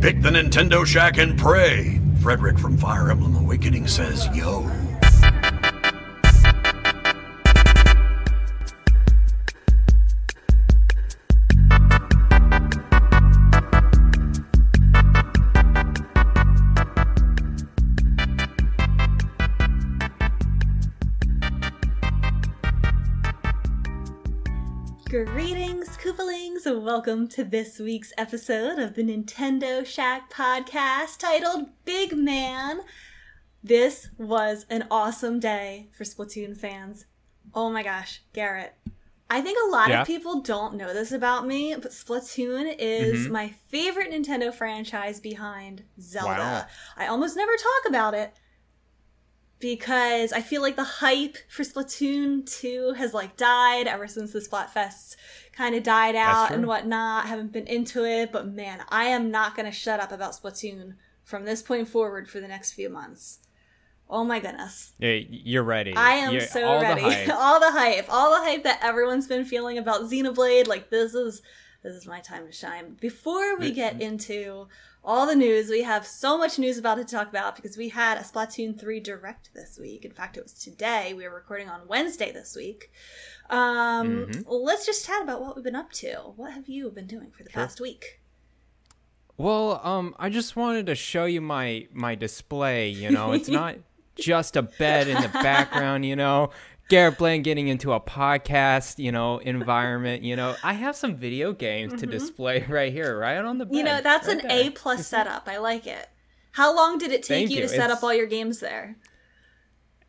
[0.00, 2.00] Pick the Nintendo Shack and pray.
[2.22, 4.62] Frederick from Fire Emblem Awakening says, yo.
[26.64, 26.82] Koopalings!
[26.82, 32.80] Welcome to this week's episode of the Nintendo Shack podcast titled Big Man.
[33.62, 37.06] This was an awesome day for Splatoon fans.
[37.54, 38.74] Oh my gosh, Garrett.
[39.28, 40.00] I think a lot Yeah?
[40.02, 43.32] of people don't know this about me, but Splatoon is Mm-hmm.
[43.32, 46.28] my favorite Nintendo franchise behind Zelda.
[46.28, 46.66] Wow.
[46.96, 48.34] I almost never talk about it
[49.60, 54.40] because I feel like the hype for Splatoon 2 has like died ever since the
[54.40, 55.16] Splatfests
[55.60, 57.26] kind of died out and whatnot.
[57.26, 60.94] Haven't been into it, but man, I am not going to shut up about Splatoon
[61.22, 63.40] from this point forward for the next few months.
[64.08, 64.92] Oh my goodness.
[64.98, 65.94] Yeah, you're ready.
[65.94, 67.02] I am You're- so all ready.
[67.02, 67.28] hype.
[67.28, 70.66] all the hype, all the hype that everyone's been feeling about Xenoblade.
[70.66, 71.42] Like this is
[71.82, 72.96] this is my time to shine.
[73.00, 74.68] Before we get into
[75.02, 78.18] all the news, we have so much news about to talk about because we had
[78.18, 80.04] a Splatoon 3 direct this week.
[80.04, 81.14] In fact, it was today.
[81.14, 82.90] We were recording on Wednesday this week.
[83.48, 84.44] Um, Mhm.
[84.46, 86.16] let's just chat about what we've been up to.
[86.36, 87.62] What have you been doing for the Sure.
[87.62, 88.20] past week?
[89.38, 92.90] Well, um, I just wanted to show you my my display.
[92.90, 93.76] You know, it's not
[94.16, 96.04] just a bed in the background.
[96.04, 96.50] You know,
[96.90, 98.98] Garrett Blaine getting into a podcast.
[98.98, 100.22] You know, environment.
[100.22, 103.70] You know, I have some video games to display right here, right on the bed.
[103.70, 103.76] Mm-hmm.
[103.78, 104.66] You know, that's right an there.
[104.66, 105.48] A plus setup.
[105.48, 106.08] I like it.
[106.52, 107.62] How long did it take you, you.
[107.62, 108.96] to set It's- up all your games there?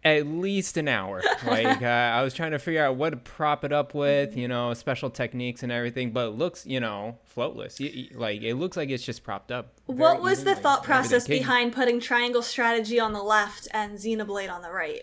[0.04, 1.22] at least an hour.
[1.46, 4.48] Like uh, I was trying to figure out what to prop it up with, you
[4.48, 6.12] know, special techniques and everything.
[6.12, 7.80] But it looks, you know, floatless.
[7.80, 9.74] You, you- like it looks like it's just propped up.
[9.86, 14.64] What was the thought process behind putting Triangle Strategy on the left and Xenoblade on
[14.64, 15.02] the right?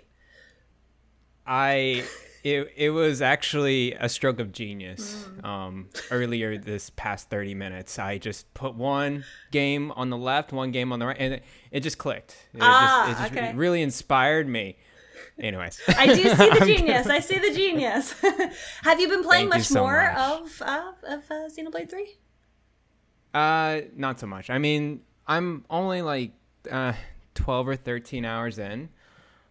[1.48, 2.04] I
[2.44, 5.26] it it was actually a stroke of genius.
[5.41, 5.44] Mm.
[5.44, 10.70] Um, earlier this past thirty minutes, I just put one game on the left, one
[10.70, 12.37] game on the right, and it, it just clicked.
[12.54, 13.56] It Ah, just, it just okay.
[13.56, 14.76] really inspired me.
[15.41, 17.06] Anyways, I do see the genius.
[17.06, 18.12] I see the genius.
[18.82, 20.19] Have you been playing Thank much so more much.
[20.19, 22.16] of uh, of uh, Xenoblade Three?
[23.32, 24.50] Uh, not so much.
[24.50, 26.32] I mean, I'm only like
[26.70, 26.92] uh
[27.34, 28.88] 12 or 13 hours in.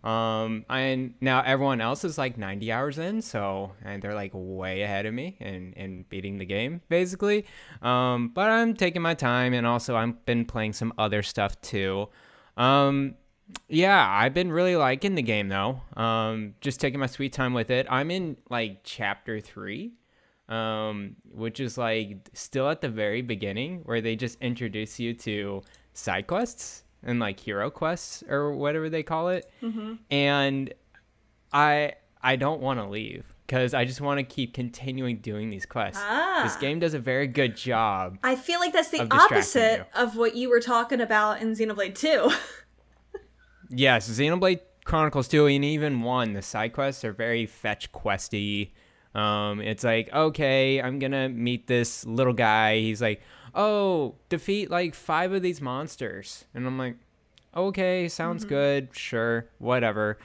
[0.07, 4.81] Um, and now everyone else is like 90 hours in, so and they're like way
[4.83, 7.45] ahead of me and and beating the game basically.
[7.81, 12.09] Um, but I'm taking my time, and also I've been playing some other stuff too.
[12.55, 13.15] Um,
[13.69, 15.81] yeah, I've been really liking the game though.
[15.95, 17.87] Um, just taking my sweet time with it.
[17.89, 19.93] I'm in like chapter three
[20.49, 25.61] um, which is like still at the very beginning where they just introduce you to
[25.93, 29.49] side quests and like hero quests or whatever they call it.
[30.09, 30.73] And
[31.53, 35.65] I I don't want to leave because I just want to keep continuing doing these
[35.65, 36.01] quests.
[36.01, 36.57] This Ah.
[36.59, 38.17] game does a very good job.
[38.23, 40.01] I feel like that's the Of opposite you.
[40.01, 42.29] of what you were talking about in Xenoblade Two.
[43.69, 48.71] Yes, Xenoblade Chronicles 2 and even 1, the side quests are very fetch questy.
[49.13, 52.77] Um, it's like, okay, I'm gonna meet this little guy.
[52.79, 53.21] He's like,
[53.57, 56.45] oh, defeat like five of these monsters.
[56.53, 56.95] And I'm like,
[57.55, 60.17] okay, sounds good, sure, whatever.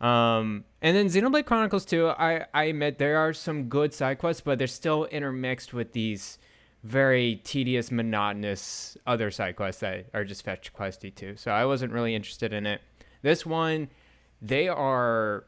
[0.00, 4.42] Um, and then Xenoblade Chronicles 2, I, I admit there are some good side quests,
[4.42, 6.38] but they're still intermixed with these
[6.82, 11.36] very tedious, monotonous other side quests that are just fetch questy too.
[11.36, 12.80] So I wasn't really interested in it.
[13.22, 13.88] This one,
[14.40, 15.44] they are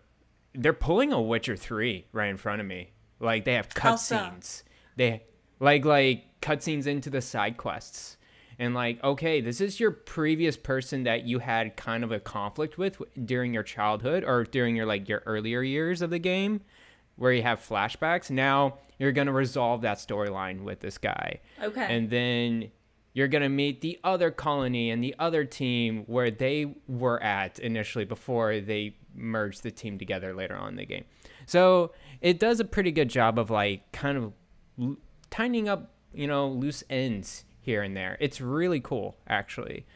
[0.55, 2.93] they're pulling a Witcher 3 right in front of me.
[3.19, 4.63] Like they have cutscenes.
[4.97, 5.23] They
[5.59, 8.17] like like cutscenes into the side quests.
[8.59, 12.77] And like, okay, this is your previous person that you had kind of a conflict
[12.77, 16.61] with during your childhood or during your like your earlier years of the game
[17.17, 18.31] where you have flashbacks.
[18.31, 21.41] Now you're going to resolve that storyline with this guy.
[21.63, 21.87] Okay.
[21.89, 22.71] And then
[23.15, 27.59] you're going to meet the other colony and the other team where they were at
[27.59, 31.05] initially before they merged the team together later on in the game.
[31.47, 34.33] So it does a pretty good job of like kind of
[34.81, 34.97] l-
[35.31, 38.17] tidying up, you know, loose ends here and there.
[38.21, 39.87] It's really cool, actually.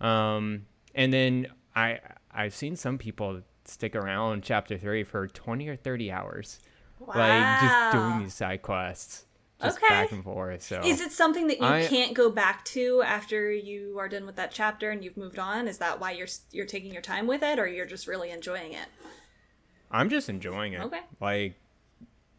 [0.00, 1.46] Um, and then
[1.76, 2.00] I
[2.32, 6.58] I've seen some people stick around chapter three for 20 or 30 hours
[7.14, 9.24] like just doing these side quests
[9.62, 9.88] just Okay.
[9.88, 13.52] back and forth so Is it something that you I- can't go back to after
[13.52, 15.68] you are done with that chapter and you've moved on?
[15.68, 18.72] Is that why you're you're taking your time with it, or you're just really enjoying
[18.72, 18.86] it?
[19.92, 21.00] i'm just enjoying it Okay.
[21.20, 21.54] like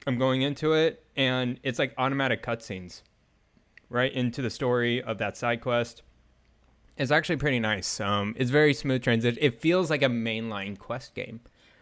[0.07, 3.01] i'm going into it and it's like automatic cutscenes
[3.91, 6.01] right into the story of that side quest
[6.97, 7.99] It's actually pretty nice.
[7.99, 9.37] Um, it's very smooth transition.
[9.41, 11.39] It feels like a mainline quest game.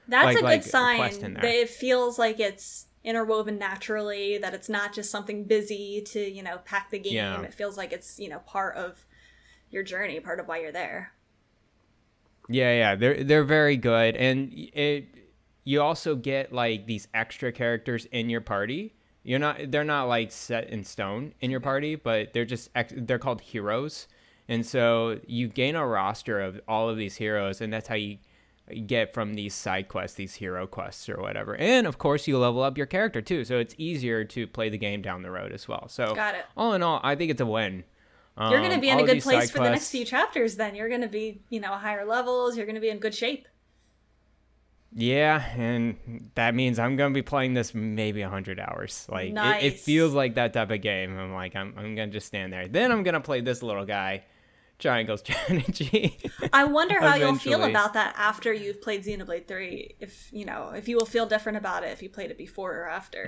[0.07, 1.41] That's Like- a good like sign there.
[1.41, 6.43] that it feels like it's interwoven naturally, that it's not just something busy to, you
[6.43, 7.13] know, pack the game.
[7.15, 7.41] Yeah.
[7.41, 9.05] It feels like it's, you know, part of
[9.71, 11.11] your journey, part of why you're there.
[12.47, 15.05] Yeah, yeah, they're they're very good, and it
[15.63, 18.95] you also get like these extra characters in your party.
[19.23, 23.19] You're not they're not like set in stone in your party, but they're just they're
[23.19, 24.07] called heroes,
[24.47, 28.17] and so you gain a roster of all of these heroes, and that's how you
[28.85, 31.55] get from these side quests, these hero quests or whatever.
[31.55, 34.77] And of course, you level up your character too, so it's easier to play the
[34.77, 35.87] game down the road as well.
[35.89, 36.45] So Got it.
[36.55, 37.83] all in all, I think it's a win.
[38.39, 40.73] You're going to Um, be in a good place for the next few chapters then.
[40.73, 42.55] You're going to be, you know, higher levels.
[42.55, 43.47] You're going to be in good shape.
[44.91, 49.05] Yeah, and that means I'm gonna be playing this maybe hundred hours.
[49.09, 51.17] Like it, it feels like that type of game.
[51.17, 52.67] I'm like, I'm, I'm gonna just stand there.
[52.67, 54.23] Then I'm gonna play this little guy,
[54.79, 56.17] Triangle Strategy.
[56.51, 59.95] I wonder how you'll feel about that after you've played Xenoblade 3.
[59.99, 62.75] If, you know, if you will feel different about it if you played it before
[62.75, 63.25] or after.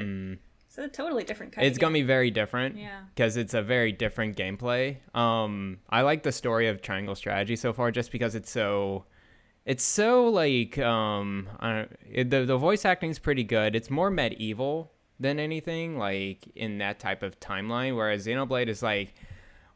[0.65, 1.69] It's a totally different kind Mm.
[1.69, 2.77] it's gonna be very different.
[2.77, 3.01] Yeah.
[3.13, 4.97] Because it's a very different gameplay.
[5.13, 9.03] Um, I like the story of Triangle Strategy so far, just because it's so,
[9.65, 13.75] it's so like um, I don't, it, the the voice acting's pretty good.
[13.75, 17.95] It's more medieval than anything like in that type of timeline.
[17.95, 19.13] Whereas Xenoblade is like,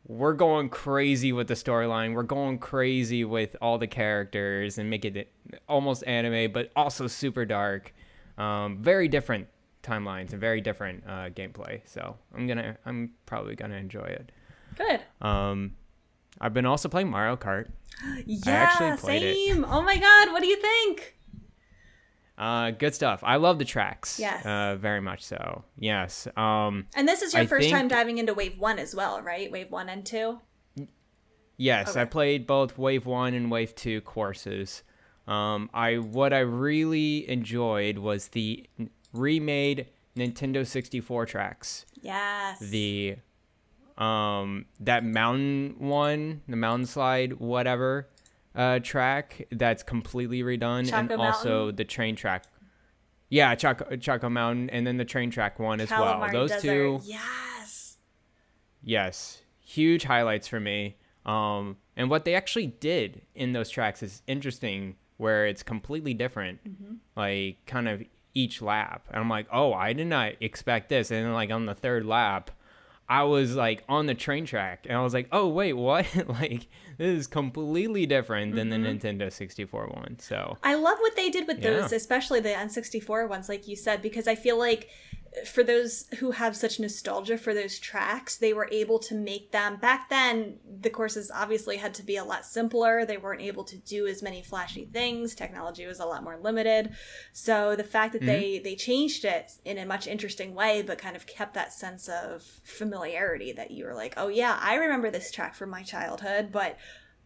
[0.07, 2.15] we're going crazy with the storyline.
[2.15, 5.31] We're going crazy with all the characters and make it
[5.69, 7.93] almost anime, but also super dark.
[8.37, 9.47] Um, very different
[9.83, 11.81] timelines and very different uh, gameplay.
[11.85, 14.31] So I'm gonna, I'm probably gonna enjoy it.
[14.75, 15.01] Good.
[15.21, 15.75] Um,
[16.41, 17.67] I've been also playing Mario Kart.
[18.25, 19.35] Yeah, actually played it.
[19.47, 19.63] same.
[19.65, 21.15] Oh my god, what do you think?
[22.37, 23.21] Uh, good stuff.
[23.23, 24.19] I love the tracks.
[24.19, 24.45] Yes.
[24.45, 25.63] Uh, very much so.
[25.79, 26.27] Yes.
[26.35, 29.49] Um, And this is your I first time diving into Wave 1 as well, right?
[29.49, 30.37] Wave 1 and 2?
[31.57, 34.83] Yes, I played both Wave One and Wave Two courses.
[35.27, 38.67] Um, I what I really enjoyed was the
[39.13, 41.85] remade Nintendo 64 tracks.
[42.01, 42.59] Yes.
[42.59, 43.15] The
[43.97, 48.09] um that mountain one, the mountain slide, whatever
[48.55, 52.43] uh track that's completely redone, and Choco also the train track.
[53.29, 56.27] Yeah, Choco, Choco Mountain, and then the train track one as well.
[56.31, 56.61] Those Desert.
[56.61, 57.01] two.
[57.03, 57.97] Yes.
[58.83, 60.97] Yes, huge highlights for me.
[61.25, 66.59] Um, and what they actually did in those tracks is interesting, where it's completely different,
[67.15, 68.03] like kind of
[68.35, 69.07] each lap.
[69.09, 71.09] And I'm like, oh, I did not expect this.
[71.09, 72.51] And then like on the third lap,
[73.07, 76.07] I was like on the train track, and I was like, oh wait, what?
[76.27, 76.67] like
[76.97, 79.05] this is completely different than the mm-hmm.
[79.05, 80.17] Nintendo 64 one.
[80.19, 84.01] So I love what they did with those, especially the N64 ones, like you said,
[84.01, 84.89] because I feel like
[85.45, 89.77] for those who have such nostalgia for those tracks, they were able to make them.
[89.77, 93.05] Back then, the courses obviously had to be a lot simpler.
[93.05, 95.35] They weren't able to do as many flashy things.
[95.35, 96.93] Technology was a lot more limited.
[97.33, 98.27] So the fact that mm-hmm.
[98.27, 102.07] they they changed it in a much interesting way, but kind of kept that sense
[102.07, 106.51] of familiarity that you were like, oh yeah, I remember this track from my childhood,
[106.51, 106.77] but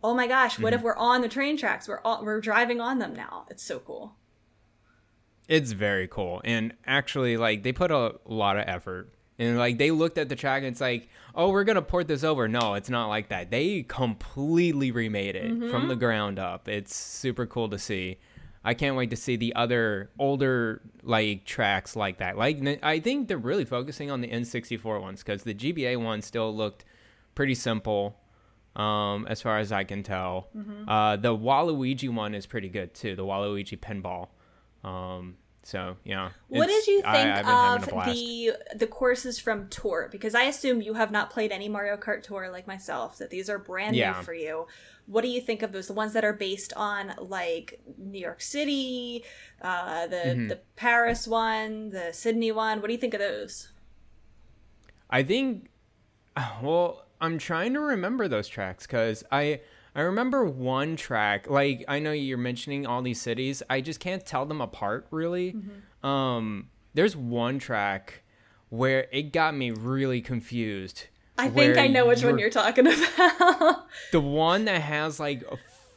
[0.04, 0.80] oh my gosh, what mm-hmm.
[0.80, 1.88] if we're on the train tracks?
[1.88, 3.46] We're all, we're driving on them now.
[3.50, 4.16] It's so cool.
[5.50, 6.42] It's very cool.
[6.46, 9.10] And actually, like, they put a lot of effort.
[9.40, 12.08] And, like, they looked at the track and it's like, oh, we're going to port
[12.08, 12.48] this over.
[12.48, 13.50] No, it's not like that.
[13.50, 16.68] They completely remade it from the ground up.
[16.70, 18.20] It's super cool to see.
[18.64, 22.38] I can't wait to see the other older, like, tracks like that.
[22.38, 26.56] Like, I think they're really focusing on the N64 ones because the GBA one still
[26.56, 26.86] looked
[27.34, 28.20] pretty simple.
[28.76, 30.50] Um, as far as I can tell,
[30.88, 33.16] uh, the Waluigi one is pretty good too.
[33.16, 34.28] The Waluigi pinball.
[34.84, 36.30] Um, so yeah.
[36.48, 40.08] What did you think I've been having a of the the courses from Tour?
[40.12, 43.18] Because I assume you have not played any Mario Kart Tour like myself.
[43.18, 44.14] That these are brand Yeah.
[44.18, 44.68] new for you.
[45.06, 45.88] What do you think of those?
[45.88, 49.26] The ones that are based on like New York City,
[49.62, 50.48] uh, the Mm-hmm.
[50.48, 52.80] the Paris one, the Sydney one.
[52.80, 53.72] What do you think of those?
[55.10, 55.70] I think.
[56.62, 59.60] Well, I'm trying to remember those tracks because I
[60.00, 61.50] I remember one track.
[61.50, 63.62] Like I know you're mentioning all these cities.
[63.70, 65.52] I just can't tell them apart really.
[65.54, 66.08] Mm-hmm.
[66.08, 68.24] Um, there's one track
[68.70, 71.08] where it got me really confused.
[71.38, 73.88] I think I know which one you're- you're talking about.
[74.14, 75.44] the one that has like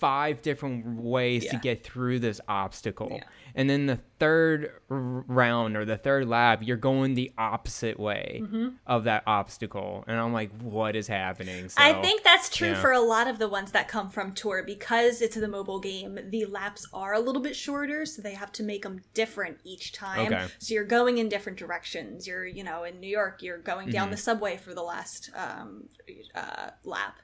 [0.02, 3.24] five different ways to get through this obstacle Yeah.
[3.54, 8.68] and then the third round or the third lap you're going the opposite way Mm-hmm.
[8.86, 12.80] of that obstacle and i'm like what is happening so, I think that's true yeah.
[12.80, 16.18] for a lot of the ones that come from Tour because it's the mobile game.
[16.30, 19.92] The laps are a little bit shorter, so they have to make them different each
[19.92, 20.26] time.
[20.32, 20.46] Okay.
[20.58, 22.26] So you're going in different directions.
[22.26, 24.12] You're, you know, in New York, you're going down Mm-hmm.
[24.12, 25.88] the subway for the last um,
[26.34, 27.14] uh, lap.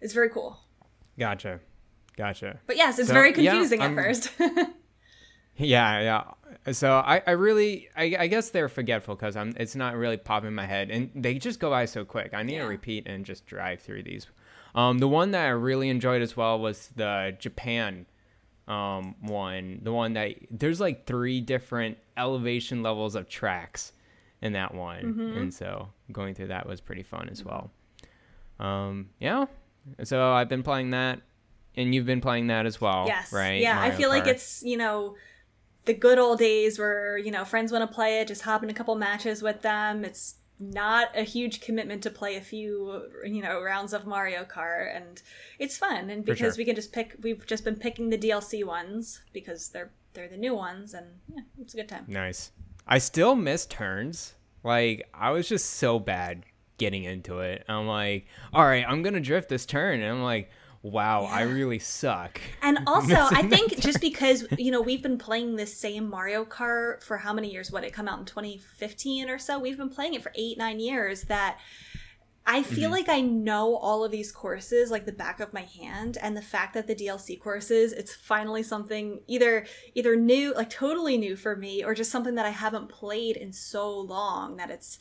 [0.00, 0.58] It's very cool.
[1.18, 1.60] Gotcha.
[2.18, 2.58] Gotcha.
[2.66, 4.30] But yes, it's So, very confusing I'm- at first.
[5.60, 6.00] Yeah,
[6.64, 6.72] yeah.
[6.72, 9.54] So I, I really, I, I guess they're forgetful because I'm.
[9.56, 12.32] It's not really popping in my head, and they just go by so quick.
[12.32, 12.62] I need Yeah.
[12.62, 14.28] to repeat and just drive through these.
[14.76, 18.06] Um, the one that I really enjoyed as well was the Japan,
[18.68, 19.80] um, one.
[19.82, 23.92] The one that there's like three different elevation levels of tracks
[24.40, 25.38] in that one, Mm-hmm.
[25.38, 27.72] and so going through that was pretty fun as well.
[28.60, 29.46] Um, yeah.
[30.04, 31.20] So I've been playing that,
[31.78, 33.32] and you've been playing that as well, yes.
[33.32, 33.60] right?
[33.60, 35.14] Yeah, I Mario feel like it's, you know,
[35.84, 38.68] the good old days where, you know, friends want to play it, just hop in
[38.68, 40.04] a couple matches with them.
[40.04, 44.94] It's not a huge commitment to play a few, you know, rounds of Mario Kart
[44.94, 45.22] and
[45.60, 46.58] it's fun and because sure.
[46.58, 50.36] we can just pick we've just been picking the DLC ones because they're they're the
[50.36, 52.04] new ones and yeah, it's a good time.
[52.08, 52.50] Nice.
[52.88, 54.34] I still miss turns.
[54.64, 56.42] Like I was just so bad
[56.78, 57.64] getting into it.
[57.68, 60.50] I'm like, all right, I'm gonna drift this turn, and I'm like,
[60.82, 62.40] wow, I really suck.
[62.62, 67.02] And also, I think just because you know we've been playing this same Mario Kart
[67.02, 67.70] for how many years?
[67.70, 69.58] What it come out in 2015 or so?
[69.58, 71.22] We've been playing it for eight nine years.
[71.24, 71.58] That
[72.46, 72.74] I Mm-hmm.
[72.74, 76.34] feel like I know all of these courses like the back of my hand, and
[76.34, 81.36] the fact that the DLC courses, it's finally something either either new, like totally new
[81.36, 84.98] for me, or just something that I haven't played in so long that it's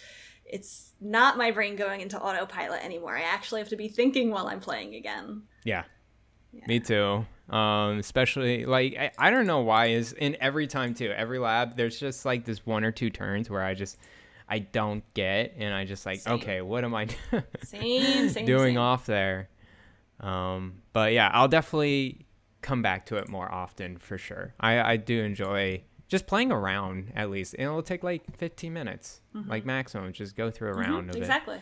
[0.50, 3.18] it's not my brain going into autopilot anymore.
[3.18, 5.44] I actually have to be thinking while I'm playing again.
[5.64, 5.84] Yeah.
[6.68, 7.26] Me too.
[7.50, 11.12] Um, especially like I, I don't know why is in every time too.
[11.12, 13.98] Every lab there's just like this one or two turns where I just
[14.50, 16.34] I don't get and I just like Same.
[16.36, 17.08] okay, what am I
[17.64, 19.50] Same, same, doing off there?
[20.20, 22.26] Um, but yeah, I'll definitely
[22.62, 24.54] come back to it more often for sure.
[24.60, 27.54] I I do enjoy just playing around at least.
[27.54, 30.12] And it'll take like 15 minutes, like maximum.
[30.14, 31.20] Just go through a round of it.
[31.20, 31.22] Mm-hmm.
[31.24, 31.60] Exactly.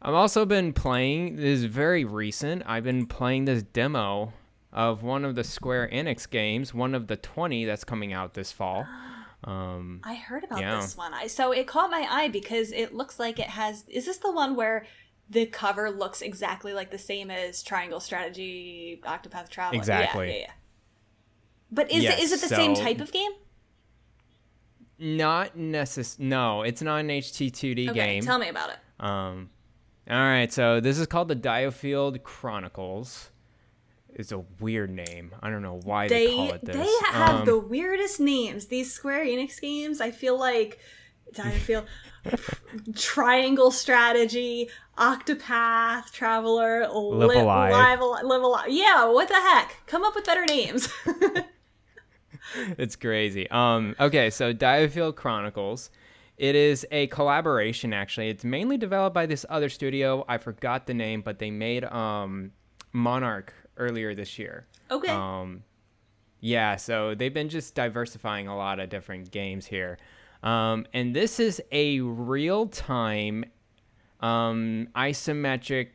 [0.00, 2.62] I've also been playing this is very recent.
[2.66, 4.32] I've been playing this demo
[4.72, 8.52] of one of the Square Enix games, one of the 20 that's coming out this
[8.52, 8.86] fall.
[9.44, 10.80] Um, I heard about Yeah.
[10.80, 11.14] this one.
[11.14, 13.84] I, so it caught my eye because it looks like it has.
[13.86, 14.84] Is this the one where
[15.30, 19.78] the cover looks exactly like the same as Triangle Strategy, Octopath Traveler?
[19.78, 20.26] Exactly.
[20.26, 20.50] Yeah, yeah, yeah.
[21.70, 23.30] But is Yes, it is it the same type of game?
[25.00, 28.22] not necess- No, it's not an HD-2D Okay, game.
[28.24, 28.76] tell me about it.
[28.98, 29.50] Um,
[30.10, 33.30] all right, so this is called the Diofield Chronicles.
[34.12, 35.32] It's a weird name.
[35.40, 36.76] I don't know why they, They call it this.
[36.76, 38.66] they have Um, the weirdest names.
[38.66, 40.78] These Square Enix games, I feel like.
[41.38, 41.84] I feel
[42.96, 47.70] Triangle Strategy, Octopath Traveler, Live Li- Alive.
[47.70, 48.66] Live, Alive, Live Alive.
[48.70, 49.76] Yeah, what the heck?
[49.86, 50.88] Come up with better names.
[52.78, 53.48] it's crazy.
[53.50, 55.90] Um, okay, so Diofield Chronicles.
[56.36, 58.28] It is a collaboration, actually.
[58.28, 60.24] It's mainly developed by this other studio.
[60.28, 62.52] I forgot the name, but they made um,
[62.94, 64.66] Monark earlier this year.
[64.90, 65.10] okay.
[65.10, 65.64] Um,
[66.40, 69.98] yeah, so they've been just diversifying a lot of different games here.
[70.42, 73.44] Um, and this is a real time
[74.20, 75.88] um, isometric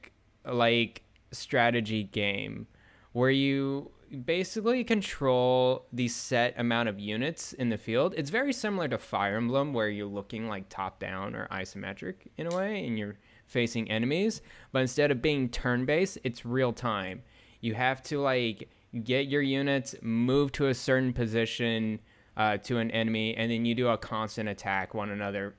[0.45, 2.67] like strategy game
[3.13, 3.91] where you
[4.25, 8.13] basically control the set amount of units in the field.
[8.17, 12.48] It's very similar to Fire Emblem where you're looking like top down or isometric in
[12.51, 14.41] a way and you're facing enemies,
[14.72, 17.22] but instead of being turn based, it's real time.
[17.62, 18.70] You have to like
[19.03, 22.00] get your units, move to a certain position
[22.38, 25.55] uh, to an enemy, and then you do a constant attack one another.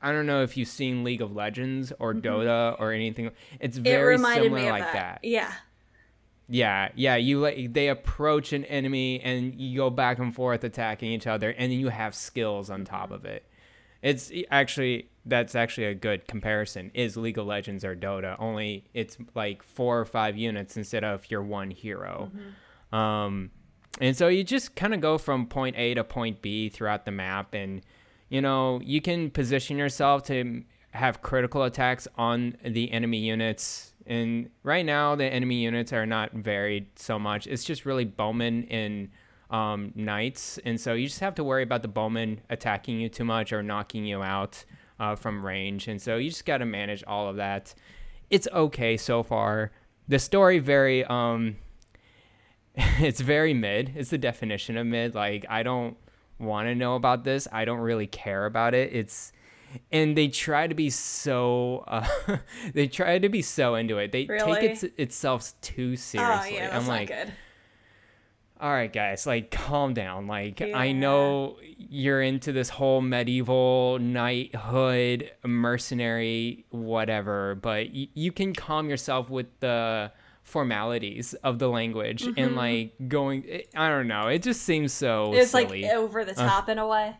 [0.00, 3.30] I don't know if you've seen League of Legends or Dota or anything.
[3.60, 3.86] It's Mm-hmm.
[3.86, 4.92] it very similar like that.
[4.92, 5.20] that.
[5.24, 5.52] Yeah.
[6.48, 7.16] Yeah, yeah.
[7.16, 11.50] You like they approach an enemy and you go back and forth attacking each other,
[11.50, 13.46] and then you have skills on top of it.
[14.02, 16.90] It's actually that's actually a good comparison.
[16.94, 18.36] Is League of Legends or Dota?
[18.38, 22.30] Only it's like four or five units instead of your one hero.
[22.92, 23.50] Um,
[24.00, 27.12] and so you just kind of go from point A to point B throughout the
[27.12, 27.82] map, and
[28.28, 33.91] you know you can position yourself to have critical attacks on the enemy units.
[34.06, 37.46] And right now, the enemy units are not varied so much.
[37.46, 39.08] It's just really bowmen and
[39.50, 43.24] um, knights, and so you just have to worry about the bowmen attacking you too
[43.24, 44.64] much or knocking you out
[44.98, 45.88] uh, from range.
[45.88, 47.74] And so you just got to manage all of that.
[48.30, 49.72] It's okay so far.
[50.08, 51.56] The story very um,
[52.74, 53.92] it's very mid.
[53.94, 55.14] It's the definition of mid.
[55.14, 55.96] Like I don't
[56.38, 57.46] want to know about this.
[57.52, 58.90] I don't really care about it.
[58.92, 59.32] It's
[59.90, 62.06] and they try to be so uh,
[62.74, 64.12] they try to be so into it.
[64.12, 64.60] They Really?
[64.60, 66.58] take its itself too seriously.
[66.58, 67.32] Oh yeah, I'm not like, good.
[68.60, 70.26] all right, guys, like calm down.
[70.26, 78.54] Like I know you're into this whole medieval knighthood, mercenary, whatever, but y- you can
[78.54, 80.12] calm yourself with the
[80.44, 82.38] formalities of the language Mm-hmm.
[82.40, 85.82] and like going i don't know it just seems so It's silly.
[85.82, 87.16] like over the top in a way.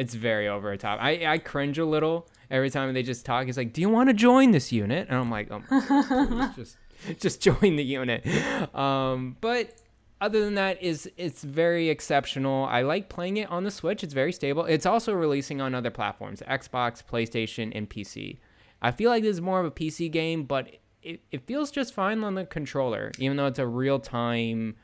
[0.00, 0.98] It's very over the top.
[1.00, 3.46] I i cringe a little every time they just talk.
[3.48, 5.08] It's like do you want to join this unit?
[5.08, 6.76] And i'm like oh please, just
[7.20, 8.26] just join the unit.
[8.74, 9.74] Um but
[10.20, 12.64] other than that is it's very exceptional.
[12.66, 14.02] I like playing it on the switch.
[14.04, 14.64] It's very stable.
[14.66, 18.38] It's also releasing on other platforms xbox playstation and pc
[18.82, 20.64] i feel like this is more of a pc game but
[21.02, 24.76] it, it feels just fine on the controller even though it's a real-time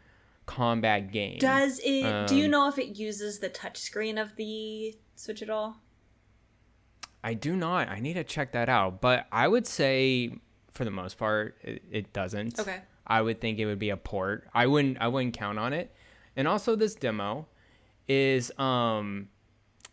[0.47, 1.39] combat game.
[1.39, 2.29] Does it?
[2.29, 5.77] do you Um, know if it uses the touchscreen of the Switch at all?
[7.25, 7.89] I do not.
[7.89, 9.01] I need to check that out.
[9.01, 10.39] But I would say,
[10.71, 12.61] for the most part, it, it doesn't.
[12.61, 12.81] Okay.
[13.07, 14.49] I would think it would be a port.
[14.55, 14.99] I wouldn't.
[15.01, 15.95] I wouldn't count on it.
[16.37, 17.47] And also, this demo
[18.09, 19.29] is um,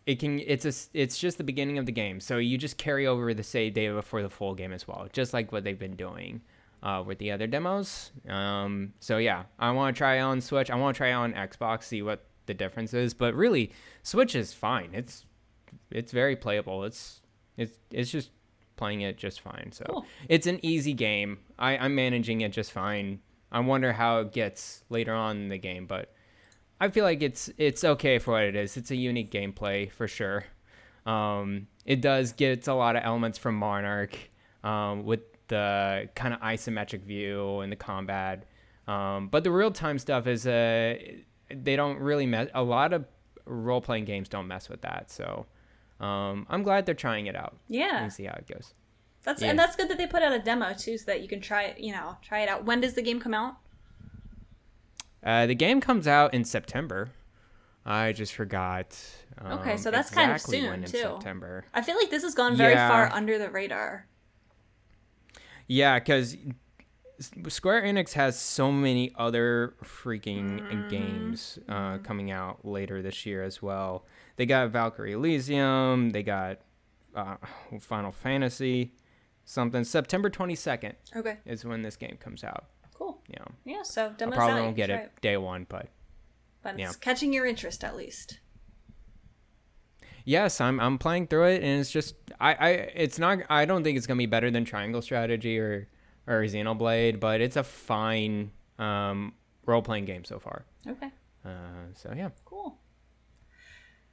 [0.05, 0.39] it can.
[0.39, 0.73] It's a.
[0.93, 4.01] It's just the beginning of the game, so you just carry over the save data
[4.01, 6.41] for the full game as well, just like what they've been doing.
[6.81, 10.69] Uh, with the other demos, um, so yeah, I want to try on Switch.
[10.69, 13.13] I want to try on Xbox, see what the difference is.
[13.13, 13.71] But really,
[14.01, 14.89] Switch is fine.
[14.93, 15.25] It's
[15.91, 16.83] it's very playable.
[16.83, 17.21] It's
[17.57, 18.31] it's it's just
[18.75, 19.71] playing it just fine.
[19.71, 20.05] So Cool.
[20.29, 21.39] it's an easy game.
[21.59, 23.19] I, I'm managing it just fine.
[23.51, 26.11] I wonder how it gets later on in the game, but
[26.81, 28.77] I feel like it's it's okay for what it is.
[28.77, 30.45] It's a unique gameplay for sure.
[31.05, 34.15] Um, it does get a lot of elements from Monark
[34.63, 35.19] um, with
[35.49, 38.45] the kind of isometric view and the combat.
[38.87, 40.95] Um, but the real time stuff is uh,
[41.53, 42.49] they don't really mess.
[42.53, 43.05] A lot of
[43.45, 45.11] role playing games don't mess with that.
[45.11, 45.45] So
[45.99, 48.73] um, I'm glad they're trying it out Yeah, and see how it goes.
[49.23, 49.49] that's yeah.
[49.49, 51.63] and that's good that they put out a demo too, so that you can try
[51.63, 51.79] it.
[51.79, 52.65] You know, try it out.
[52.65, 53.57] When does the game come out?
[55.23, 57.09] Uh, the game comes out in September.
[57.85, 58.97] I just forgot.
[59.37, 60.97] Um, Okay, so that's kind of exactly soon, when in too.
[60.99, 61.65] September.
[61.73, 62.87] I feel like this has gone very Yeah.
[62.89, 64.07] far under the radar.
[65.67, 66.35] Yeah, because
[67.47, 70.87] Square Enix has so many other freaking Mm-hmm.
[70.89, 74.05] games uh, coming out later this year as well.
[74.35, 76.09] They got Valkyrie Elysium.
[76.11, 76.59] They got
[77.15, 77.35] uh,
[77.79, 78.93] Final Fantasy.
[79.45, 82.65] Something September twenty second Okay, is when this game comes out.
[82.93, 83.21] cool.
[83.27, 83.43] Yeah.
[83.65, 85.87] Yeah, so I probably won't get it day one, but
[86.63, 86.87] but yeah.
[86.87, 88.39] it's catching your interest at least.
[90.25, 93.83] Yes, I'm I'm playing through it, and it's just I I it's not I don't
[93.83, 95.89] think it's gonna be better than Triangle Strategy or
[96.27, 99.33] or Xenoblade, but it's a fine um,
[99.65, 100.65] role playing game so far.
[100.87, 101.11] Okay,
[101.45, 102.77] Uh, so yeah, cool.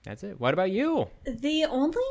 [0.05, 0.40] that's it.
[0.40, 1.09] What about you?
[1.25, 2.03] The only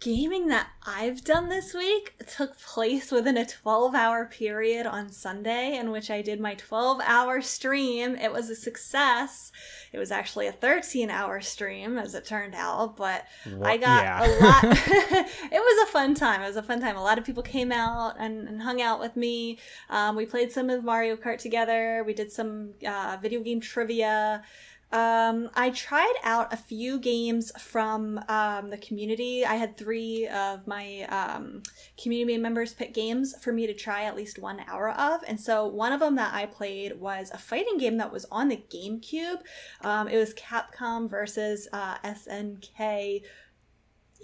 [0.00, 5.76] gaming that I've done this week took place within a 12 hour period on Sunday,
[5.76, 8.14] in which I did my 12 hour stream.
[8.14, 9.50] It was a success.
[9.92, 13.26] It was actually a 13 hour stream, as it turned out, but
[13.62, 14.20] I got yeah.
[14.20, 14.64] a lot.
[14.64, 16.42] it was a fun time.
[16.42, 16.96] It was a fun time.
[16.96, 19.58] A lot of people came out and, and hung out with me.
[19.90, 22.04] Um, we played some of Mario Kart together.
[22.06, 24.42] We did some uh, video game trivia.
[24.90, 29.44] Um, I tried out a few games from um, the community.
[29.44, 31.62] I had three of my um,
[32.02, 35.22] community members pick games for me to try at least one hour of.
[35.28, 38.48] And so one of them that I played was a fighting game that was on
[38.48, 39.40] the GameCube.
[39.82, 43.22] Um, it was Capcom versus uh, SNK.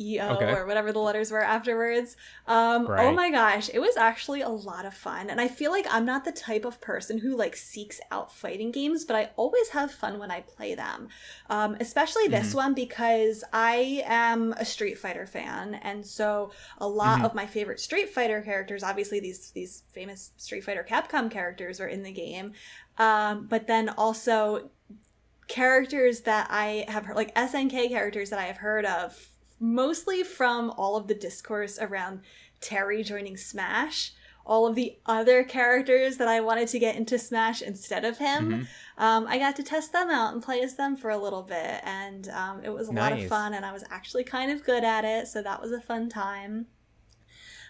[0.00, 0.52] EO Okay.
[0.52, 2.16] or whatever the letters were afterwards.
[2.46, 5.30] Um, Oh my gosh, it was actually a lot of fun.
[5.30, 8.72] And I feel like I'm not the type of person who like seeks out fighting
[8.72, 11.08] games, but I always have fun when I play them.
[11.48, 17.24] Um, especially this one because I am a Street Fighter fan, and so a lot
[17.24, 21.86] of my favorite Street Fighter characters, obviously these these famous Street Fighter Capcom characters, are
[21.88, 22.52] in the game.
[22.98, 24.70] Um, but then also
[25.48, 29.28] characters that I have heard, like SNK characters that I have heard of,
[29.60, 32.20] mostly from all of the discourse around
[32.60, 34.12] Terry joining Smash.
[34.46, 38.48] All of the other characters that I wanted to get into Smash instead of him,
[38.50, 39.02] Mm-hmm.
[39.02, 41.80] um, I got to test them out and play as them for a little bit,
[41.82, 44.84] and um, it was a lot of fun, and I was actually kind of good
[44.84, 46.66] at it, so that was a fun time.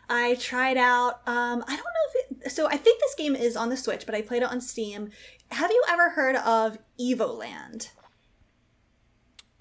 [0.08, 1.20] I tried out.
[1.28, 2.50] Um, I don't know if it.
[2.52, 5.10] So I think this game is on the Switch, but I played it on Steam.
[5.52, 7.90] Have you ever heard of Evoland?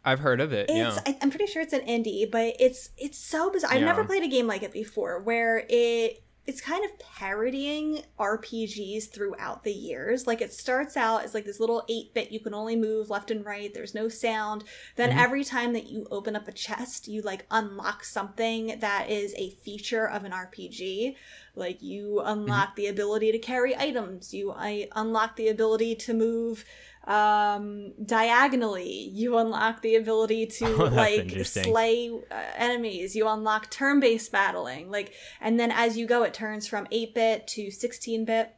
[0.05, 0.69] I've heard of it.
[0.69, 0.77] It's.
[0.77, 0.97] yeah.
[1.05, 3.71] I, I'm pretty sure it's an indie, but it's it's so bizarre.
[3.73, 3.85] I've Yeah.
[3.87, 9.63] never played a game like it before, where it it's kind of parodying RPGs throughout
[9.63, 10.27] the years.
[10.27, 13.31] Like it starts out as like this little 8 bit, you can only move left
[13.31, 14.65] and right, there's no sound.
[14.97, 15.19] Then Mm-hmm.
[15.19, 19.51] every time that you open up a chest, you like unlock something that is a
[19.51, 21.15] feature of an RPG.
[21.55, 22.75] Like you unlock Mm-hmm.
[22.75, 26.65] the ability to carry items, you I unlock the ability to move
[27.05, 33.15] um diagonally you unlock the ability to oh, like slay uh, enemies.
[33.15, 37.67] You unlock turn-based battling like and then as you go it turns from 8-bit to
[37.67, 38.55] 16-bit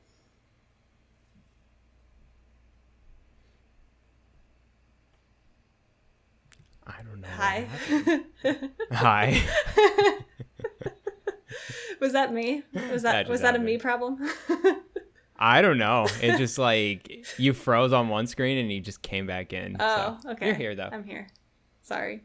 [6.86, 7.68] i don't know hi.
[8.92, 9.42] hi.
[12.02, 12.64] Was that me?
[12.92, 14.30] Was that, that was that a me problem?
[15.38, 16.08] I don't know.
[16.22, 19.78] It just like you froze on one screen and you just came back in.
[19.80, 20.30] oh, so.
[20.32, 20.48] okay.
[20.48, 20.90] You're here though.
[20.92, 21.28] I'm here.
[21.82, 22.24] Sorry.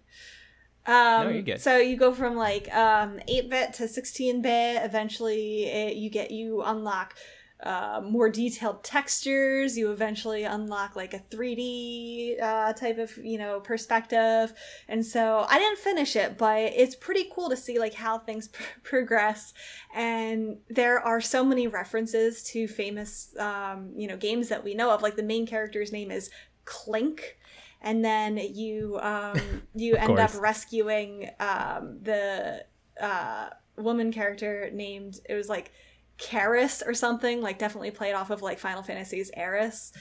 [0.87, 1.61] Um, you're good.
[1.61, 4.83] So you go from like um, 8-bit to 16-bit.
[4.83, 7.15] Eventually, it, you get you unlock
[7.63, 9.77] uh, more detailed textures.
[9.77, 14.53] You eventually unlock like a 3D uh, type of you know perspective.
[14.89, 18.49] And so I didn't finish it, but it's pretty cool to see like how things
[18.53, 19.53] pr- progress.
[19.95, 24.91] And there are so many references to famous um, you know games that we know
[24.91, 25.03] of.
[25.03, 26.31] Like the main character's name is
[26.65, 27.37] Clink
[27.83, 32.65] and then you um, you end up rescuing um, the
[33.01, 35.73] uh, woman character named it was like
[36.21, 39.93] Kaeris or something like definitely played off of like Final Fantasy's Eris.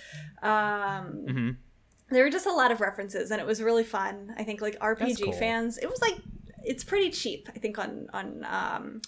[0.41, 1.49] Um, hmm
[2.12, 4.34] there were just a lot of references and it was really fun.
[4.38, 5.34] I think like RPG cool.
[5.34, 6.15] fans, it was like
[6.63, 7.49] it's pretty cheap.
[7.55, 9.01] I think on on um,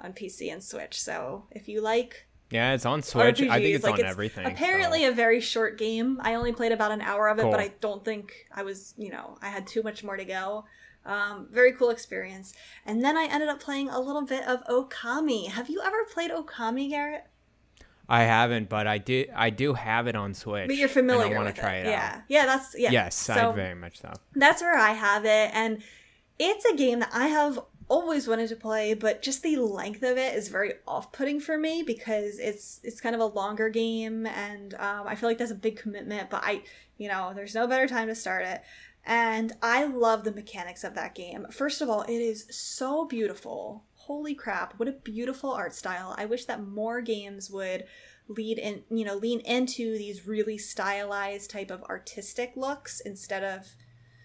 [0.00, 1.00] on PC and Switch.
[1.00, 3.42] So if you like Yeah, it's on Switch.
[3.42, 4.46] I think it's like on it's everything.
[4.46, 5.10] Apparently, so.
[5.10, 6.18] a very short game.
[6.22, 7.50] I only played about an hour of it, Cool.
[7.50, 10.64] but I don't think I was, you know, I had too much more to go.
[11.08, 12.52] Um, very cool experience.
[12.84, 15.48] And then I ended up playing a little bit of Okami.
[15.48, 17.24] Have you ever played Okami, Garrett?
[18.08, 19.24] I haven't, but I do.
[19.34, 20.66] I do have it on Switch.
[20.66, 22.12] But you're familiar I want with to try it, yeah.
[22.16, 22.22] out.
[22.28, 22.90] Yeah, that's yeah.
[22.90, 24.12] Yes, So I very much so.
[24.34, 25.82] that's where I have it, and
[26.38, 30.18] it's a game that I have always wanted to play, but just the length of
[30.18, 34.74] it is very off-putting for me because it's it's kind of a longer game, and
[34.74, 36.30] um, I feel like that's a big commitment.
[36.30, 36.62] But I,
[36.96, 38.62] you know, there's no better time to start it.
[39.08, 41.46] And I love the mechanics of that game.
[41.50, 43.84] First of all, it is so beautiful.
[43.94, 46.14] Holy crap, what a beautiful art style.
[46.18, 47.84] I wish that more games would
[48.28, 53.66] lead in, you know, lean into these really stylized type of artistic looks instead of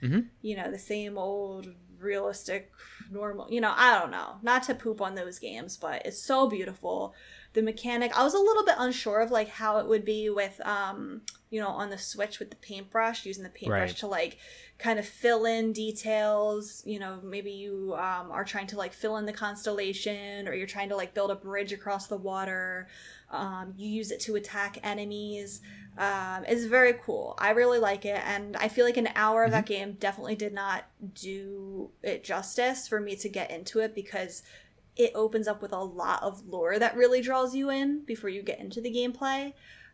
[0.01, 0.27] Mhm.
[0.41, 2.69] you know, the same old realistic
[3.09, 4.37] normal, you know, I don't know.
[4.41, 7.15] Not to poop on those games, but it's so beautiful.
[7.53, 10.59] The mechanic, I was a little bit unsure of like how it would be with
[10.65, 13.97] um, you know, on the Switch with the paintbrush, using the paintbrush Right.
[13.97, 14.37] to like
[14.79, 19.17] kind of fill in details, you know, maybe you um, are trying to like fill
[19.17, 22.87] in the constellation or you're trying to like build a bridge across the water.
[23.31, 25.61] Um, you use it to attack enemies.
[25.97, 27.35] Um, it's very cool.
[27.37, 30.53] I really like it, and I feel like an hour of that game definitely did
[30.53, 34.41] not do it justice for me to get into it because
[34.95, 38.41] it opens up with a lot of lore that really draws you in before you
[38.41, 39.53] get into the gameplay.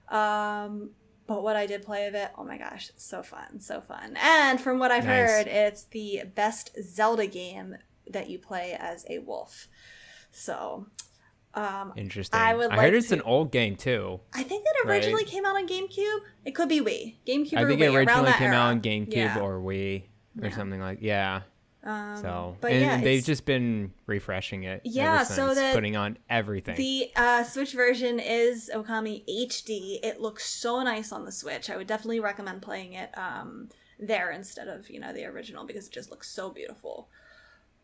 [0.09, 0.91] Um,
[1.29, 4.17] but what I did play of it, oh my gosh, so fun, so fun.
[4.19, 5.29] And from what I've Nice.
[5.29, 7.77] heard, it's the best Zelda game
[8.09, 9.67] that you play as a wolf.
[10.31, 10.87] So,
[11.53, 12.39] um, Interesting.
[12.39, 14.19] I would I like heard it's to- an old game too.
[14.33, 15.27] I think it originally Right.
[15.31, 16.19] came out on GameCube.
[16.45, 17.17] It could be Wii.
[17.27, 18.55] GameCube I think Wii, it around originally came era.
[18.55, 19.39] out on GameCube Yeah.
[19.39, 20.03] or Wii
[20.41, 20.55] or Yeah.
[20.55, 21.41] something like yeah.
[21.83, 24.81] Um, So but and yeah, they've just been refreshing it.
[24.83, 26.75] Yeah, so that putting on everything.
[26.75, 29.99] The uh, Switch version is Okami HD.
[30.03, 31.69] It looks so nice on the Switch.
[31.69, 35.87] I would definitely recommend playing it um, there instead of you know the original because
[35.87, 37.07] it just looks so beautiful.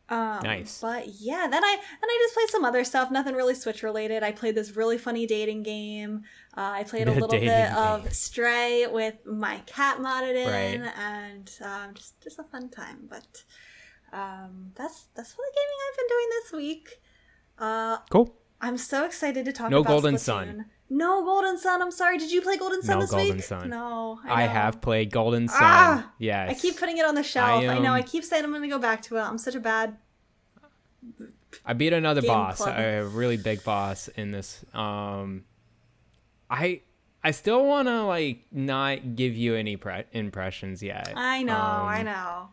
[0.07, 0.81] Um, Nice.
[0.81, 3.09] But yeah, then I then I just played some other stuff.
[3.09, 4.21] Nothing really Switch related.
[4.23, 6.23] I played this really funny dating game.
[6.55, 7.75] Uh, I played a little bit game.
[7.75, 10.91] of Stray with my cat modded in, Right.
[10.99, 13.07] and um, just just a fun time.
[13.09, 13.43] But
[14.15, 17.01] um, that's that's what the gaming I've been doing this week.
[17.59, 18.35] Uh, cool.
[18.61, 20.19] I'm so excited to talk No about Golden Splatoon.
[20.19, 20.65] Sun.
[20.89, 21.81] No Golden Sun.
[21.81, 22.17] I'm sorry.
[22.17, 23.43] Did you play Golden Sun No this Golden week?
[23.43, 23.69] Sun.
[23.69, 24.19] No.
[24.23, 24.51] I, know.
[24.51, 25.59] have played Golden Sun.
[25.61, 26.11] Ah!
[26.19, 26.49] yes.
[26.49, 27.63] I keep putting it on the shelf.
[27.63, 27.89] I, know.
[27.89, 29.21] um, I keep saying I'm going to go back to it.
[29.21, 29.97] I'm such a bad.
[31.65, 32.77] I beat another boss, club.
[32.77, 34.63] a really big boss in this.
[34.73, 35.43] Um,
[36.49, 36.81] I
[37.23, 41.13] I still want to like not give you any pre- impressions yet.
[41.15, 41.55] I know.
[41.55, 42.49] Um, I know.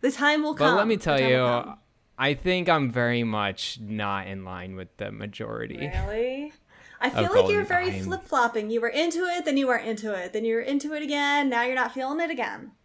[0.00, 0.72] The time will come.
[0.74, 1.74] But let me tell you.
[2.20, 5.78] I think I'm very much not in line with the majority.
[5.78, 6.52] Really?
[7.00, 8.70] I feel like you're very flip flopping.
[8.70, 11.48] You were into it, then you weren't into it, then you're into it again.
[11.48, 12.72] Now you're not feeling it again.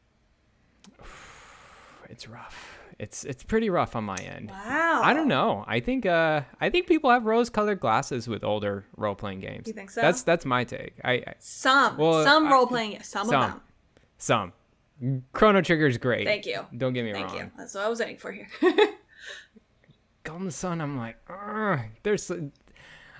[2.09, 2.77] It's rough.
[2.99, 4.51] It's it's pretty rough on my end.
[4.51, 5.01] Wow.
[5.03, 5.63] I don't know.
[5.67, 9.67] I think uh I think people have rose-colored glasses with older role-playing games.
[9.67, 10.01] You think so?
[10.01, 10.93] That's that's my take.
[11.03, 13.41] I, I Some, Well, some role playing, some, some.
[13.43, 13.61] of them.
[14.19, 14.53] some
[15.31, 16.25] Chrono Trigger is great.
[16.25, 16.65] Thank you.
[16.75, 17.37] Don't get me Thank wrong.
[17.37, 17.57] Thank you.
[17.57, 18.47] That's what I was waiting for here.
[20.23, 22.31] Golden Sun, I'm like, "Ugh, there's.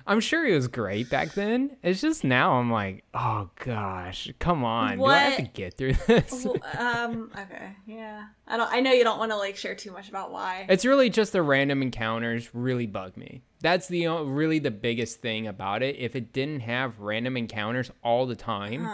[0.06, 1.78] I'm sure it was great back then.
[1.82, 5.08] It's just now I'm like, oh gosh, come on, what?
[5.08, 6.44] do I have to get through this?
[6.44, 7.30] Well, um.
[7.38, 7.74] Okay.
[7.86, 8.26] Yeah.
[8.46, 8.70] I don't.
[8.70, 10.66] I know you don't want to like share too much about why.
[10.68, 13.42] It's really just the random encounters really bug me.
[13.60, 15.96] That's the really the biggest thing about it.
[15.98, 18.86] If it didn't have random encounters all the time,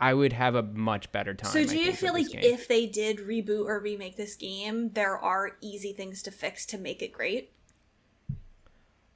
[0.00, 1.50] I would have a much better time.
[1.50, 5.18] So do you think, feel like if they did reboot or remake this game, there
[5.18, 7.52] are easy things to fix to make it great?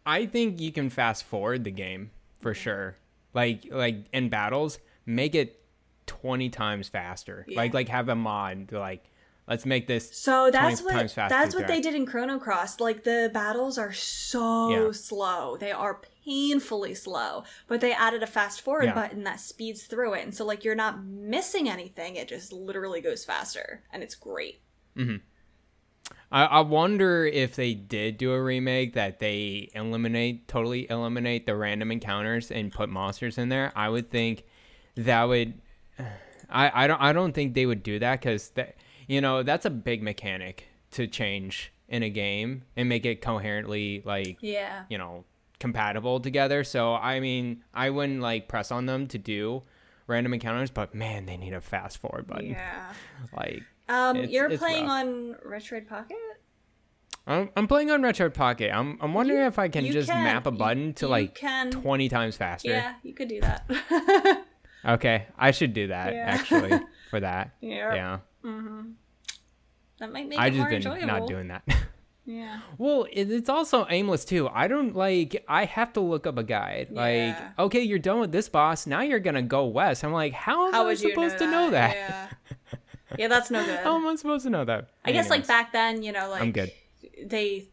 [0.04, 2.96] I think you can fast forward the game for sure.
[3.32, 5.62] Like like in battles, make it
[6.06, 7.46] twenty times faster.
[7.48, 7.58] Yeah.
[7.58, 9.04] Like like have a mod to like
[9.52, 11.68] let's make this So that's 20 times what faster that's what throughout.
[11.68, 12.80] they did in Chrono Cross.
[12.80, 14.92] Like the battles are so Yeah.
[14.92, 15.56] slow.
[15.58, 17.44] They are painfully slow.
[17.66, 18.94] But they added a fast forward Yeah.
[18.94, 20.22] button that speeds through it.
[20.24, 22.16] And so like you're not missing anything.
[22.16, 23.82] It just literally goes faster.
[23.92, 24.62] And it's great.
[24.96, 25.16] Mm-hmm.
[26.30, 31.54] I, I wonder if they did do a remake that they eliminate totally eliminate the
[31.56, 33.70] random encounters and put monsters in there.
[33.76, 34.44] I would think
[34.96, 35.60] that would.
[36.50, 38.76] I, I don't I don't think they would do that because that
[39.12, 44.02] you know that's a big mechanic to change in a game and make it coherently
[44.04, 44.84] like Yeah.
[44.88, 45.24] you know
[45.60, 46.64] compatible together.
[46.64, 49.62] So I mean I wouldn't like press on them to do
[50.06, 52.50] random encounters, but man, they need a fast forward button.
[52.50, 52.92] Yeah.
[53.36, 55.04] Like Um, It's- you're it's playing rough.
[55.06, 56.16] on Retroid Pocket?
[57.26, 58.70] I'm, I'm playing on Retro Pocket.
[58.74, 60.24] I'm I'm wondering You- if I can just can.
[60.24, 61.70] map a You- button to you like can.
[61.70, 62.70] 20 times faster.
[62.70, 64.42] Yeah, you could do that.
[64.84, 66.24] Okay, I should do that Yeah.
[66.26, 66.72] actually
[67.10, 67.52] for that.
[67.60, 67.94] Yeah.
[67.94, 68.18] Yeah.
[70.02, 71.06] That might make I it just more been enjoyable.
[71.06, 71.62] not doing that.
[72.24, 72.60] Yeah.
[72.78, 74.48] well, it's also aimless too.
[74.48, 76.86] I don't like I have to look up a guide.
[76.92, 77.00] Yeah.
[77.56, 78.86] Like, okay, you're done with this boss.
[78.86, 80.04] Now you're going to go west.
[80.04, 81.96] I'm like, how am How I supposed to know that?
[81.96, 82.28] Yeah.
[83.18, 83.80] yeah, that's no good.
[83.80, 84.90] How am I supposed to know that?
[85.04, 86.70] I guess like back then, you know, like I'm good.
[87.24, 87.66] they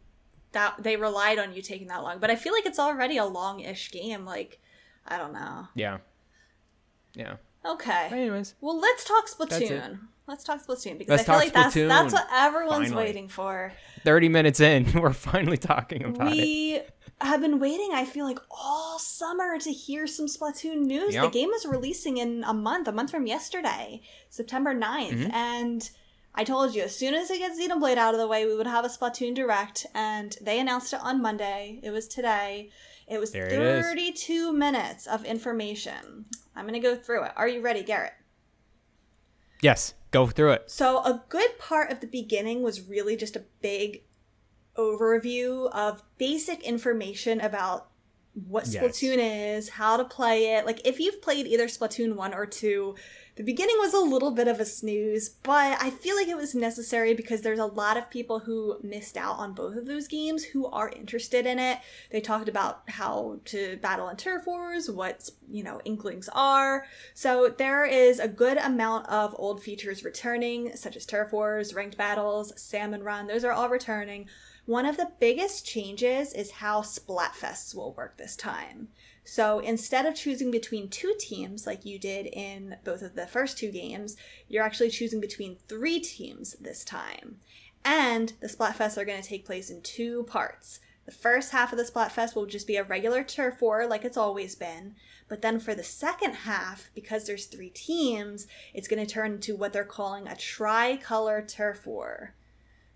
[0.53, 3.25] that they relied on you taking that long, but I feel like it's already a
[3.25, 4.25] long-ish game.
[4.25, 4.59] Like,
[5.07, 5.67] I don't know.
[5.75, 5.99] Yeah.
[7.13, 7.35] Yeah.
[7.63, 8.07] Okay.
[8.11, 9.29] Anyways, Well, let's talk.
[9.29, 9.99] Splatoon.
[10.29, 11.87] Let's talk Splatoon because Let's I feel like that's Splatoon.
[11.87, 13.03] that's what everyone's Finally.
[13.03, 13.73] waiting for.
[14.03, 16.37] 30 minutes in, we're finally talking about it.
[16.37, 16.79] we
[17.19, 21.15] have been waiting, I feel like, all summer to hear some Splatoon news.
[21.15, 25.09] The game is releasing in a month, a month from yesterday, September 9th.
[25.13, 25.31] Mm-hmm.
[25.31, 25.89] And
[26.35, 28.67] I told you, as soon as it gets Xenoblade out of the way, we would
[28.67, 29.87] have a Splatoon Direct.
[29.95, 31.79] And they announced it on Monday.
[31.81, 32.69] It was today.
[33.07, 33.83] It was There it is.
[33.83, 36.25] 32 minutes of information.
[36.55, 37.31] I'm going to go through it.
[37.35, 38.13] Are you ready, Garrett?
[39.61, 40.71] Yes, go through it.
[40.71, 44.03] So, a good part of the beginning was really just a big
[44.75, 47.89] overview of basic information about
[48.33, 48.83] what Yes.
[48.83, 50.65] Splatoon is, how to play it.
[50.65, 52.95] Like, if you've played either Splatoon 1 or 2,
[53.39, 56.53] the beginning was a little bit of a snooze, but I feel like it was
[56.53, 60.43] necessary because there's a lot of people who missed out on both of those games
[60.43, 61.79] who are interested in it.
[62.11, 66.85] They talked about how to battle in turf wars, what, you know, inklings are.
[67.13, 71.95] So there is a good amount of old features returning, such as turf wars, ranked
[71.95, 73.27] battles, salmon run.
[73.27, 74.27] Those are all returning.
[74.65, 78.89] One of the biggest changes is how Splatfests will work this time.
[79.29, 83.59] So instead of choosing between two teams like you did in both of the first
[83.59, 87.37] two games, you're actually choosing between three teams this time.
[87.85, 90.79] And the Splatfests are going to take place in two parts.
[91.05, 94.17] The first half of the Splatfest will just be a regular turf war like it's
[94.17, 94.95] always been.
[95.27, 99.55] But then for the second half, because there's three teams, it's going to turn into
[99.55, 102.33] what they're calling a tricolor turf war.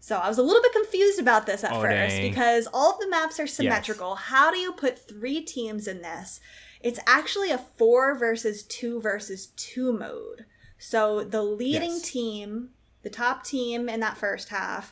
[0.03, 2.29] So I was a little bit confused about this at Oh, first dang.
[2.29, 4.15] because all of the maps are symmetrical.
[4.15, 6.41] How do you put three teams in this?
[6.81, 10.43] It's actually a four versus two versus two mode.
[10.77, 12.01] So the leading Yes.
[12.01, 12.71] team,
[13.03, 14.91] the top team in that first half,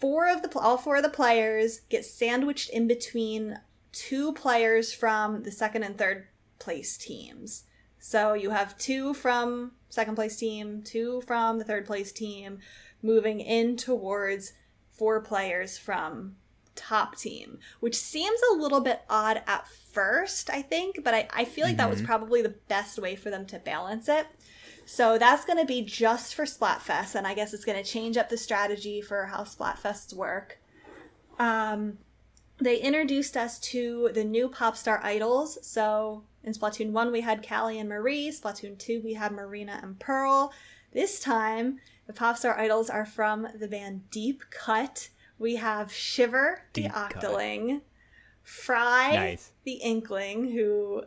[0.00, 3.60] four of the all four of the players get sandwiched in between
[3.92, 7.64] two players from the second and third place teams.
[7.98, 12.60] So you have two from second place team, two from the third place team,
[13.02, 14.52] moving in towards
[14.90, 16.36] four players from
[16.74, 21.44] top team, which seems a little bit odd at first, I think, but I, I
[21.44, 24.26] feel like that was probably the best way for them to balance it.
[24.84, 28.16] So that's going to be just for Splatfest, and I guess it's going to change
[28.16, 30.58] up the strategy for how Splatfests work.
[31.38, 31.98] Um,
[32.58, 35.58] they introduced us to the new pop star idols.
[35.62, 38.30] So in Splatoon 1, we had Callie and Marie.
[38.30, 40.52] Splatoon 2, we had Marina and Pearl.
[40.92, 45.08] This time, the pop star idols are from the band Deep Cut.
[45.38, 47.14] We have Shiver, the Deep Cut.
[47.14, 47.80] Octoling,
[48.42, 49.52] Frye, Nice.
[49.64, 51.02] the Inkling, who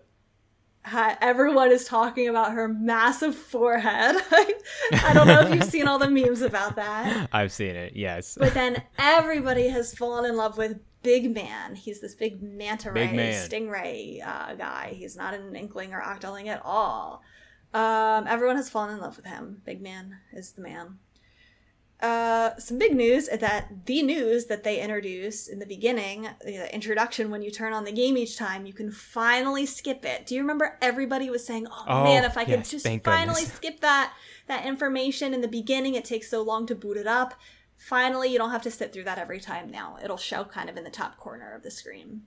[0.84, 4.16] ha- everyone is talking about her massive forehead.
[4.32, 7.30] I don't know if you've seen all the memes about that.
[7.34, 7.96] I've seen it.
[7.96, 8.38] Yes.
[8.40, 11.76] But then everybody has fallen in love with Big Man.
[11.76, 14.96] He's this big manta ray, Big stingray uh, guy.
[14.98, 17.22] He's not an inkling or octoling at all.
[17.76, 19.62] Um, everyone has fallen in love with him.
[19.66, 21.00] Big Man is the man.
[22.02, 26.74] uh, some big news is that the news that they introduce in the beginning, the
[26.74, 30.26] introduction when you turn on the game each time, you can finally skip it.
[30.26, 33.54] Do you remember everybody was saying, "Oh, Oh, man, if I could just finally goodness."
[33.54, 34.14] skip that
[34.48, 37.34] that information in the beginning, it takes so long to boot it up."
[37.78, 39.98] Finally, you don't have to sit through that every time now.
[40.04, 42.22] It'll show kind of in the top corner of the screen.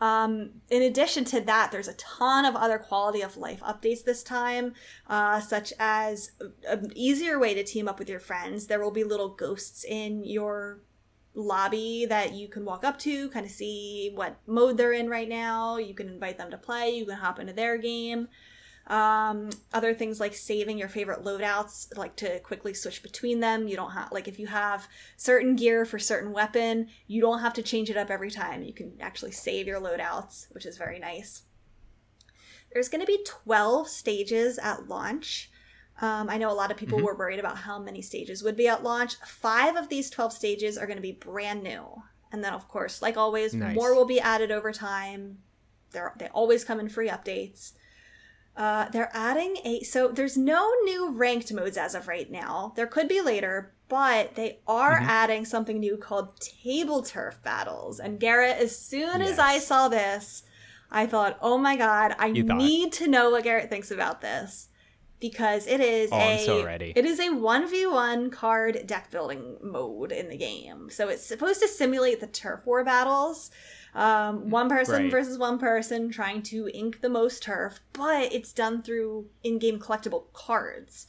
[0.00, 4.22] Um, in addition to that, there's a ton of other quality of life updates this
[4.22, 4.74] time,
[5.08, 6.32] uh, such as
[6.66, 8.66] an easier way to team up with your friends.
[8.66, 10.80] There will be little ghosts in your
[11.34, 15.28] lobby that you can walk up to, kind of see what mode they're in right
[15.28, 15.76] now.
[15.76, 18.28] You can invite them to play, you can hop into their game.
[18.88, 23.68] Um, other things like saving your favorite loadouts, like to quickly switch between them.
[23.68, 27.52] You don't have, like, if you have certain gear for certain weapon, you don't have
[27.54, 28.62] to change it up every time.
[28.62, 31.42] You can actually save your loadouts, which is very nice.
[32.72, 35.50] There's going to be 12 stages at launch.
[36.00, 38.68] Um, I know a lot of people were worried about how many stages would be
[38.68, 39.16] at launch.
[39.26, 42.02] Five of these 12 stages are going to be brand new.
[42.32, 43.74] And then, of course, like always, Nice.
[43.74, 45.38] more will be added over time.
[45.90, 47.72] They're, they always come in free updates.
[48.58, 52.72] Uh, they're adding a so there's no new ranked modes as of right now.
[52.76, 55.08] There could be later, but they are Mm-hmm.
[55.08, 58.00] adding something new called table turf battles.
[58.00, 60.42] And Garrett, as soon as I saw this,
[60.90, 62.56] I thought, oh my god, I You thought.
[62.56, 64.68] need to know what Garrett thinks about this
[65.20, 70.28] because it is Oh, a so it is a 1v1 card deck building mode in
[70.30, 70.90] the game.
[70.90, 73.50] So it's supposed to simulate the turf war battles.
[73.98, 75.10] Um, one person Right.
[75.10, 80.32] versus one person trying to ink the most turf, but it's done through in-game collectible
[80.32, 81.08] cards.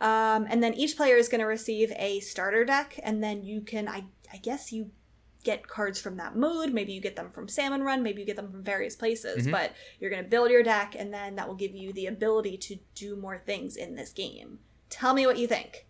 [0.00, 3.60] Um, and then each player is going to receive a starter deck, and then you
[3.62, 4.92] can, I, I guess, you
[5.42, 6.72] get cards from that mode.
[6.72, 9.50] Maybe you get them from Salmon Run, maybe you get them from various places, Mhm.
[9.50, 12.56] but you're going to build your deck, and then that will give you the ability
[12.58, 14.60] to do more things in this game.
[14.88, 15.86] Tell me what you think.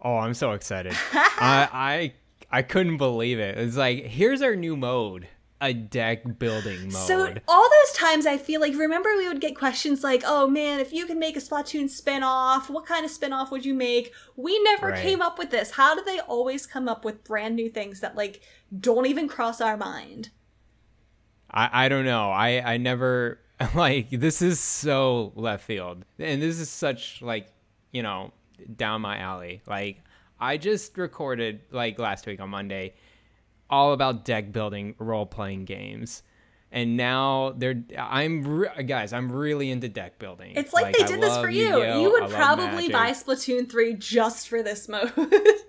[0.00, 0.92] Oh, I'm so excited.
[1.12, 2.12] I I
[2.50, 3.58] I couldn't believe it.
[3.58, 5.28] It's like here's our new mode,
[5.60, 6.92] a deck building mode.
[6.92, 10.80] So all those times I feel like remember we would get questions like, "Oh man,
[10.80, 14.58] if you could make a Splatoon spin-off, what kind of spin-off would you make?" We
[14.62, 15.02] never Right.
[15.02, 15.72] came up with this.
[15.72, 18.40] How do they always come up with brand new things that like
[18.80, 20.30] don't even cross our mind?
[21.50, 22.30] I, I don't know.
[22.30, 23.40] I, I never
[23.74, 26.04] like this is so left field.
[26.18, 27.48] And this is such like,
[27.92, 28.32] you know,
[28.76, 29.60] down my alley.
[29.66, 30.02] Like
[30.40, 32.94] I just recorded like last week on Monday
[33.70, 36.22] all about deck building role playing games.
[36.70, 40.52] And now they're I'm re- guys, I'm really into deck building.
[40.54, 41.62] It's like, they I did this for you.
[41.62, 42.02] Yu-Gi-Oh!
[42.02, 45.12] You would probably buy Splatoon 3 just for this mode.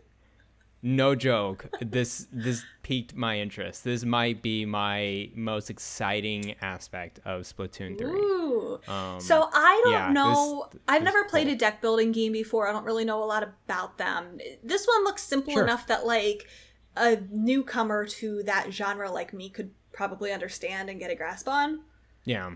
[0.82, 1.68] No joke.
[1.82, 3.84] This this piqued my interest.
[3.84, 8.10] This might be my most exciting aspect of Splatoon 3.
[8.10, 8.80] Ooh.
[8.88, 10.70] Um, so I don't yeah, this- know.
[10.88, 11.54] I've this never played cool.
[11.54, 12.68] a deck building game before.
[12.68, 14.38] I don't really know a lot about them.
[14.64, 15.64] This one looks simple Sure.
[15.64, 16.48] enough that like
[16.96, 21.82] a newcomer to that genre like me could probably understand and get a grasp on.
[22.24, 22.52] Yeah.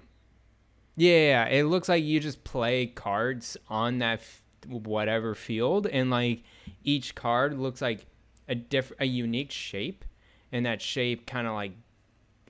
[0.96, 6.44] Yeah, it looks like you just play cards on that f- whatever field and like
[6.84, 8.06] each card looks like
[8.48, 10.04] a diff a unique shape
[10.52, 11.74] and that shape kind of like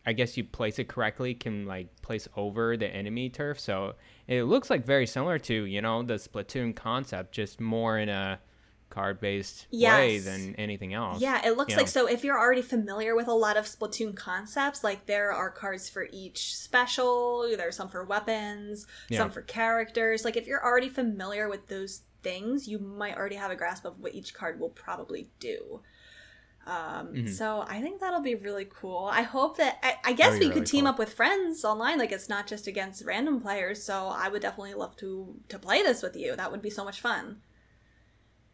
[0.06, 3.58] I guess you place it correctly can like place over the enemy turf.
[3.60, 3.94] So
[4.28, 8.40] it looks like very similar to, you know, the Splatoon concept just more in a
[8.90, 11.22] card-based way than anything else.
[11.22, 11.92] Yeah, it looks you like know.
[11.92, 12.08] so.
[12.08, 16.08] If you're already familiar with a lot of Splatoon concepts, like there are cards for
[16.12, 19.20] each special, there's some for weapons, Yeah.
[19.20, 20.26] some for characters.
[20.26, 24.00] Like if you're already familiar with those things, you might already have a grasp of
[24.00, 25.82] what each card will probably do.
[26.66, 27.30] Um, Mhm.
[27.30, 29.10] So I think that'll be really cool.
[29.12, 30.92] I hope that I, I guess we could really team cool.
[30.92, 32.00] up with friends online.
[32.00, 33.84] Like it's not just against random players.
[33.84, 36.36] So I would definitely love to to play this with you.
[36.38, 37.42] That would be so much fun.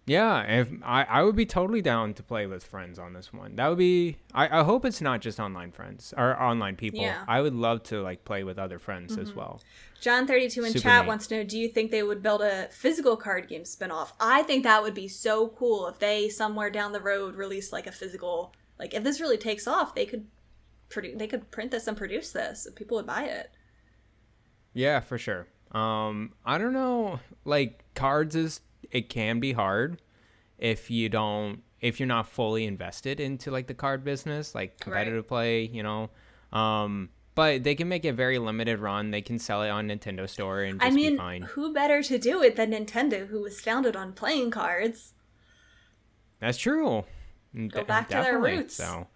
[0.10, 3.56] Yeah, if I, I would be totally down to play with friends on this one.
[3.58, 7.02] That would be I, I hope it's not just online friends or online people.
[7.02, 7.24] Yeah.
[7.28, 9.62] I would love to like play with other friends as well.
[10.02, 11.08] John thirty two in Super chat neat.
[11.10, 14.14] wants to know: Do you think they would build a physical card game spinoff?
[14.20, 17.86] I think that would be so cool if they somewhere down the road release like
[17.86, 18.56] a physical.
[18.80, 20.26] Like if this really takes off, they could
[20.90, 21.20] produce.
[21.20, 23.52] They could print this and produce this, and people would buy it.
[24.74, 25.46] Yeah, for sure.
[25.72, 28.62] Um I don't know like cards is
[28.92, 30.02] it can be hard
[30.58, 35.28] if you don't if you're not fully invested into like the card business, like competitive
[35.28, 36.10] play, you know.
[36.52, 39.12] Um but they can make a very limited run.
[39.12, 41.42] They can sell it on Nintendo Store and just I mean, be fine.
[41.44, 45.14] who better to do it than Nintendo, who was founded on playing cards?
[46.40, 47.06] That's true.
[47.70, 48.76] Go back to their roots.
[48.76, 49.08] So,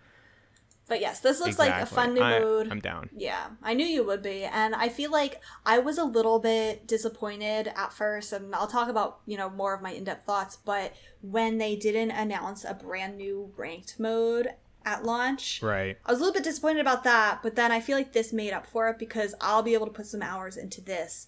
[0.88, 2.68] But yes, this looks like a fun new I, mode.
[2.70, 3.10] I'm down.
[3.16, 4.44] Yeah, I knew you would be.
[4.44, 8.90] And I feel like I was a little bit disappointed at first, and I'll talk
[8.90, 10.58] about, you know, more of my in depth thoughts.
[10.58, 14.50] But when they didn't announce a brand new ranked mode
[14.86, 15.98] at launch, Right.
[16.06, 17.40] I was a little bit disappointed about that.
[17.42, 19.94] But then I feel like this made up for it because I'll be able to
[19.94, 21.28] put some hours into this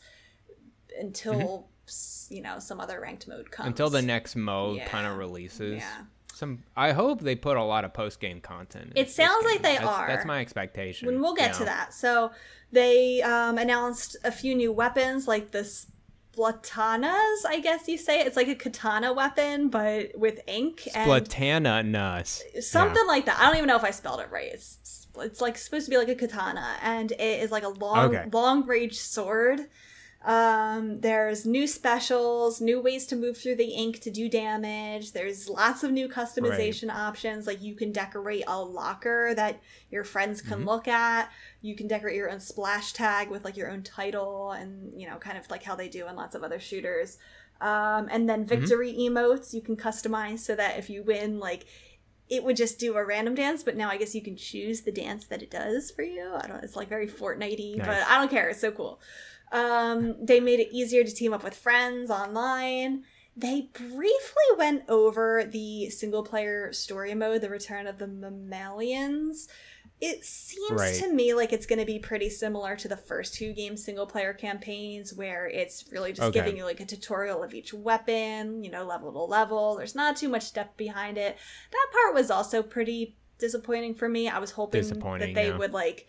[0.99, 3.63] until, s you know, some other ranked mode comes.
[3.63, 3.67] Mm-hmm.
[3.69, 4.87] Until the next mode Yeah.
[4.89, 5.77] kind of releases.
[5.77, 6.01] Yeah.
[6.35, 8.91] Some I hope they put a lot of post game content.
[8.91, 10.07] in It this sounds like they That's- are.
[10.07, 11.05] That's my expectation.
[11.07, 11.57] when we'll get Yeah.
[11.59, 11.93] to that.
[11.93, 12.31] So
[12.73, 17.45] they um, announced a few new weapons, like the splatanas.
[17.47, 22.43] I guess you say it's like a katana weapon, but with ink and Splatana Nus.
[22.59, 23.39] something like that.
[23.39, 24.51] I don't even know if I spelled it right.
[24.51, 28.13] It's it's like supposed to be like a katana, and it is like a long
[28.13, 28.25] Okay.
[28.33, 29.61] long range sword.
[30.25, 35.11] Um, there's new specials, new ways to move through the ink to do damage.
[35.11, 37.45] There's lots of new customization options.
[37.45, 39.61] Like you can decorate a locker that
[39.91, 40.67] your friends can Mm-hmm.
[40.67, 41.29] look at.
[41.61, 45.17] You can decorate your own splash tag with like your own title and, you know,
[45.17, 47.19] kind of like how they do in lots of other shooters.
[47.61, 48.47] Um, and then Mm-hmm.
[48.61, 51.67] victory emotes you can customize so that if you win, like
[52.27, 54.91] it would just do a random dance, but now I guess you can choose the
[54.91, 56.33] dance that it does for you.
[56.35, 56.63] I don't.
[56.63, 58.05] It's like very Fortnitey, but Nice.
[58.09, 58.49] I don't care.
[58.49, 58.99] It's so cool.
[59.51, 63.03] Um, they made it easier to team up with friends online.
[63.37, 69.47] They briefly went over the single player story mode, the return of the mammalians.
[70.01, 70.95] It seems Right.
[70.95, 74.05] to me like it's going to be pretty similar to the first two game single
[74.05, 76.39] player campaigns, where it's really just Okay.
[76.39, 79.75] giving you like a tutorial of each weapon, you know, level to level.
[79.75, 81.37] There's not too much depth behind it.
[81.71, 84.27] That part was also pretty disappointing for me.
[84.27, 85.57] I was hoping that they yeah.
[85.57, 86.07] would like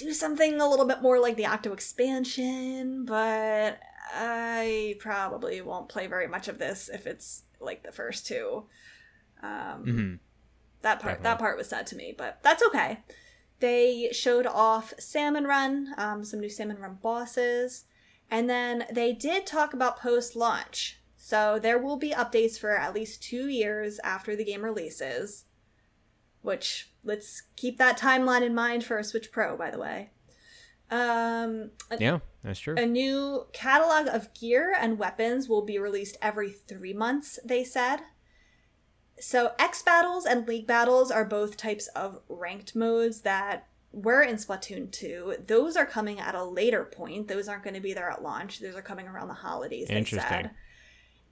[0.00, 3.78] do something a little bit more like the Octo expansion, but
[4.14, 8.64] I probably won't play very much of this if it's like the first two.
[9.42, 10.14] Um, hmm
[10.82, 13.00] that part that part was sad to me, but that's okay.
[13.60, 17.84] They showed off Salmon Run, um, some new Salmon Run bosses,
[18.30, 20.98] and then they did talk about post launch.
[21.16, 25.44] So there will be updates for at least two years after the game releases.
[26.40, 30.10] Which let's keep that timeline in mind for a Switch Pro, by the way.
[30.90, 32.74] Um, a, Yeah, that's true.
[32.76, 38.00] a new catalog of gear and weapons will be released every three months, they said.
[39.18, 44.36] So, X battles and League battles are both types of ranked modes that were in
[44.36, 45.36] Splatoon 2.
[45.46, 47.28] Those are coming at a later point.
[47.28, 48.60] Those aren't going to be there at launch.
[48.60, 50.28] Those are coming around the holidays, they Interesting.
[50.28, 50.50] said.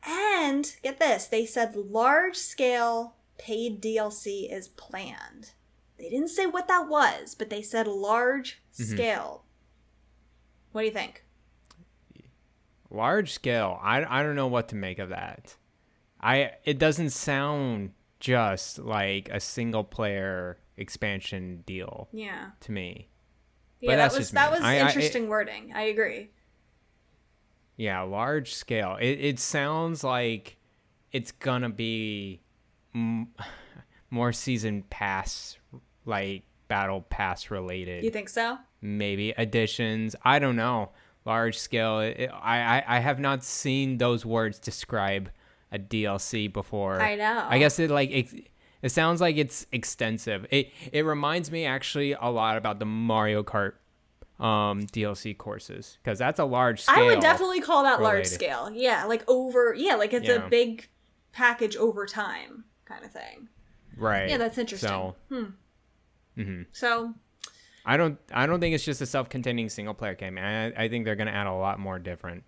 [0.06, 5.52] And get this they said large scale paid DLC is planned.
[5.98, 8.84] They didn't say what that was, but they said large Mhm.
[8.94, 9.44] scale.
[10.72, 11.24] What do you think?
[12.90, 13.78] Large scale.
[13.82, 15.56] I, I don't know what to make of that.
[16.20, 22.50] I it doesn't sound just like a single player expansion deal Yeah.
[22.60, 23.08] to me.
[23.80, 25.72] Yeah, But that was that was I- I- it- interesting wording.
[25.74, 26.30] I agree.
[27.76, 28.96] Yeah, large scale.
[29.00, 30.56] It it sounds like
[31.12, 32.40] it's gonna be
[32.94, 33.34] m-
[34.10, 35.58] more season pass
[36.08, 38.02] like battle pass related.
[38.04, 38.58] You think so?
[38.80, 40.14] maybe additions.
[40.24, 40.90] I don't know.
[41.24, 42.00] Large scale.
[42.00, 45.30] It, I, I I have not seen those words describe
[45.72, 47.00] a DLC before.
[47.00, 47.46] I know.
[47.48, 48.48] I guess it like it,
[48.82, 50.46] it sounds like it's extensive.
[50.50, 53.72] It it reminds me actually a lot about the Mario Kart
[54.40, 57.02] um DLC courses because that's a large scale.
[57.04, 58.70] I would definitely call that large scale.
[58.72, 59.74] Yeah, like over.
[59.74, 60.46] Yeah, like it's Yeah.
[60.46, 60.88] a big
[61.32, 63.48] package over time kind of thing.
[63.96, 64.30] right.
[64.30, 64.88] Yeah, that's interesting.
[64.88, 65.44] So hmm.
[66.38, 66.66] Mhm.
[66.72, 67.14] So
[67.84, 70.38] I don't I don't think it's just a self-containing single player game.
[70.38, 72.44] I I think they're gonna add a lot more different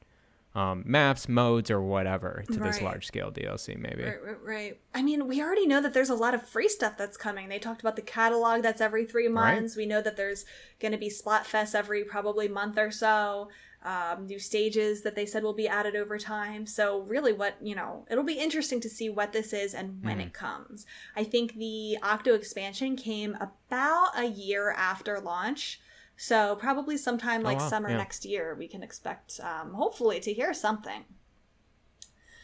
[0.55, 3.78] um, maps, modes, or whatever to this large scale DLC.
[3.78, 4.03] Maybe.
[4.03, 4.80] Right, right, right.
[4.95, 7.49] I mean, we already know that there's a lot of free stuff that's coming.
[7.49, 9.76] They talked about the catalog that's every three months.
[9.76, 10.45] We know that there's
[10.80, 13.49] going to be Splatfest every probably month or so.
[13.83, 16.66] Um, new stages that they said will be added over time.
[16.66, 20.20] So, really, what, you know, it'll be interesting to see what this is and when
[20.20, 20.85] it comes.
[21.16, 25.81] I think the Octo expansion came about a year after launch.
[26.18, 27.97] So, probably sometime like wow, summer yeah.
[27.97, 31.05] next year, we can expect, um, hopefully, to hear something.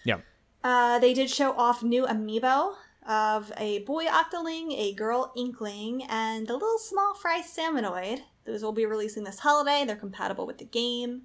[0.04, 0.20] Yeah.
[0.64, 2.76] Uh, they did show off new amiibo
[3.06, 8.22] of a boy octoling, a girl inkling, and a little small fry salmonoid.
[8.46, 9.84] Those will be releasing this holiday.
[9.84, 11.22] They're compatible with the game.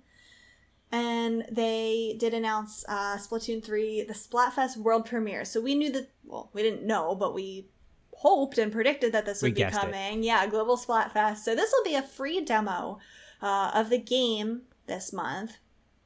[0.91, 5.45] And they did announce uh, Splatoon 3, the Splatfest world premiere.
[5.45, 7.67] So we knew that, well, we didn't know, but we
[8.17, 9.81] hoped and predicted that this We would be guessed it.
[9.81, 10.23] coming.
[10.23, 11.37] Yeah, Global Splatfest.
[11.37, 12.99] So this will be a free demo
[13.41, 15.57] uh, of the game this month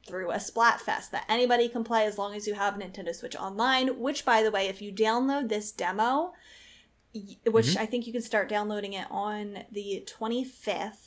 [0.06, 3.98] through a Splatfest that anybody can play as long as you have Nintendo Switch Online.
[3.98, 6.32] Which, by the way, if you download this demo,
[7.46, 11.05] which I think you can start downloading it on the 25th.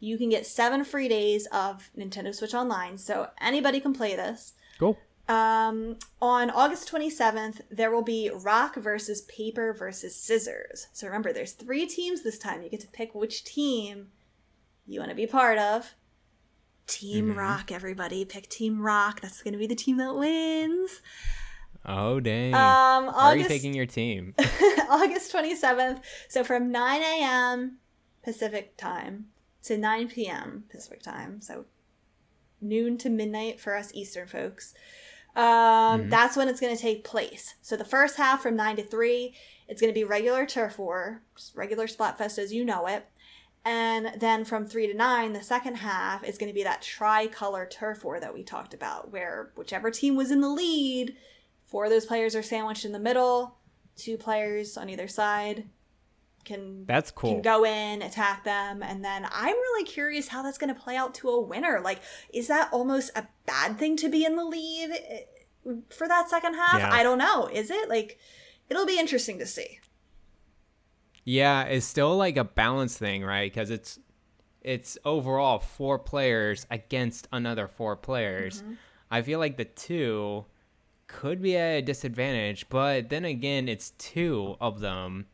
[0.00, 4.54] You can get seven free days of Nintendo Switch Online, so anybody can play this.
[4.78, 4.98] Cool.
[5.28, 10.88] Um, on August 27th, there will be rock versus paper versus scissors.
[10.92, 12.62] So remember, there's three teams this time.
[12.62, 14.08] You get to pick which team
[14.86, 15.94] you want to be part of.
[16.88, 18.24] Team Rock, everybody.
[18.24, 19.20] Pick Team Rock.
[19.20, 21.00] That's going to be the team that wins.
[21.86, 22.52] Oh dang.
[22.52, 24.34] Um, Why are you August, taking your team?
[24.90, 26.00] August 27th.
[26.28, 27.78] So from 9 a.m.
[28.24, 29.26] Pacific time
[29.64, 30.64] to 9 p.m.
[30.70, 31.40] Pacific time.
[31.40, 31.66] So
[32.60, 34.74] noon to midnight for us Eastern folks.
[35.36, 37.54] Um, That's when it's going to take place.
[37.62, 39.34] So the first half from 9 to 3,
[39.68, 43.06] it's going to be regular turf war, just regular Splatfest as you know it.
[43.64, 47.66] And then from 3 to 9, the second half is going to be that tricolor
[47.66, 51.14] turf war that we talked about, where whichever team was in the lead,
[51.66, 53.56] four of those players are sandwiched in the middle,
[53.96, 55.64] two players on either side
[56.44, 57.32] can That's cool.
[57.32, 60.96] can go in, attack them, and then I'm really curious how that's going to play
[60.96, 61.80] out to a winner.
[61.82, 62.00] Like,
[62.32, 66.54] is that almost a bad thing to be in the lead eh, for that second
[66.54, 66.80] half?
[66.80, 66.92] Yeah.
[66.92, 67.46] I don't know.
[67.46, 68.18] Is it like?
[68.68, 69.80] It'll be interesting to see.
[71.24, 73.52] Yeah, it's still like a balance thing, right?
[73.52, 73.98] Because it's
[74.62, 78.62] it's overall four players against another four players.
[78.62, 78.74] Mm-hmm.
[79.10, 80.44] I feel like the two
[81.06, 85.26] could be at a disadvantage, but then again, it's two of them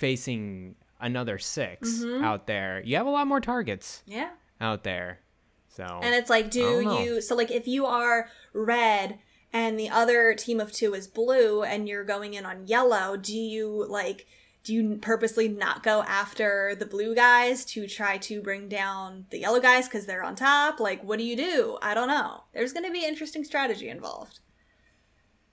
[0.00, 2.24] facing another 6 Mm-hmm.
[2.24, 2.82] out there.
[2.84, 4.30] You have a lot more targets Yeah.
[4.60, 5.20] out there.
[5.68, 7.20] So And it's like, do you?
[7.20, 9.18] So like, if you are red
[9.52, 13.36] and the other team of two is blue, and you're going in on yellow, do
[13.36, 14.26] you like?
[14.62, 19.38] Do you purposely not go after the blue guys to try to bring down the
[19.38, 20.80] yellow guys because they're on top?
[20.80, 21.78] Like, what do you do?
[21.80, 22.44] I don't know.
[22.52, 24.40] There's going to be interesting strategy involved.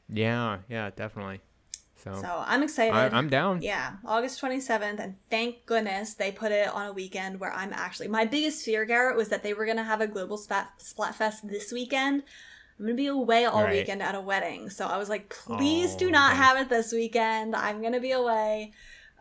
[0.09, 1.39] yeah, yeah, definitely.
[2.15, 2.93] So, So I'm excited.
[2.93, 3.61] I, I'm down.
[3.61, 8.07] Yeah, August 27th, and thank goodness they put it on a weekend where I'm actually.
[8.07, 11.41] My biggest fear, Garrett, was that they were going to have a global splat, Splatfest
[11.49, 12.23] this weekend.
[12.79, 13.77] I'm going to be away all Right.
[13.79, 14.69] weekend at a wedding.
[14.69, 16.41] So I was like, please do Oh, not okay.
[16.43, 17.55] have it this weekend.
[17.55, 18.71] I'm going to be away.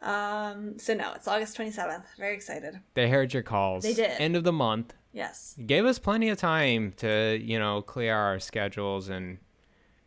[0.02, 2.04] Um, so no, it's August 27th.
[2.18, 2.80] Very excited.
[2.94, 3.82] They heard your calls.
[3.82, 4.10] They did.
[4.20, 4.92] End of the month.
[5.12, 5.56] Yes.
[5.64, 9.38] gave us plenty of time to you know clear our schedules and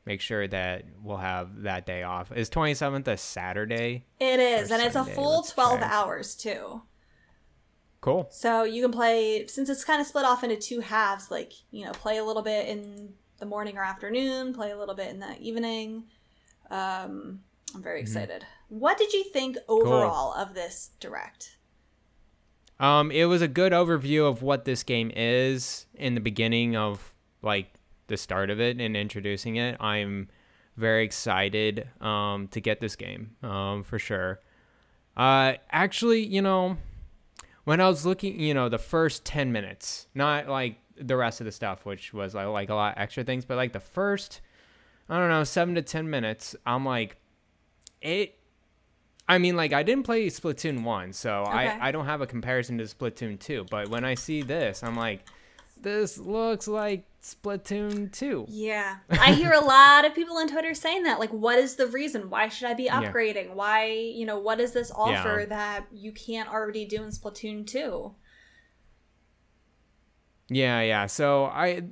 [0.09, 4.81] make sure that we'll have that day off is 27th a saturday It is, and
[4.81, 5.89] it's a full let's 12 check.
[5.91, 6.81] hours too.
[8.01, 11.29] cool So you can play since it's kind of split off into two halves.
[11.29, 14.95] Like you know, play a little bit in the morning or afternoon, play a little
[14.95, 16.05] bit in the evening.
[16.71, 17.41] Um,
[17.75, 18.45] I'm very excited.
[18.69, 21.57] What did you think overall of this direct?
[22.79, 27.13] um it was a good overview of what this game is in the beginning of
[27.41, 27.73] like
[28.09, 30.27] the start of it and introducing it i'm
[30.75, 34.39] very excited um to get this game um for sure
[35.15, 36.77] uh actually you know
[37.69, 41.45] when I was looking, you know, the first 10 minutes, not like the rest of
[41.45, 44.41] the stuff, which was like, like a lot extra things, but like the first,
[45.07, 47.17] I don't know, seven to 10 minutes, I'm like,
[48.01, 48.39] it,
[49.27, 51.51] I mean, like I didn't play Splatoon 1, so Okay.
[51.51, 54.95] I, I don't have a comparison to Splatoon 2, but when I see this, I'm
[54.95, 55.29] like,
[55.81, 58.45] this looks like Splatoon 2.
[58.49, 61.19] Yeah, I hear a lot of people on Twitter saying that.
[61.19, 62.29] Like, what is the reason?
[62.29, 63.53] Why should I be upgrading?
[63.53, 65.45] Why, you know, what is this offer Yeah.
[65.47, 68.15] that you can't already do in Splatoon two?
[70.49, 71.05] Yeah, yeah.
[71.05, 71.83] So I,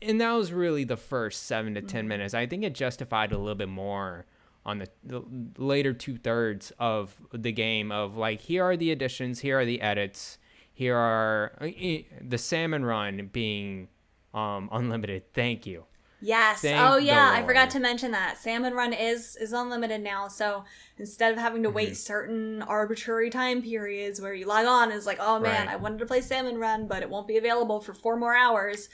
[0.00, 2.08] and that was really the first seven to 10 mm-hmm.
[2.08, 2.34] minutes.
[2.34, 4.26] I think it justified a little bit more
[4.66, 5.22] on the, the
[5.58, 7.90] later two thirds of the game.
[7.90, 10.38] Of like, here are the additions, here are the edits,
[10.74, 13.88] here are eh, the salmon run being
[14.34, 15.32] um, unlimited.
[15.32, 15.84] Thank you.
[16.20, 16.62] Yes.
[16.62, 20.28] Thank oh yeah, I forgot to mention that Salmon Run is is unlimited now.
[20.28, 20.64] So
[20.96, 21.76] instead of having to Mm-hmm.
[21.76, 25.74] wait certain arbitrary time periods where you log on, is like, oh man, Right.
[25.74, 28.88] I wanted to play Salmon Run, but it won't be available for four more hours.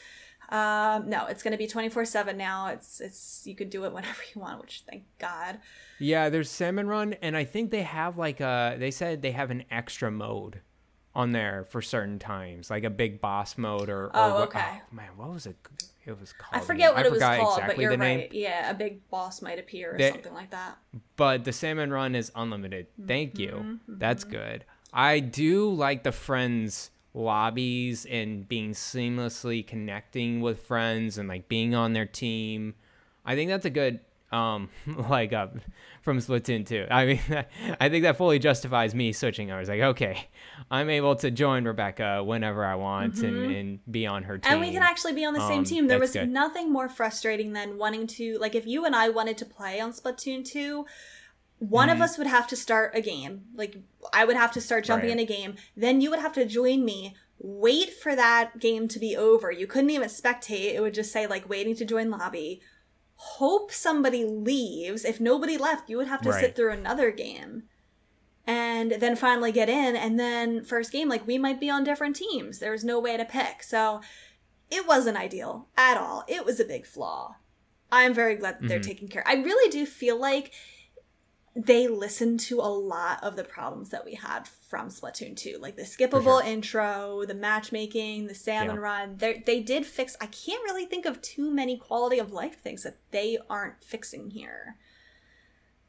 [0.48, 2.66] Um, no, it's going to be twenty four seven now.
[2.68, 5.60] It's it's you could do it whenever you want, which thank God.
[6.00, 8.74] Yeah, there's salmon run, and I think they have like a.
[8.76, 10.62] They said they have an extra mode
[11.14, 14.04] on there for certain times, like a big boss mode or.
[14.06, 14.80] or Oh, what- okay.
[14.80, 15.56] oh, man, what was it?
[16.06, 16.62] It was called.
[16.62, 18.18] I forget what I it was called, but exactly you're the name.
[18.20, 18.32] right.
[18.32, 20.78] Yeah, a big boss might appear or They- something like that.
[21.16, 22.86] but the salmon run is unlimited.
[23.06, 23.48] Thank you.
[23.50, 24.64] Mm-hmm, That's good.
[24.92, 31.74] I do like the friends lobbies and being seamlessly connecting with friends and like being
[31.74, 32.74] on their team.
[33.24, 34.00] I think that's a good
[34.32, 34.68] um
[35.08, 35.56] like up
[36.02, 36.86] from Splatoon 2.
[36.90, 37.20] I mean
[37.80, 39.50] I think that fully justifies me switching.
[39.50, 40.28] I was like, okay,
[40.70, 44.44] I'm able to join Rebecca whenever I want and, and be on her team.
[44.44, 44.52] Mm-hmm.
[44.52, 45.86] And we can actually be on the same Um, team.
[45.88, 46.28] There was good.
[46.30, 49.92] nothing more frustrating than wanting to like if you and I wanted to play on
[49.92, 50.86] Splatoon 2,
[51.58, 51.92] one Mhm.
[51.94, 53.42] of us would have to start a game.
[53.54, 53.76] Like
[54.12, 55.18] I would have to start jumping Right.
[55.18, 55.56] in a game.
[55.76, 57.14] Then you would have to join me.
[57.42, 59.50] Wait for that game to be over.
[59.50, 60.74] You couldn't even spectate.
[60.74, 62.60] It would just say like waiting to join lobby.
[63.22, 65.04] Hope somebody leaves.
[65.04, 67.64] If nobody left, you would have to sit through another game.
[68.46, 72.16] And then finally get in and then first game like we might be on different
[72.16, 72.58] teams.
[72.58, 73.62] There was no way to pick.
[73.62, 74.00] So
[74.70, 76.24] it wasn't ideal at all.
[76.28, 77.36] It was a big flaw.
[77.92, 78.86] I'm very glad that they're Mhm.
[78.86, 79.22] taking care.
[79.26, 80.52] I really do feel like
[81.56, 85.58] they listened to a lot of the problems that we had from Splatoon 2.
[85.60, 86.44] Like the skippable sure.
[86.44, 88.80] intro, the matchmaking, the salmon Yeah.
[88.82, 89.16] run.
[89.16, 92.84] They they did fix I can't really think of too many quality of life things
[92.84, 94.76] that they aren't fixing here.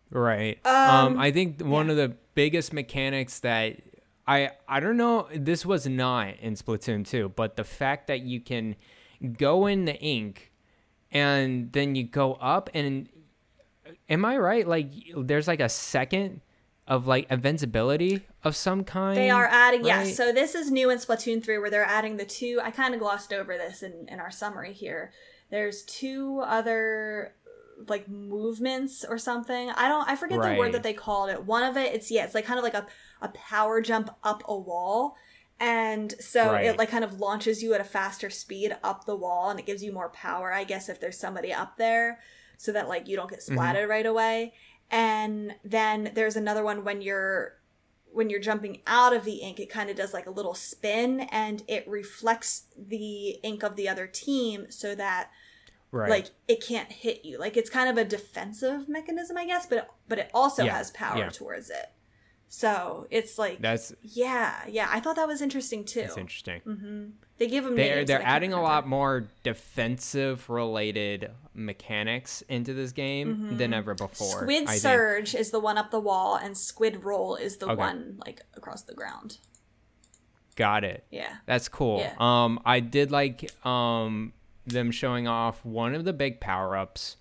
[0.09, 0.59] Right.
[0.65, 0.73] Um,
[1.13, 1.91] Um, I think one yeah.
[1.91, 3.77] of the biggest mechanics that
[4.27, 8.39] I I don't know this was not in Splatoon 2, but the fact that you
[8.41, 8.75] can
[9.37, 10.51] go in the ink
[11.11, 13.07] and then you go up and
[14.09, 14.67] am I right?
[14.67, 16.41] Like there's like a second
[16.87, 19.15] of like invincibility of some kind.
[19.15, 20.07] They are adding, yes.
[20.07, 20.15] right?
[20.15, 22.59] So this is new in Splatoon 3 where they're adding the two.
[22.61, 25.13] I kind of glossed over this in, in our summary here.
[25.49, 27.35] There's two other
[27.87, 29.69] like movements or something.
[29.71, 31.45] I don't I forget the word that they called it.
[31.45, 32.85] One of it it's yeah, it's like kind of like a,
[33.21, 35.15] a power jump up a wall.
[35.59, 36.65] And so Right.
[36.65, 39.65] it like kind of launches you at a faster speed up the wall and it
[39.65, 42.19] gives you more power, I guess, if there's somebody up there
[42.61, 43.57] so that like you don't get Mm-hmm.
[43.57, 44.53] splatted right away.
[44.89, 47.57] And then there's another one when you're
[48.13, 51.21] when you're jumping out of the ink, it kind of does like a little spin
[51.31, 55.29] and it reflects the ink of the other team so that
[55.91, 56.09] right.
[56.09, 57.39] like it can't hit you.
[57.39, 60.75] Like it's kind of a defensive mechanism, I guess, but it, but it also Yeah,
[60.77, 61.29] has power yeah.
[61.29, 61.89] towards it.
[62.53, 64.89] So it's like that's yeah, yeah.
[64.91, 66.01] I thought that was interesting too.
[66.01, 66.59] that's interesting.
[66.65, 67.05] hmm
[67.37, 72.43] They give them They're they're that I can't adding a lot more defensive related mechanics
[72.49, 74.27] into this game than ever before.
[74.27, 74.43] Mm-hmm.
[74.43, 74.81] Squid I think.
[74.81, 77.75] Surge is the one up the wall, and Squid Roll is the Okay.
[77.75, 79.37] one like across the ground.
[80.57, 81.05] Got it.
[81.09, 81.33] Yeah.
[81.45, 81.99] That's cool.
[81.99, 82.15] Yeah.
[82.19, 84.33] Um, I did like um
[84.67, 87.15] them showing off one of the big power ups,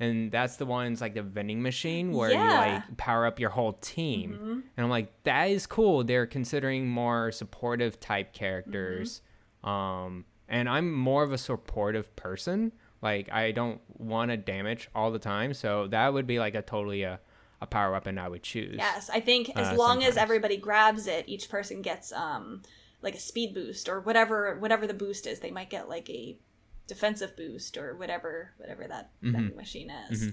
[0.00, 2.38] and that's the ones like the vending machine where Yeah.
[2.38, 2.50] Mm-hmm.
[2.50, 4.64] you like power up your whole team.
[4.76, 6.04] And I'm like, that is cool.
[6.04, 9.20] They're considering more supportive type characters.
[9.64, 9.68] Mm-hmm.
[9.70, 12.72] Um, and I'm more of a supportive person.
[13.02, 16.62] Like I don't want to damage all the time, so that would be like a
[16.62, 17.20] totally a,
[17.60, 18.76] a power weapon I would choose.
[18.78, 22.62] Yes, I think as Uh, long as everybody grabs it, each person gets um
[23.02, 25.40] like a speed boost or whatever whatever the boost is.
[25.40, 26.38] They might get like a
[26.86, 29.56] defensive boost or whatever whatever that Mm-hmm.
[29.56, 30.32] machine is.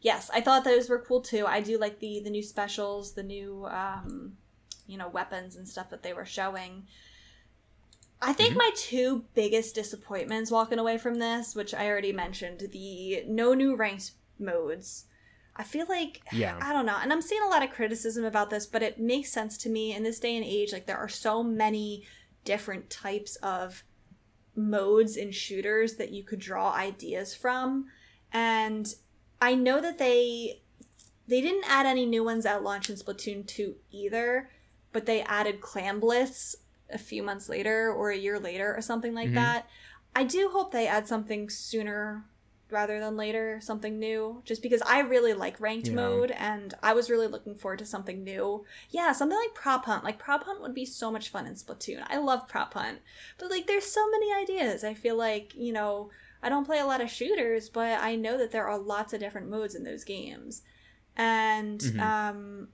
[0.00, 1.44] Yes, I thought those were cool too.
[1.46, 4.36] I do like the the new specials, the new um
[4.86, 6.86] you know weapons and stuff that they were showing.
[8.22, 8.58] I think Mm-hmm.
[8.58, 13.76] my two biggest disappointments walking away from this, which I already mentioned, the no new
[13.76, 15.06] ranked modes.
[15.56, 16.58] I feel like Yeah.
[16.62, 19.30] I don't know, and I'm seeing a lot of criticism about this, but it makes
[19.32, 20.72] sense to me in this day and age.
[20.72, 22.04] Like there are so many
[22.44, 23.84] different types of
[24.60, 27.86] modes in shooters that you could draw ideas from,
[28.32, 28.94] and
[29.40, 30.62] I know that they
[31.26, 34.50] they didn't add any new ones at launch in Splatoon 2 either,
[34.92, 36.56] but they added Clam Blitz
[36.90, 39.34] a few months later or a year later or something like Mhm.
[39.34, 39.68] that.
[40.14, 42.24] I do hope they add something sooner
[42.72, 45.94] rather than later, something new, just because I really like ranked Yeah.
[45.94, 48.64] mode and I was really looking forward to something new.
[48.90, 50.04] Yeah, something like Prop Hunt.
[50.04, 52.04] Like Prop Hunt would be so much fun in Splatoon.
[52.08, 53.00] I love Prop Hunt.
[53.38, 54.84] But like there's so many ideas.
[54.84, 56.10] I feel like, you know,
[56.42, 59.20] I don't play a lot of shooters, but I know that there are lots of
[59.20, 60.62] different modes in those games.
[61.16, 62.00] And Mhm.
[62.00, 62.68] um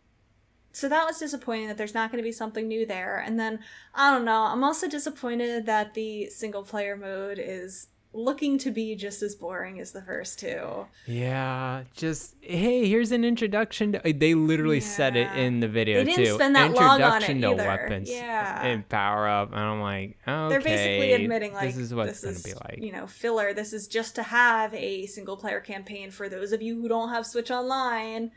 [0.73, 3.17] so that was disappointing that there's not going to be something new there.
[3.19, 3.61] And then
[3.95, 8.97] I don't know, I'm also disappointed that the single player mode is looking to be
[8.97, 10.87] just as boring as the first two.
[11.07, 13.93] Yeah, just hey, here's an introduction.
[13.93, 16.35] To, they literally said it in the video They didn't too.
[16.35, 17.67] spend that long on it introduction to either.
[17.67, 18.65] weapons Yeah.
[18.65, 22.21] and power up, and I'm like, okay, They're basically admitting like this is what it's
[22.21, 22.79] this gonna be like.
[22.83, 23.53] You know, filler.
[23.53, 27.11] This is just to have a single player campaign for those of you who don't
[27.11, 28.31] have Switch Online.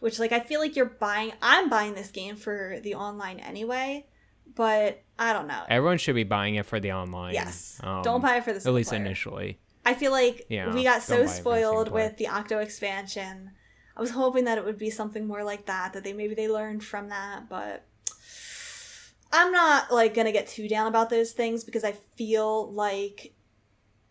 [0.00, 4.06] Which like I feel like you're buying I'm buying this game for the online anyway,
[4.54, 5.62] but I don't know.
[5.68, 7.34] Everyone should be buying it for the online.
[7.34, 7.80] Yes.
[7.82, 9.00] um, don't buy it for the at least player.
[9.00, 9.58] initially.
[9.86, 13.50] I feel like Yeah, we got so for the spoiled with the Octo expansion.
[13.96, 16.48] I was hoping that it would be something more like that, that they maybe they
[16.48, 17.86] learned from that, but
[19.32, 23.34] I'm not like gonna get too down about those things because I feel like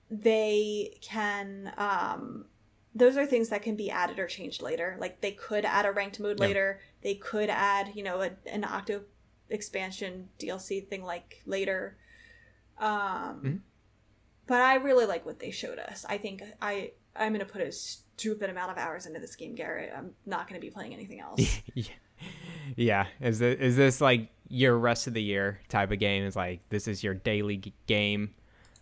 [0.09, 2.45] they can um
[2.95, 4.95] those are things that can be added or changed later.
[4.99, 6.45] Like they could add a ranked mode Yeah.
[6.45, 6.79] later.
[7.01, 9.01] They could add, you know, a, an Octo
[9.53, 11.97] expansion DLC thing like later.
[12.77, 13.59] Um Mhm.
[14.47, 16.05] but I really like what they showed us.
[16.09, 19.93] I think I I'm gonna put a stupid amount of hours into this game, Garrett.
[19.95, 21.61] I'm not gonna be playing anything else.
[22.75, 23.05] yeah.
[23.21, 26.23] Is this, is this like your rest of the year type of game?
[26.23, 28.33] Is like this is your daily g- game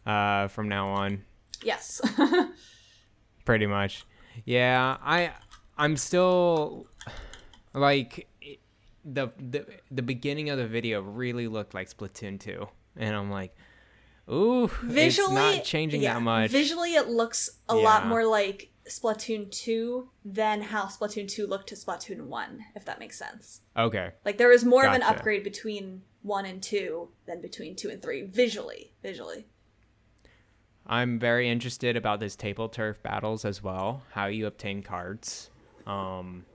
[0.05, 1.23] uh, from now on?
[1.63, 2.01] yes.
[3.45, 4.05] Pretty much.
[4.45, 4.97] Yeah.
[5.03, 5.33] I
[5.77, 6.87] I'm still
[7.73, 8.27] like
[9.05, 13.55] the the the beginning of the video really looked like Splatoon 2, and I'm like,
[14.31, 16.51] ooh, visually it's not changing yeah, that much.
[16.51, 21.75] Visually, it looks a lot more like Splatoon 2 than how Splatoon 2 looked to
[21.75, 23.61] Splatoon 1, if that makes sense.
[23.77, 24.11] okay.
[24.25, 28.01] Like there was more of an upgrade between 1 and 2 than between 2 and
[28.01, 29.45] 3 visually, visually.
[30.85, 34.03] I'm very interested about this table turf battles as well.
[34.11, 35.49] How you obtain cards.
[35.85, 36.45] Um,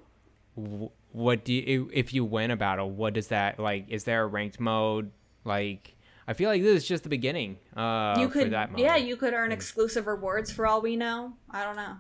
[0.59, 2.91] wh- what do you if you win a battle?
[2.91, 3.87] What does that like?
[3.89, 5.13] Is there a ranked mode?
[5.45, 5.97] Like,
[6.29, 7.57] I feel like this is just the beginning.
[7.75, 8.81] Uh, you for could that mode.
[8.81, 11.33] yeah, you could earn exclusive rewards for all we know.
[11.51, 11.95] I don't know.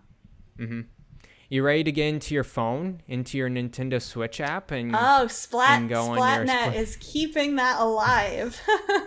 [0.58, 0.80] mm-hmm
[1.48, 5.80] You ready to get into your phone, into your Nintendo Switch app, and Oh, Splat
[5.80, 8.60] and Splatnet Splat- is keeping that alive.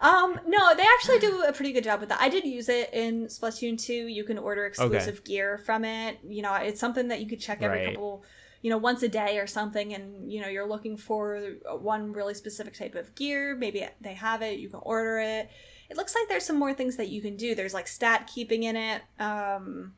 [0.00, 2.20] um, no, they actually do a pretty good job with that.
[2.20, 3.92] I did use it in Splatoon 2.
[3.92, 6.18] You can order exclusive gear from it.
[6.28, 7.94] You know, it's something that you could check every Right.
[7.94, 8.24] couple,
[8.62, 9.92] you know, once a day or something.
[9.92, 11.38] And you know, you're looking for
[11.80, 13.54] one really specific type of gear.
[13.54, 14.58] Maybe they have it.
[14.58, 15.50] You can order it.
[15.90, 17.54] It looks like there's some more things that you can do.
[17.54, 19.02] There's like stat keeping in it.
[19.18, 19.92] Um,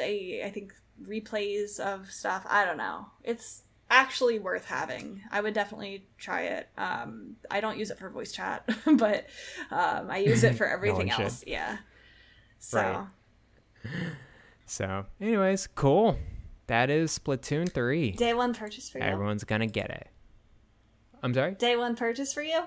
[0.00, 0.72] I, I think
[1.06, 2.44] replays of stuff.
[2.48, 3.06] I don't know.
[3.22, 5.22] It's actually worth having.
[5.30, 6.68] I would definitely try it.
[6.76, 9.26] Um, I don't use it for voice chat, but
[9.70, 11.20] um, I use it for everything should.
[11.20, 11.44] else.
[11.46, 11.78] Yeah.
[12.58, 13.06] So
[13.84, 13.92] Right.
[14.66, 16.18] so, anyways, cool.
[16.68, 18.12] That is Splatoon three.
[18.12, 19.04] day one purchase for you.
[19.04, 20.08] Everyone's gonna get it.
[21.22, 21.52] I'm sorry.
[21.52, 22.60] Day one purchase for you.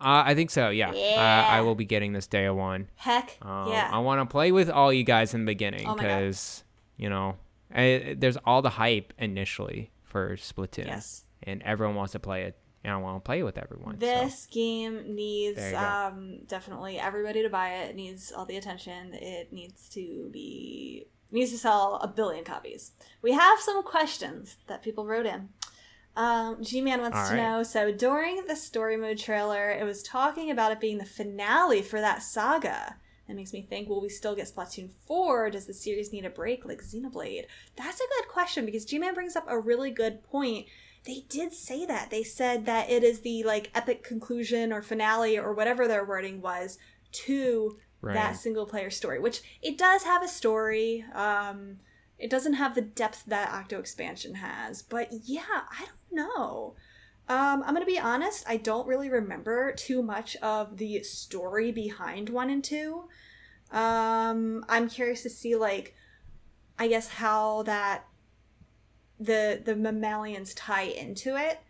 [0.00, 0.70] Uh, I think so.
[0.70, 0.92] Yeah.
[0.92, 1.46] Yeah.
[1.48, 2.88] I, I will be getting this day one.
[2.96, 3.88] Heck Um, yeah.
[3.92, 6.64] I want to play with all you guys in the beginning Oh because
[6.96, 7.36] you know
[7.72, 10.86] I, there's all the hype initially for Splatoon.
[10.86, 11.24] Yes.
[11.44, 13.94] And everyone wants to play it, and I want to play with everyone.
[14.00, 14.06] so.
[14.06, 15.78] This game needs There you go.
[15.84, 17.90] um, definitely everybody to buy it.
[17.90, 19.14] It needs all the attention.
[19.14, 22.92] It needs to be needs to sell a billion copies.
[23.22, 25.48] We have some questions that people wrote in.
[26.14, 27.42] Um, G Man wants All to right.
[27.42, 27.62] know.
[27.62, 32.00] So during the story mode trailer, it was talking about it being the finale for
[32.00, 32.96] that saga.
[33.26, 35.48] That makes me think: Will we still get Splatoon four?
[35.48, 37.46] Does the series need a break like Xenoblade?
[37.76, 40.66] That's a good question because G Man brings up a really good point
[41.04, 45.38] they did say that they said that it is the like epic conclusion or finale
[45.38, 46.78] or whatever their wording was
[47.10, 48.14] to Right.
[48.14, 51.78] that single player story which it does have a story um
[52.18, 56.74] it doesn't have the depth that octo expansion has but yeah i don't know
[57.28, 62.28] um i'm gonna be honest i don't really remember too much of the story behind
[62.28, 63.04] one and two
[63.70, 65.94] um i'm curious to see like
[66.78, 68.04] i guess how that
[69.22, 71.60] the the mammalians tie into it.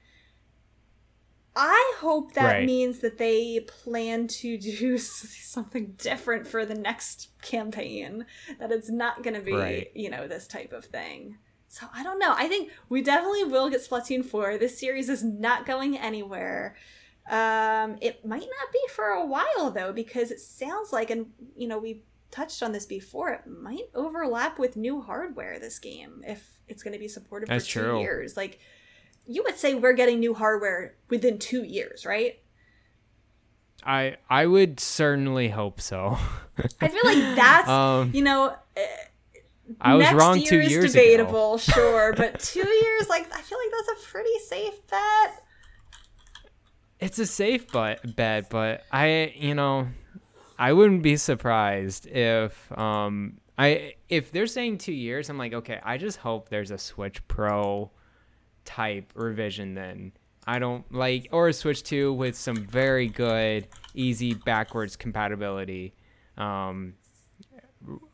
[1.55, 2.66] I hope that Right.
[2.66, 8.24] means that they plan to do something different for the next campaign.
[8.59, 9.90] That it's not going to be, Right.
[9.94, 11.38] you know, this type of thing.
[11.68, 12.34] So I don't know.
[12.36, 14.59] I think we definitely will get Splatoon 4.
[14.59, 16.76] This series is not going anywhere.
[17.30, 21.26] Um, it might not be for a while though, because it sounds like, and
[21.57, 23.30] you know, we touched on this before.
[23.30, 25.59] It might overlap with new hardware.
[25.59, 28.00] This game, if it's going to be supported That's for two true.
[28.00, 28.59] years, like
[29.26, 32.38] you would say, we're getting new hardware within two years, right?
[33.84, 36.16] I I would certainly hope so.
[36.80, 38.56] I feel like that's Um, you know.
[39.80, 41.02] I was next wrong year two is years ago.
[41.02, 45.44] debatable, sure, but two years, like I feel like that's a pretty safe bet.
[47.00, 49.88] It's a safe but bet, but I you know
[50.58, 55.80] I wouldn't be surprised if um I if they're saying two years, I'm like okay.
[55.82, 57.90] I just hope there's a Switch Pro
[58.64, 60.12] type revision then.
[60.46, 65.94] I don't like or a Switch 2 with some very good easy backwards compatibility.
[66.36, 66.94] Um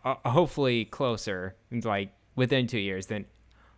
[0.04, 3.26] uh, hopefully closer like within 2 years than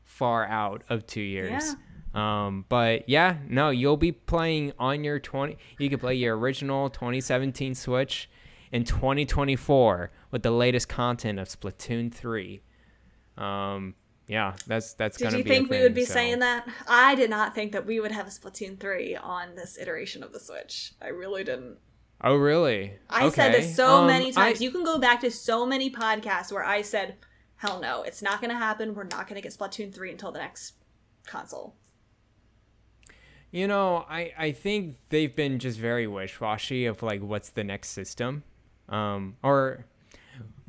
[0.04, 1.74] far out of 2 years.
[2.14, 5.56] Um, but yeah, no, you'll be playing on your 20.
[5.78, 8.28] You can play your original 2017 Switch
[8.72, 12.62] in 2024 with the latest content of Splatoon 3.
[13.36, 13.94] Um,
[14.30, 15.50] yeah, that's that's Did gonna you be.
[15.50, 16.66] a think we would be so- saying that?
[16.88, 20.32] I did not think that we would have a Splatoon 3 on this iteration of
[20.32, 20.92] the Switch.
[21.02, 21.78] I really didn't.
[22.22, 22.92] Oh, really?
[23.08, 24.60] I said this so Um, many times.
[24.60, 27.16] I- you can go back to so many podcasts where I said,
[27.56, 28.94] hell no, it's not going to happen.
[28.94, 30.74] We're not going to get Splatoon 3 until the next
[31.26, 31.74] console.
[33.50, 37.64] You know, I, I think they've been just very wish washy of like what's the
[37.64, 38.44] next system.
[38.88, 39.86] Um, or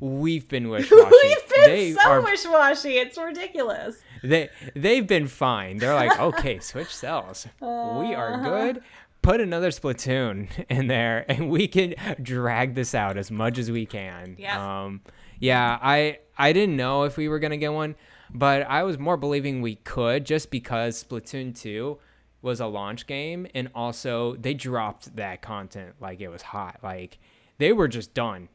[0.00, 1.04] we've been wish-washy.
[1.22, 2.98] We've been they so are, wish-washy.
[2.98, 3.96] It's ridiculous.
[4.22, 5.78] they they've been fine.
[5.78, 7.46] They're like, okay, Switch sells.
[7.60, 8.82] We are good.
[9.22, 13.86] Put another Splatoon in there, and we can drag this out as much as we
[13.86, 14.36] can.
[14.38, 14.82] Yeah.
[14.84, 15.02] Um,
[15.38, 15.78] yeah.
[15.80, 17.94] I I didn't know if we were gonna get one,
[18.30, 21.98] but I was more believing we could just because Splatoon two
[22.42, 26.80] was a launch game, and also they dropped that content like it was hot.
[26.82, 27.18] Like
[27.58, 28.48] they were just done.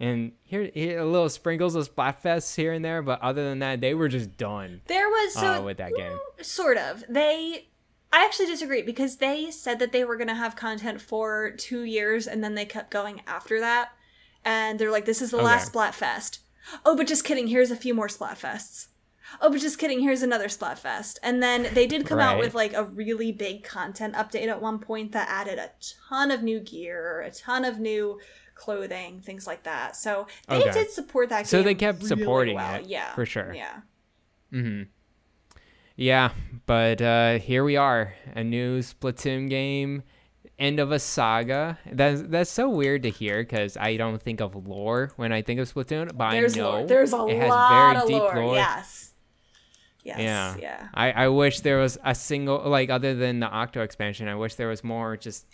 [0.00, 3.80] And here, here a little sprinkles of Splatfests here and there, but other than that,
[3.80, 6.18] they were just done There was so uh, with that game.
[6.42, 7.04] sort of.
[7.08, 7.68] They
[8.12, 11.82] I actually disagree because they said that they were going to have content for 2
[11.82, 13.90] years and then they kept going after that.
[14.44, 16.38] And they're like this is the last Splatfest.
[16.84, 18.88] Oh, but just kidding, here's a few more Splatfests.
[19.40, 21.18] Oh, but just kidding, here's another Splatfest.
[21.22, 24.78] And then they did come out with like a really big content update at one
[24.78, 25.70] point that added a
[26.08, 28.20] ton of new gear, a ton of new
[28.64, 29.94] clothing, things like that.
[29.96, 30.72] So they Okay.
[30.72, 32.74] did support that So they kept really supporting well.
[32.76, 33.14] it, Yeah.
[33.14, 33.52] for sure.
[33.54, 33.80] Yeah.
[34.50, 34.82] Hmm.
[35.96, 36.30] Yeah,
[36.66, 40.02] but uh, here we are, a new Splatoon game,
[40.58, 41.78] end of a saga.
[41.90, 45.60] That's that's so weird to hear because I don't think of lore when I think
[45.60, 46.86] of Splatoon, but There's I know lore.
[46.86, 48.44] There's a it has lot very of deep lore.
[48.46, 48.56] lore.
[48.56, 49.12] Yes.
[50.02, 50.18] Yes.
[50.18, 50.56] Yeah.
[50.60, 50.88] Yeah.
[50.94, 54.56] I, I wish there was a single like other than the Octo expansion, I wish
[54.56, 55.46] there was more just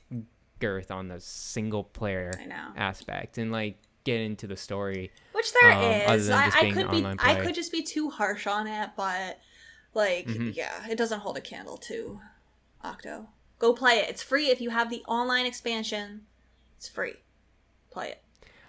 [0.60, 2.32] girth on the single player
[2.76, 5.10] aspect and like get into the story.
[5.32, 5.82] Which there Um,
[6.14, 6.30] is.
[6.30, 6.98] I, I could be.
[6.98, 9.38] online I could just be too harsh on it, but
[9.94, 10.50] like, Mm-hmm.
[10.54, 12.20] yeah, it doesn't hold a candle to
[12.82, 13.28] Octo.
[13.58, 14.08] Go play it.
[14.08, 16.22] It's free if you have the online expansion.
[16.76, 17.14] It's free.
[17.90, 18.22] Play it.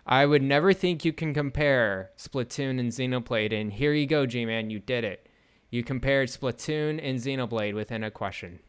[0.06, 4.70] I would never think you can compare Splatoon and Xenoblade, and here you go, G-Man,
[4.72, 5.28] you did it.
[5.70, 8.60] You compared Splatoon and Xenoblade within a question.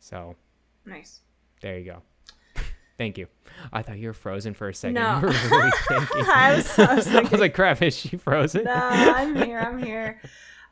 [0.00, 0.34] So
[0.84, 1.20] Nice.
[1.62, 2.02] there you go.
[2.98, 3.26] Thank you.
[3.72, 4.94] I thought you were frozen for a second.
[4.94, 5.16] No.
[5.16, 6.24] You were really thinking.
[6.26, 8.64] I was, I was I was like, crap, is she frozen?
[8.64, 9.58] No, I'm here.
[9.58, 10.20] I'm here.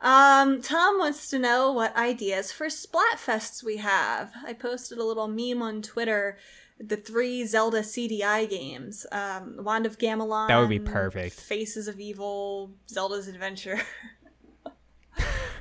[0.01, 4.33] Um, Tom wants to know what ideas for Splatfests we have.
[4.45, 6.37] I posted a little meme on Twitter.
[6.79, 10.49] The three Zelda CDI games: um, Wand of Gamelon.
[10.49, 11.39] That would be perfect.
[11.39, 13.79] Faces of Evil, Zelda's Adventure.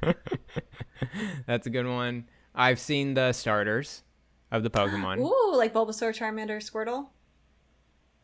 [1.47, 2.27] That's a good one.
[2.55, 4.03] I've seen the starters
[4.55, 5.19] of the Pokemon.
[5.21, 7.09] Ooh, like Bulbasaur, Charmander, Squirtle.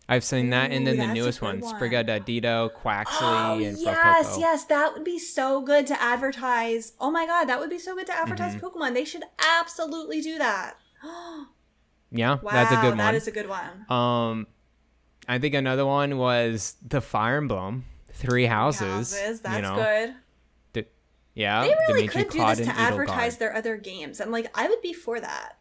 [0.08, 1.74] I've seen that, and then the newest one, one.
[1.80, 6.94] Sprigatito, Quaxly, Oh and yes, yes, that would be so good to advertise.
[7.00, 8.66] Oh my god, that would be so good to advertise Mm-hmm.
[8.66, 8.94] Pokemon.
[8.94, 9.22] They should
[9.58, 10.74] absolutely do that.
[12.12, 12.98] Yeah, Wow, that's a good one.
[12.98, 13.86] That is a good one.
[13.88, 14.48] Um,
[15.28, 18.80] I think another one was the Fire Emblem Three Houses.
[19.16, 20.86] Houses, that's you know, good.
[21.36, 22.76] yeah, They really Dimitri could do Claude this to Edelgard.
[22.78, 25.58] advertise their other games, and like I would be for that.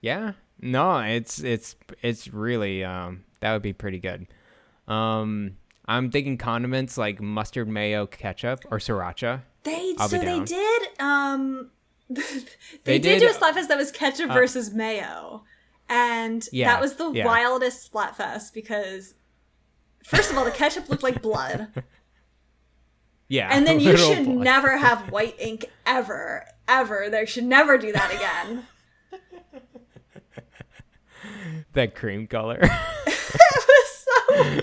[0.00, 4.26] Yeah, no, it's it's it's really um that would be pretty good.
[4.88, 9.42] Um, I'm thinking condiments like mustard, mayo, ketchup, or sriracha.
[9.62, 11.70] They I'll so they did um
[12.10, 12.22] they,
[12.84, 15.44] They did, did, do a uh, Splatfest that was ketchup versus mayo.
[15.88, 17.24] And Yeah, that was the yeah.
[17.26, 19.14] wildest Splatfest because
[20.04, 21.68] first of all the ketchup looked like blood.
[23.28, 24.38] Yeah, And then you should blood.
[24.38, 26.44] never have white ink ever.
[26.66, 27.08] Ever.
[27.08, 28.66] There should never do that again.
[31.74, 32.58] that cream color.
[33.06, 34.60] it was so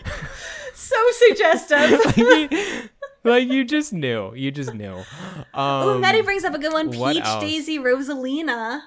[0.74, 0.96] so
[1.28, 2.90] suggestive.
[3.24, 5.04] like you just knew, you just knew.
[5.54, 6.92] Um, Ooh, Maddie brings up a good one.
[6.92, 7.42] Peach, else?
[7.44, 8.82] Daisy, Rosalina.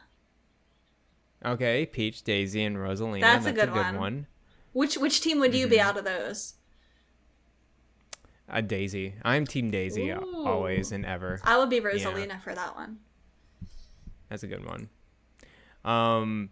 [1.44, 3.20] Okay, Peach, Daisy, and Rosalina.
[3.22, 3.98] That's That's, a a good good, one.
[3.98, 4.26] one.
[4.72, 5.70] Which which team would you Mm-hmm.
[5.70, 6.54] be out of those?
[8.48, 9.14] A Daisy.
[9.24, 10.44] I'm Team Daisy Ooh.
[10.46, 11.40] always and ever.
[11.44, 12.98] I would be Rosalina for that one.
[14.28, 14.88] That's a good one.
[15.84, 16.50] Um,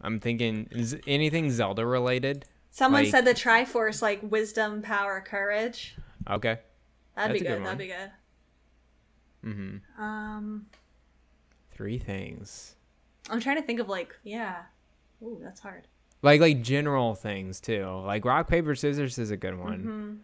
[0.00, 2.44] I'm thinking is anything Zelda related.
[2.70, 5.96] Someone Like- said the Triforce, like wisdom, power, courage.
[6.28, 6.58] Okay.
[7.14, 7.66] That'd That's be good good.
[7.66, 8.10] That'd be good.
[9.44, 10.02] Mm-hmm.
[10.02, 10.66] Um,
[11.72, 12.74] Three things.
[13.30, 14.62] I'm trying to think of like, yeah.
[15.22, 15.86] Ooh, that's hard.
[16.22, 17.84] Like like general things too.
[18.04, 20.20] Like rock paper scissors is a good one.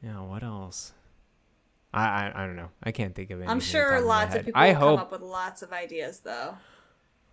[0.00, 0.20] hmm Yeah.
[0.22, 0.92] What else?
[1.92, 2.70] I, I I don't know.
[2.82, 3.50] I can't think of anything.
[3.50, 4.98] I'm sure lots of people I will hope.
[4.98, 6.56] come up with lots of ideas, though.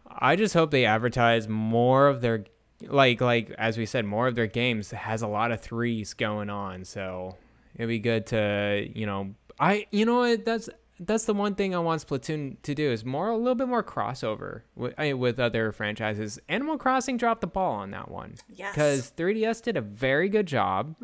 [0.10, 2.46] I just hope they advertise more of their
[2.82, 6.50] like like as we said more of their games has a lot of threes going
[6.50, 7.36] on so
[7.76, 11.76] it'd be good to you know I you know what that's that's the one thing
[11.76, 15.40] I want Splatoon to do is more a little bit more crossover with I- with
[15.40, 16.40] other franchises.
[16.50, 18.74] Animal Crossing dropped the ball on that one Yes.
[18.74, 20.96] because 3DS did a very good job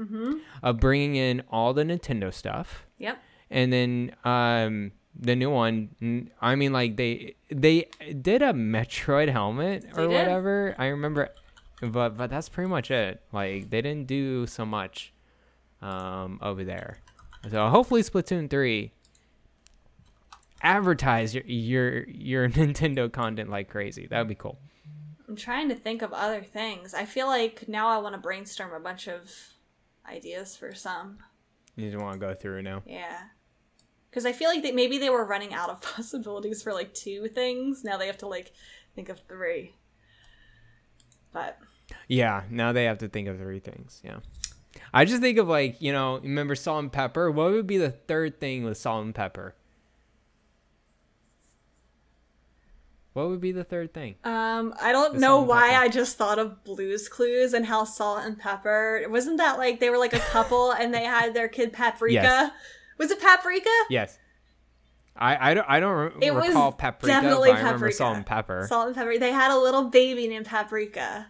[0.63, 3.17] of bringing in all the Nintendo stuff Yep.
[3.51, 7.87] and then um the new one I mean like they they
[8.21, 11.29] did a metroid helmet or whatever i remember
[11.91, 13.21] but but that's pretty much it.
[13.31, 15.13] Like they didn't do so much
[15.81, 16.99] um, over there.
[17.49, 18.91] So hopefully Splatoon three
[20.61, 24.07] advertise your your your Nintendo content like crazy.
[24.07, 24.57] That would be cool.
[25.27, 26.93] I'm trying to think of other things.
[26.93, 29.31] I feel like now I want to brainstorm a bunch of
[30.07, 31.17] ideas for some.
[31.75, 32.83] You just want to go through now.
[32.85, 33.19] Yeah.
[34.13, 37.27] Because I feel like that maybe they were running out of possibilities for like two
[37.29, 37.83] things.
[37.83, 38.53] Now they have to like
[38.93, 39.73] think of three.
[41.31, 41.57] But
[42.07, 44.01] Yeah, now they have to think of three things.
[44.05, 44.17] Yeah.
[44.93, 47.31] I just think of like, you know, remember salt and pepper?
[47.31, 49.55] What would be the third thing with salt and pepper?
[53.13, 54.15] What would be the third thing?
[54.23, 55.75] um, I don't The know why.
[55.75, 59.91] I just thought of Blue's Clues and how Salt and Pepper wasn't that like they
[59.91, 62.13] were like a couple and they had their kid Paprika.
[62.13, 62.51] Yes.
[62.97, 63.69] Was it Paprika?
[63.89, 64.17] Yes.
[65.15, 67.95] I, I don't I don't re- It was recall paprika, definitely but I remember Paprika.
[67.97, 68.65] salt and pepper.
[68.67, 69.19] Salt and Pepper.
[69.19, 71.27] They had a little baby named Paprika.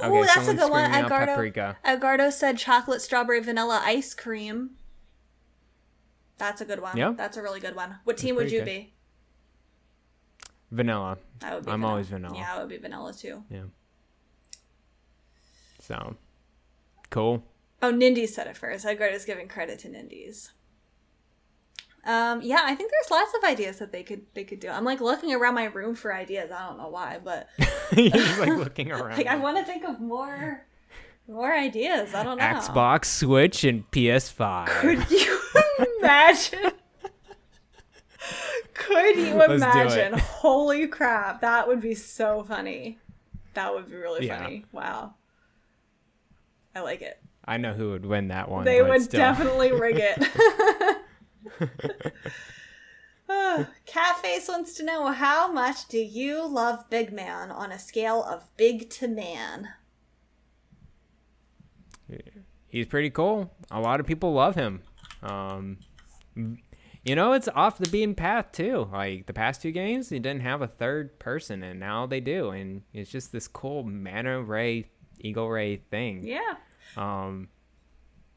[0.00, 0.90] Okay, Ooh, that's a good one.
[0.90, 1.76] Edgardo, paprika.
[1.84, 4.70] Edgardo said chocolate, strawberry, vanilla ice cream.
[6.38, 6.96] That's a good one.
[6.96, 7.12] Yeah.
[7.16, 7.96] That's a really good one.
[8.04, 8.64] What team would you good.
[8.66, 8.94] be?
[10.70, 11.18] Vanilla.
[11.42, 11.90] I would be I'm vanilla.
[11.90, 12.36] always vanilla.
[12.38, 13.42] Yeah, I would be vanilla too.
[13.50, 13.62] Yeah.
[15.80, 16.16] So
[17.10, 17.42] cool.
[17.80, 18.84] Oh, Nindies said it first.
[18.84, 20.52] I Edgardo's giving credit to Nindy's.
[22.04, 24.68] Um, yeah, I think there's lots of ideas that they could they could do.
[24.68, 26.50] I'm like looking around my room for ideas.
[26.50, 27.48] I don't know why, but
[27.94, 29.16] just like looking around.
[29.18, 30.64] like I want to think of more
[31.28, 32.14] more ideas.
[32.14, 32.44] I don't know.
[32.44, 34.66] Xbox, Switch, and PS5.
[34.66, 35.40] Could you
[36.00, 36.72] imagine?
[38.74, 40.18] Could you imagine?
[40.18, 42.98] Holy crap, that would be so funny.
[43.54, 44.42] That would be really Yeah.
[44.42, 44.64] funny.
[44.72, 45.14] Wow.
[46.74, 47.20] I like it.
[47.48, 48.66] I know who would win that one.
[48.66, 49.18] They would still.
[49.18, 50.18] definitely rig it.
[53.26, 58.22] Uh, Catface wants to know how much do you love Big Man on a scale
[58.22, 59.68] of big to man?
[62.68, 63.50] He's pretty cool.
[63.70, 64.82] A lot of people love him.
[65.22, 65.78] Um,
[67.02, 68.90] you know, it's off the beaten path too.
[68.92, 72.50] Like the past two games, he didn't have a third person, and now they do,
[72.50, 74.84] and it's just this cool manta ray,
[75.18, 76.26] eagle ray thing.
[76.26, 76.56] Yeah.
[76.96, 77.48] Um,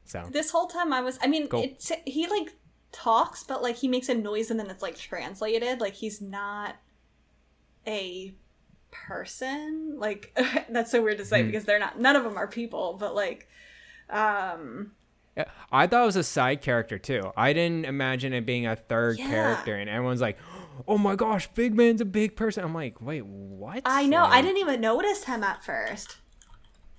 [0.05, 1.63] so This whole time I was I mean, Cool.
[1.63, 2.53] it's he like
[2.91, 5.79] talks but like he makes a noise and then it's like translated.
[5.79, 6.75] Like he's not
[7.87, 8.33] a
[8.91, 9.95] person.
[9.97, 10.37] Like
[10.69, 13.47] that's so weird to say because they're not none of them are people, but like
[14.09, 14.91] um
[15.37, 17.31] Yeah, I thought it was a side character too.
[17.37, 19.29] I didn't imagine it being a third Yeah.
[19.29, 20.37] character, and everyone's like,
[20.89, 24.41] "Oh my gosh, Big Man's a big person." I'm like, "Wait, what?" I know, I
[24.41, 26.17] didn't even notice him at first.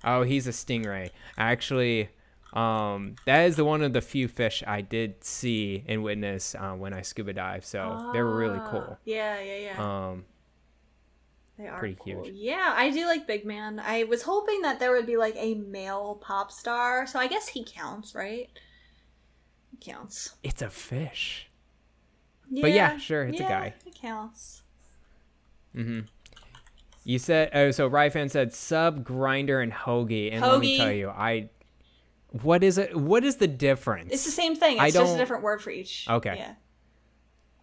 [0.03, 1.09] Oh, he's a stingray.
[1.37, 2.09] Actually,
[2.53, 6.73] um, that is the one of the few fish I did see and witness uh,
[6.73, 7.65] when I scuba dive.
[7.65, 8.99] So they were really Ah, cool.
[9.05, 10.09] Yeah, yeah, yeah.
[10.09, 10.25] Um,
[11.57, 12.23] They are Pretty cool.
[12.25, 12.35] huge.
[12.35, 13.79] Yeah, I do like Big Man.
[13.79, 17.47] I was hoping that there would be like a male pop star, so I guess
[17.49, 18.49] he counts, right?
[19.71, 20.35] He counts.
[20.43, 21.49] it's a fish.
[22.51, 23.73] But yeah, sure, it's a guy.
[23.85, 24.61] It counts.
[27.05, 27.89] You said oh, so.
[27.89, 31.49] Ryfan said sub grinder and hoagie, and let me tell you, I.
[32.41, 32.95] What is it?
[32.95, 34.11] What is the difference?
[34.11, 34.79] It's the same thing.
[34.79, 36.07] I It's just a different word for each.
[36.09, 36.35] Okay.
[36.37, 36.53] Yeah.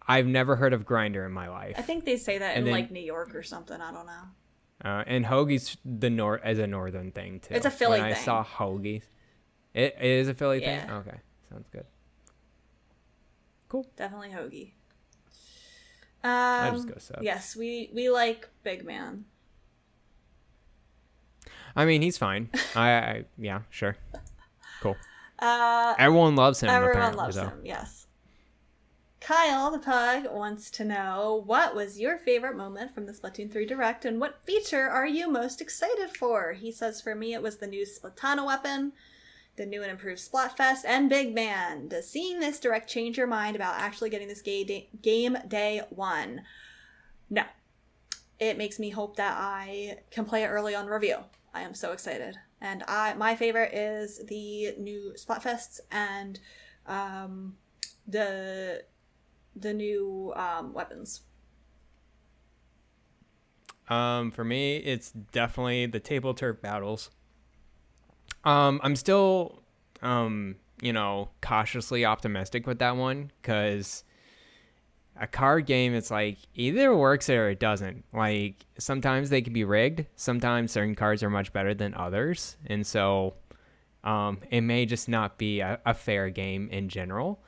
[0.07, 1.75] I've never heard of grinder in my life.
[1.77, 3.79] I think they say that in then- like New York or something.
[3.79, 4.23] I don't know.
[4.83, 7.53] Uh, and hoagie's the nor as a northern thing too.
[7.53, 9.03] It's a Philly when I saw hoagies,
[9.73, 10.89] it, it is a Philly thing.
[10.89, 11.17] Okay,
[11.49, 11.85] sounds good.
[13.69, 13.85] Cool.
[13.95, 14.71] Definitely hoagie.
[16.23, 17.23] I Um, just go sub.
[17.23, 19.25] Yes, we we like Big Man.
[21.75, 22.49] I mean, he's fine.
[22.75, 23.95] I, I yeah, sure,
[24.81, 24.95] cool.
[25.39, 26.69] Uh, Everyone loves him.
[26.69, 27.51] everyone loves him.
[27.63, 28.05] Yes.
[29.19, 33.65] Kyle the pug wants to know what was your favorite moment from the Splatoon 3
[33.65, 36.53] Direct and what feature are you most excited for?
[36.53, 38.93] He says for me it was the new Splatana weapon,
[39.55, 41.87] the new and improved Splatfest, and Big Man.
[41.87, 45.81] Does seeing this direct change your mind about actually getting this ga- da- game day
[45.89, 46.41] one?
[47.31, 47.43] No.
[48.39, 51.17] It makes me hope that I can play it early on review.
[51.53, 52.37] I am so excited.
[52.61, 56.39] And I my favorite is the new Splatfests and
[56.85, 57.55] um,
[58.07, 58.83] the
[59.55, 61.21] the new um, weapons.
[63.89, 67.09] Um, for me, it's definitely the table turf battles.
[68.45, 69.63] Um, I'm still,
[70.01, 74.05] um, you know, cautiously optimistic with that one because
[75.21, 78.03] a card game, it's like either it works or it doesn't.
[78.11, 80.05] Like sometimes they can be rigged.
[80.15, 83.35] Sometimes certain cards are much better than others, and so
[84.03, 87.39] um, it may just not be a, a fair game in general.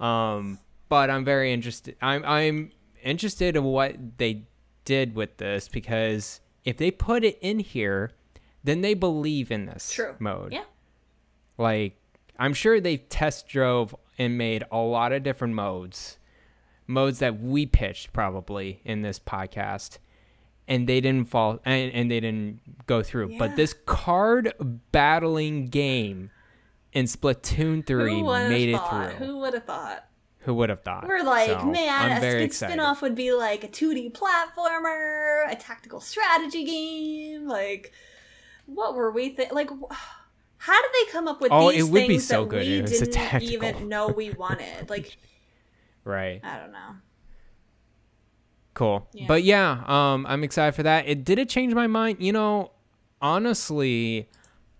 [0.00, 0.58] Um,
[0.88, 1.96] but I'm very interested.
[2.02, 2.72] I'm I'm
[3.02, 4.42] interested in what they
[4.84, 8.10] did with this because if they put it in here,
[8.64, 10.16] then they believe in this True.
[10.18, 10.52] mode.
[10.52, 10.64] Yeah.
[11.56, 11.96] Like
[12.38, 16.18] I'm sure they test drove and made a lot of different modes,
[16.90, 19.98] modes that we pitched probably in this podcast,
[20.68, 23.30] and they didn't fall and, and they didn't go through.
[23.30, 23.38] Yeah.
[23.38, 24.52] But this card
[24.92, 26.30] battling game
[26.92, 29.16] in Splatoon three made it thought?
[29.16, 29.26] through.
[29.26, 30.04] Who would have thought?
[30.40, 31.06] Who would have thought?
[31.06, 35.54] We're like, So, man, I'm a very spin-off would be like a 2D platformer, a
[35.54, 37.46] tactical strategy game.
[37.46, 37.92] Like,
[38.64, 39.52] what were we think?
[39.52, 39.68] Like,
[40.56, 42.66] how did they come up with Oh, these it would be things so that good
[42.66, 44.88] we if it was a didn't even know we wanted?
[44.88, 45.16] Like,
[46.10, 46.40] Right.
[46.42, 46.96] I don't know.
[48.74, 49.08] Cool.
[49.12, 49.26] Yeah.
[49.28, 51.06] But yeah, um, I'm excited for that.
[51.06, 52.18] It did it change my mind.
[52.20, 52.72] You know,
[53.20, 54.28] honestly,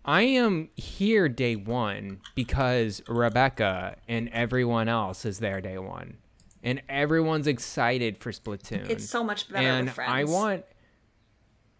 [0.05, 6.17] I am here day one because Rebecca and everyone else is there day one,
[6.63, 8.89] and everyone's excited for Splatoon.
[8.89, 9.93] It's so much better and.
[9.99, 10.65] I want,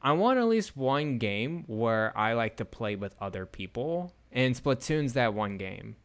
[0.03, 4.55] I want at least one game where I like to play with other people, and
[4.55, 5.97] Splatoon's that one game.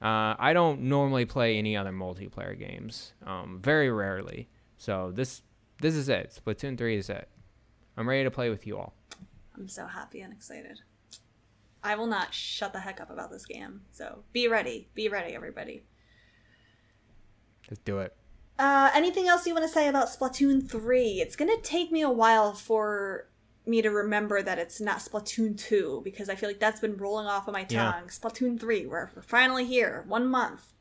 [0.00, 4.48] Uh, I don't normally play any other multiplayer games, um, very rarely.
[4.76, 5.42] So this
[5.80, 6.38] this is it.
[6.44, 7.28] Splatoon three is it.
[7.96, 8.94] I'm ready to play with you all.
[9.54, 10.80] I'm so happy and excited.
[11.82, 13.82] I will not shut the heck up about this game.
[13.92, 14.88] So be ready.
[14.94, 15.84] Be ready, everybody.
[17.70, 18.14] Let's do it.
[18.58, 21.20] Uh, anything else you want to say about Splatoon 3?
[21.20, 23.28] It's going to take me a while for
[23.66, 27.26] me to remember that it's not Splatoon 2 because I feel like that's been rolling
[27.26, 27.92] off of my Yeah.
[27.92, 28.08] tongue.
[28.08, 30.04] Splatoon 3, we're, we're finally here.
[30.06, 30.72] One month.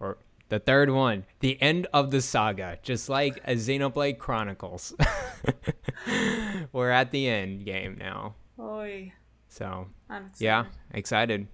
[0.00, 0.18] Or
[0.48, 4.92] the third one, the end of the saga, just like a Xenoblade Chronicles.
[6.72, 8.34] We're at the end game now.
[8.58, 9.12] Oy.
[9.48, 10.44] So I'm excited.
[10.44, 11.46] yeah, excited.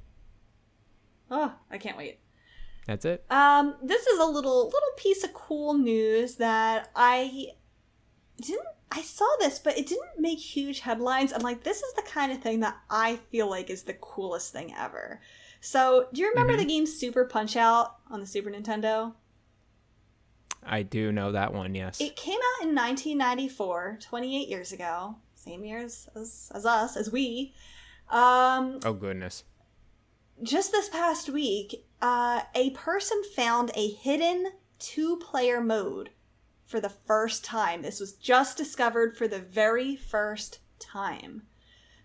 [1.31, 2.19] Oh, I can't wait.
[2.87, 3.25] That's it.
[3.31, 7.49] Um, this is a little little piece of cool news that I
[8.41, 11.33] didn't I saw this, but it didn't make huge headlines.
[11.33, 14.53] I'm like, this is the kind of thing that I feel like is the coolest
[14.53, 15.21] thing ever.
[15.61, 16.59] So, do you remember Mhm.
[16.59, 19.15] the game Super Punch Out on the Super Nintendo?
[20.63, 21.75] I do know that one.
[21.75, 22.01] Yes.
[22.01, 27.55] It came out in 1994, 28 years ago, same years as, as us, as we.
[28.11, 29.45] Um, oh goodness.
[30.43, 36.11] just this past week, uh, a person found a hidden two player mode
[36.69, 37.81] for the first time.
[37.81, 41.43] This was just discovered for the very first time.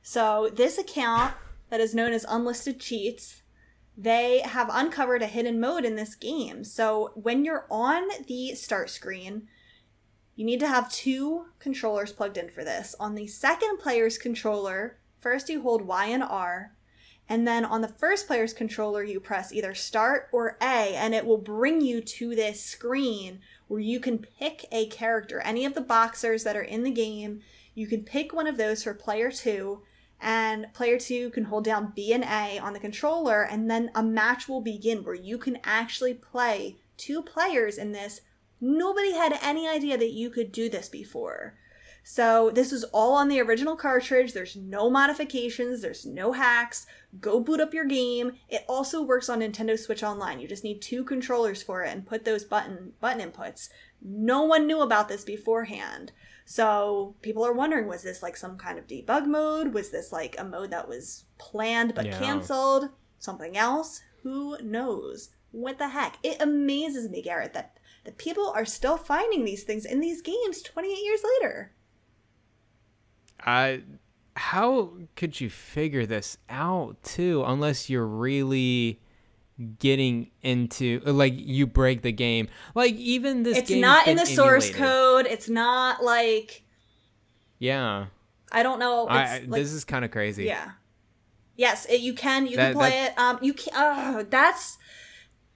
[0.01, 1.35] So, this account
[1.69, 3.43] that is known as Unlisted Cheats,
[3.97, 6.63] they have uncovered a hidden mode in this game.
[6.63, 9.47] So, when you're on the start screen,
[10.35, 12.95] you need to have two controllers plugged in for this.
[12.99, 16.73] On the second player's controller, first you hold Y and R,
[17.29, 21.25] and then on the first player's controller, you press either start or A, and it
[21.25, 23.39] will bring you to this screen
[23.73, 25.39] where you can pick a character.
[25.39, 27.41] Any of the boxers that are in the game,
[27.73, 29.81] you can pick one of those for player two,
[30.21, 34.03] and player two can hold down B and A on the controller, and then a
[34.03, 38.21] match will begin where you can actually play two players in this.
[38.61, 41.55] Nobody had any idea that you could do this before.
[42.03, 44.33] So this is all on the original cartridge.
[44.33, 46.85] There's no modifications, there's no hacks.
[47.21, 48.33] Go boot up your game.
[48.49, 50.39] It also works on Nintendo Switch Online.
[50.39, 53.69] You just need two controllers for it and put those button button inputs.
[54.01, 56.11] No one knew about this beforehand.
[56.45, 59.73] So people are wondering was this like some kind of debug mode?
[59.73, 62.19] Was this like a mode that was planned but Yeah.
[62.19, 62.89] canceled?
[63.19, 64.01] Something else?
[64.23, 65.29] Who knows?
[65.51, 66.17] What the heck?
[66.23, 70.61] It amazes me, Garret, that that people are still finding these things in these games
[70.61, 71.71] 28 years later.
[73.45, 73.77] Uh,
[74.35, 77.43] how could you figure this out too?
[77.45, 78.99] Unless you're really
[79.79, 82.47] getting into like you break the game.
[82.73, 83.57] Like even this.
[83.57, 85.27] it's not in the source code.
[85.27, 86.63] It's not like
[87.59, 88.07] Yeah,
[88.51, 89.03] I don't know.
[89.07, 90.45] It's I, I- like, this is kind of crazy.
[90.45, 90.71] yeah.
[91.55, 92.47] Yes, it, you can.
[92.47, 93.17] You That- can play it.
[93.19, 93.73] Um, you can.
[93.75, 94.79] Oh, that's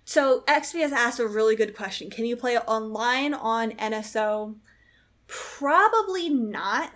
[0.06, 0.41] so.
[0.41, 2.11] XP has asked a really good question.
[2.11, 4.56] Can you play it online on NSO?
[5.26, 6.91] Probably not.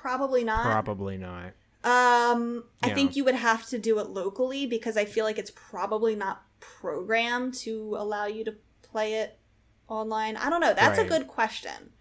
[0.00, 0.62] Probably not.
[0.62, 1.52] Probably not.
[1.82, 5.50] Um, I think you would have to do it locally because I feel like it's
[5.50, 9.38] probably not programmed to allow you to play it
[9.88, 10.36] online.
[10.36, 10.74] I don't know.
[10.74, 11.92] That's a good question.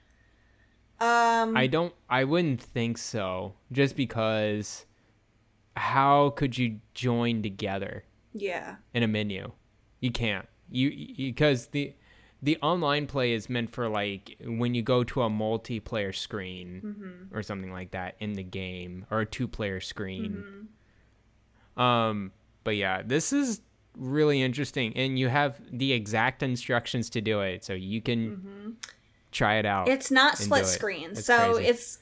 [1.02, 1.94] Um, I don't.
[2.10, 3.54] I wouldn't think so.
[3.72, 4.86] Just because,
[5.76, 8.04] how could you join together
[8.34, 9.52] yeah, in a menu?
[10.02, 10.48] You can't.
[10.70, 11.94] You because the
[12.42, 17.38] the online play is meant for like when you go to a multiplayer screen Mm-hmm.
[17.38, 20.44] or something like that in the game or a two player screen.
[21.78, 21.82] Mm-hmm.
[21.82, 22.32] Um,
[22.64, 23.62] but yeah, this is
[23.98, 28.78] really interesting, and you have the exact instructions to do it, so you can
[29.32, 29.86] try it out.
[29.86, 29.94] Mm-hmm.
[29.94, 30.72] it's not split do it.
[30.72, 31.70] screen, so crazy.
[31.70, 31.99] it's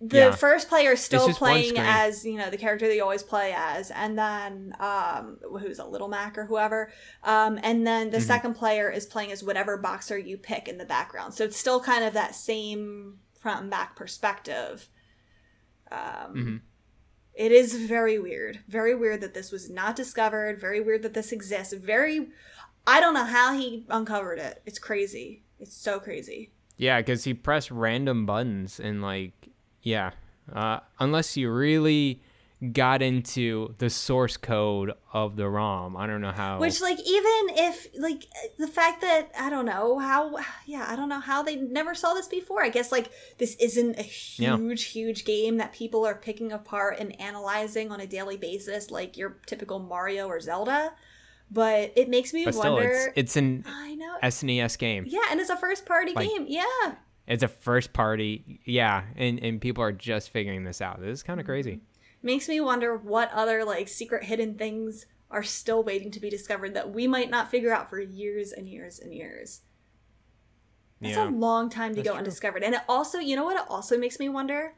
[0.00, 0.34] the Yeah.
[0.34, 4.18] first player is still playing as you know the character you always play as and
[4.18, 6.90] then um who's a little mac or whoever
[7.22, 8.26] um and then the Mm-hmm.
[8.26, 11.34] second player is playing as whatever boxer you pick in the background.
[11.34, 14.88] So it's still kind of that same front and back perspective.
[15.90, 16.60] Um Mhm.
[17.34, 18.60] it is very weird.
[18.68, 20.60] Very weird that this was not discovered.
[20.60, 21.72] Very weird that this exists.
[21.74, 22.30] Very
[22.86, 24.62] i don't know how he uncovered it.
[24.66, 25.44] It's crazy.
[25.58, 26.50] It's so crazy.
[26.76, 29.50] Yeah, because he pressed random buttons and like,
[29.82, 30.10] yeah,
[30.52, 32.20] uh, unless you really
[32.72, 36.58] got into the source code of the ROM, I don't know how.
[36.60, 38.24] Which, like, even if, like,
[38.58, 40.36] the fact that, I don't know how,
[40.66, 42.62] yeah, I don't know how they never saw this before.
[42.62, 44.04] I guess, like, this isn't a
[44.36, 44.58] Yeah.
[44.58, 49.16] huge, huge game that people are picking apart and analyzing on a daily basis, like
[49.16, 50.92] your typical Mario or Zelda.
[51.50, 52.90] But it makes me but still, wonder.
[52.90, 54.18] it's it's an I know.
[54.22, 55.04] SNES game.
[55.08, 56.44] yeah, and it's a first party Like- game.
[56.46, 56.94] Yeah.
[57.30, 61.00] It's a first party, yeah, and and people are just figuring this out.
[61.00, 61.74] This is kind of crazy.
[61.76, 61.84] Mm-hmm.
[62.22, 66.74] Makes me wonder what other, like, secret hidden things are still waiting to be discovered
[66.74, 69.62] that we might not figure out for years and years and years.
[71.00, 71.28] That's Yeah.
[71.28, 72.18] a long time to That's go true.
[72.18, 72.62] undiscovered.
[72.62, 74.74] And it also, you know what it also makes me wonder?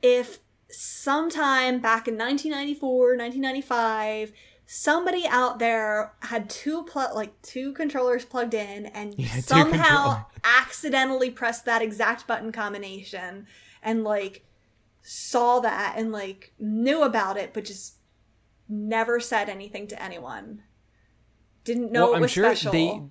[0.00, 0.38] If
[0.70, 4.32] sometime back in 1994, 1995,
[4.66, 11.30] somebody out there had two pl- like two controllers plugged in and Yeah, somehow accidentally
[11.30, 13.46] pressed that exact button combination
[13.82, 14.44] and like
[15.02, 17.94] saw that and like knew about it but just
[18.68, 20.62] never said anything to anyone.
[21.64, 22.72] Didn't know well, it I'm was sure special.
[22.72, 23.02] they.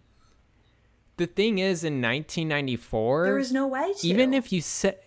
[1.18, 4.08] The thing is, in 1994, there was no way to.
[4.08, 4.98] even if you said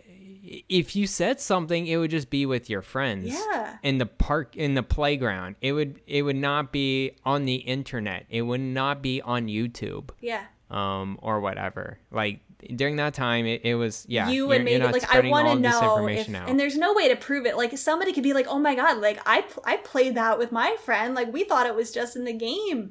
[0.69, 3.79] if you said something it would just be with your friends Yeah.
[3.83, 8.27] in the park in the playground it would it would not be on the internet
[8.31, 10.45] it would not be on youtube Yeah.
[10.70, 12.41] um or whatever like
[12.75, 15.51] during that time it, it was yeah you and not like I spreading want to
[15.51, 17.57] all this know if, information out and there's no way to prove it.
[17.57, 20.75] Like somebody could be like, "Oh my god, like I I played that with my
[20.85, 21.15] friend.
[21.15, 22.91] Like we thought it was just in the game."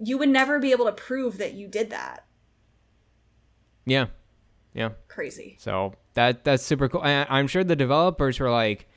[0.00, 2.24] You would never be able to prove that you did that.
[3.84, 4.06] yeah
[4.74, 5.56] yeah Crazy.
[5.58, 7.04] So that that's super cool.
[7.04, 8.88] And I'm sure the developers were like,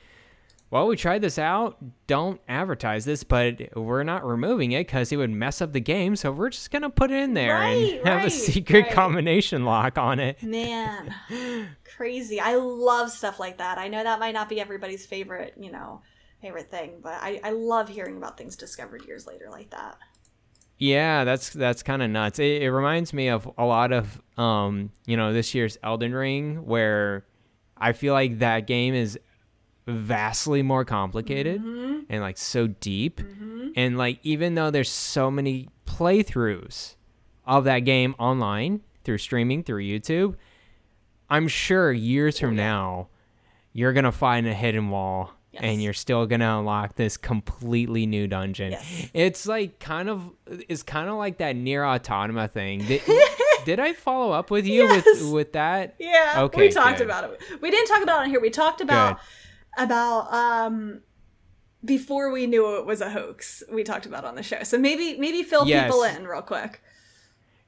[0.70, 1.76] "Well, we tried this out.
[2.06, 6.16] Don't advertise this, but we're not removing it because it would mess up the game.
[6.16, 8.92] So we're just gonna put it in there Right, and have right, a secret right.
[8.92, 11.14] combination lock on it." Man,
[11.96, 12.40] crazy.
[12.40, 13.78] I love stuff like that.
[13.78, 16.00] I know that might not be everybody's favorite, you know,
[16.42, 19.98] favorite thing, but I, I love hearing about things discovered years later like that.
[20.78, 22.38] Yeah, that's that's kind of nuts.
[22.38, 26.66] It, it reminds me of a lot of um, you know, this year's Elden Ring,
[26.66, 27.24] where
[27.78, 29.18] I feel like that game is
[29.86, 32.00] vastly more complicated Mm-hmm.
[32.10, 33.20] and like so deep,
[33.76, 36.96] and like even though there's so many playthroughs
[37.46, 40.34] of that game online through streaming through YouTube,
[41.30, 43.08] I'm sure years from now
[43.72, 45.32] you're gonna find a hidden wall.
[45.56, 45.64] Yes.
[45.72, 48.72] And you're still gonna unlock this completely new dungeon.
[48.72, 49.10] Yes.
[49.14, 52.80] It's like kind of it's kind of like that NieR: Automata thing.
[52.84, 53.02] Did,
[53.64, 55.04] did I follow up with you Yes.
[55.06, 55.94] with with that?
[55.98, 56.60] Yeah, Okay.
[56.60, 57.06] we talked good.
[57.06, 57.40] about it.
[57.62, 58.40] We didn't talk about it on here.
[58.40, 59.18] We talked about
[59.78, 61.00] about um
[61.84, 63.62] before we knew it was a hoax.
[63.72, 64.62] We talked about it on the show.
[64.62, 65.86] So maybe maybe fill Yes.
[65.86, 66.82] people in real quick.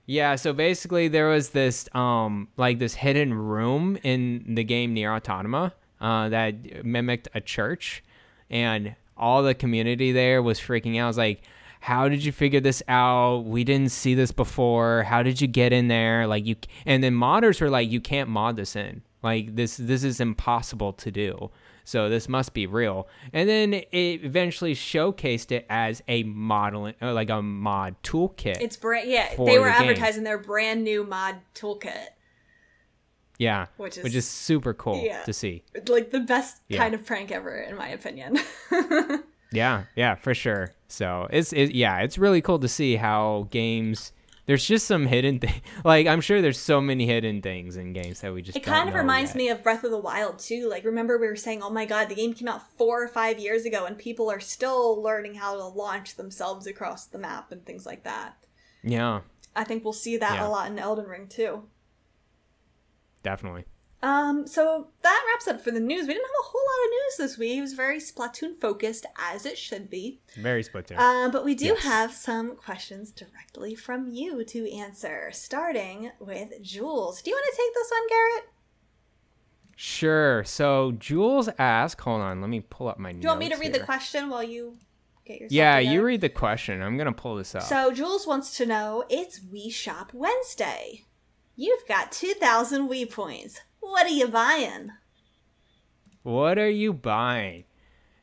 [0.06, 5.14] Yeah, so basically there was this um like this hidden room in the game NieR:
[5.16, 8.02] Automata uh, that mimicked a church,
[8.50, 11.04] and all the community there was freaking out.
[11.04, 11.42] I was like,
[11.80, 13.44] "How did you figure this out?
[13.44, 15.04] We didn't see this before.
[15.04, 16.26] How did you get in there?
[16.26, 16.56] Like you?"
[16.86, 19.02] And then modders were like, "You can't mod this in.
[19.22, 21.50] Like this this is impossible to do."
[21.88, 23.08] So this must be real.
[23.32, 23.86] And then it
[24.22, 28.60] eventually showcased it as a modeling, like a mod toolkit.
[28.60, 29.88] It's brand yeah, they were the game.
[29.88, 32.08] advertising their brand new mod toolkit.
[33.38, 35.22] Yeah, Which which is- is super cool yeah.
[35.22, 35.62] to see.
[35.86, 36.78] Like the best Yeah.
[36.78, 38.38] kind of prank ever in my opinion.
[39.50, 40.74] Yeah, yeah, for sure.
[40.88, 44.12] So it's it, yeah, it's really cool to see how games.
[44.44, 45.62] There's just some hidden thing.
[45.84, 48.58] Like I'm sure there's so many hidden things in games that we just.
[48.58, 49.36] It kind of reminds yet.
[49.36, 50.68] me of Breath of the Wild too.
[50.68, 53.38] Like remember we were saying, "Oh my god, the game came out 4 or 5
[53.38, 57.64] years ago and people are still learning how to launch themselves across the map and
[57.64, 58.36] things like that."
[58.82, 59.20] Yeah,
[59.56, 60.46] I think we'll see that Yeah.
[60.46, 61.62] a lot in Elden Ring too.
[63.22, 63.64] Definitely.
[64.00, 66.06] Um, so that wraps up for the news.
[66.06, 67.58] We didn't have a whole lot of news this week.
[67.58, 70.20] It was very Splatoon focused, as it should be.
[70.36, 70.96] Very Splatoon.
[70.98, 71.82] Uh, but we do Yes.
[71.82, 77.22] have some questions directly from you to answer, starting with Jules.
[77.22, 78.44] Do you want to take this one, Garret?
[79.76, 80.44] sure.
[80.44, 83.12] So Jules asked, hold on, let me pull up my.
[83.12, 84.76] Do you want me to read the question while you
[85.26, 85.80] Yeah, together?
[85.94, 86.82] you read the question.
[86.82, 87.62] I'm gonna pull this up.
[87.62, 91.04] So Jules wants to know, it's Wii Shop Wednesday.
[91.60, 93.60] You've got 2,000 Wii points.
[93.80, 94.92] What are you buying?
[96.22, 97.64] What are you buying?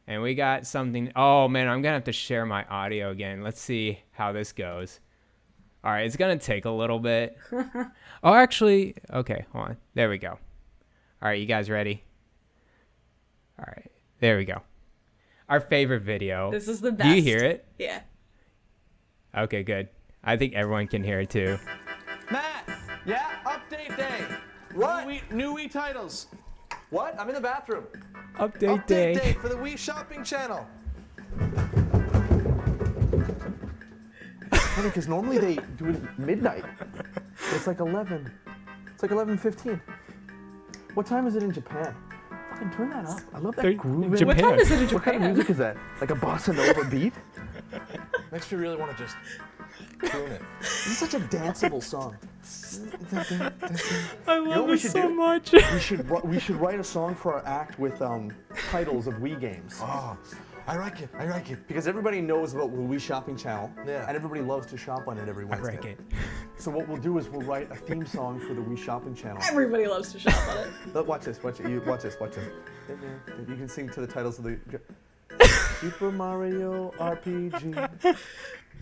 [0.08, 1.12] And we got something.
[1.18, 3.44] Oh man, I'm gonna have to share my audio again.
[3.44, 5.02] Let's see how this goes.
[5.84, 7.38] All right, it's gonna take a little bit.
[8.24, 9.78] oh, actually, okay, hold on.
[9.96, 10.30] There we go.
[10.30, 10.40] All
[11.30, 12.06] right, you guys ready?
[13.60, 13.92] All right,
[14.22, 14.62] there we go.
[15.50, 16.52] Our favorite video.
[16.52, 17.10] This is the best.
[17.10, 17.66] Do you hear it?
[17.78, 18.00] Yeah.
[19.38, 19.90] Okay, good.
[20.24, 21.60] I think everyone can hear it too.
[22.32, 22.75] Matt,
[23.06, 24.26] yeah, update day.
[24.74, 25.08] What?
[25.08, 26.28] New Wii, new Wii titles.
[26.90, 27.20] What?
[27.20, 27.86] I'm in the bathroom.
[28.38, 29.14] Update, Update day.
[29.14, 30.68] day for the Wii Shopping Channel.
[34.52, 36.66] Funny, because normally they do it midnight.
[37.54, 38.30] It's like 11.
[38.94, 39.80] It's like 11:15.
[40.94, 41.94] What time is it in Japan?
[42.52, 43.20] Fucking turn that up.
[43.34, 44.04] I love that They're- groove.
[44.06, 44.28] in- Japan.
[44.28, 44.96] What time is it in Japan?
[44.96, 45.78] What kind of music is that?
[46.02, 47.14] Like a bossa nova beat?
[48.32, 49.16] Makes me really want to just
[50.00, 50.42] croon it.
[50.60, 52.16] This is such a danceable song.
[54.28, 55.14] I love what we it so do?
[55.16, 55.52] much.
[55.52, 58.32] We should we should write a song for our act with um,
[58.70, 59.80] titles of Wii games.
[59.82, 60.18] Oh,
[60.68, 61.10] I like it.
[61.18, 61.68] I like it.
[61.68, 64.08] Because everybody knows about the Wii Shopping Channel, Yeah.
[64.08, 65.60] and everybody loves to shop on it every once.
[65.62, 65.82] I Wednesday.
[65.82, 66.18] break it.
[66.58, 69.42] So what we'll do is we'll write a theme song for the Wii Shopping Channel.
[69.48, 70.70] Everybody loves to shop on it.
[70.94, 71.70] Look, watch this, watch it.
[71.70, 72.46] You watch this, watch this.
[73.48, 74.58] You can sing to the titles of the
[75.80, 78.18] Super Mario RPG,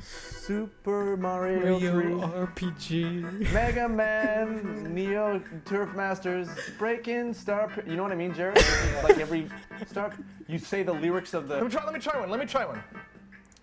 [0.01, 3.53] Super Mario 3, RPG.
[3.53, 7.71] Mega Man, Neo Turf Masters, Breaking Star.
[7.85, 8.57] You know what I mean, Jared?
[9.03, 9.49] like every
[9.87, 10.13] star,
[10.47, 11.55] you say the lyrics of the.
[11.55, 11.85] Let me try.
[11.85, 12.29] Let me try one.
[12.29, 12.83] Let me try one.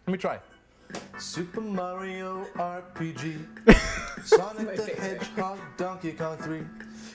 [0.07, 0.39] Let me try.
[1.19, 3.45] Super Mario RPG,
[4.25, 6.61] Sonic the Hedgehog, Donkey Kong 3,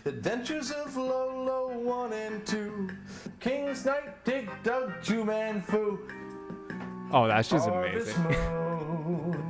[0.05, 2.89] Adventures of Lolo 1 and 2,
[3.39, 5.99] King's Knight, Dig Dug, Juman Fu,
[7.11, 8.25] Oh, that's just amazing.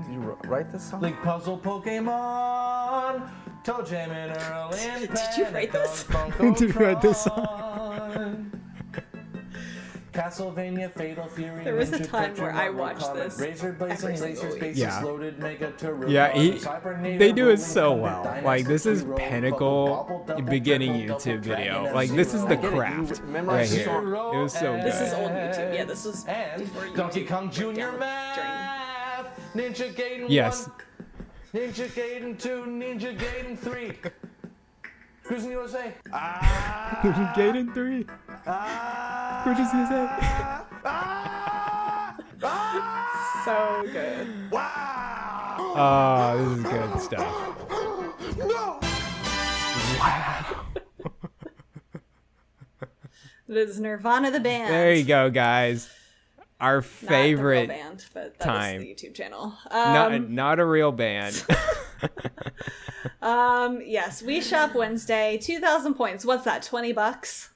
[0.11, 1.01] You write this song?
[1.01, 3.29] Link Puzzle Pokemon,
[3.63, 6.03] Toe Jam and Earl and Did you write this?
[6.03, 8.54] Panic Did you write this Funkotron.
[10.15, 11.63] Castlevania, Fatal Fury.
[11.65, 13.37] There was Ninja a time where I watched this.
[13.37, 14.15] Razor blazing,
[14.75, 15.01] yeah.
[15.37, 15.73] mega
[16.07, 18.23] yeah, he, they do it so well.
[18.43, 21.91] Like this is pinnacle beginning YouTube video.
[21.93, 23.89] Like this is the craft right here.
[23.89, 24.85] It was so good.
[24.85, 25.75] This is old YouTube.
[25.75, 30.69] Yeah, this was and Donkey Kong Junior Math, Ninja Gaiden yes.
[31.53, 33.93] Ninja Gaiden 2, Ninja Gaiden 3.
[35.25, 35.93] Cruis'n USA.
[36.11, 37.33] Ah!
[37.35, 38.05] Gaiden 3.
[38.47, 39.41] Ah.
[39.45, 40.07] Which is say?
[40.85, 42.17] Ah.
[42.43, 43.41] Ah.
[43.43, 44.51] so good.
[44.51, 45.73] Wow.
[45.77, 48.37] Oh, this is good stuff.
[48.37, 48.79] No.
[49.99, 50.65] Wow.
[53.47, 54.73] it is Nirvana the band.
[54.73, 55.89] There you go, guys.
[56.59, 58.81] Our favorite band, but that time.
[58.81, 59.53] the YouTube channel.
[59.69, 61.45] Um, not, not a real band.
[63.21, 63.81] um.
[63.85, 65.37] Yes, we shop Wednesday.
[65.41, 66.25] Two thousand points.
[66.25, 66.63] What's that?
[66.63, 67.51] Twenty bucks.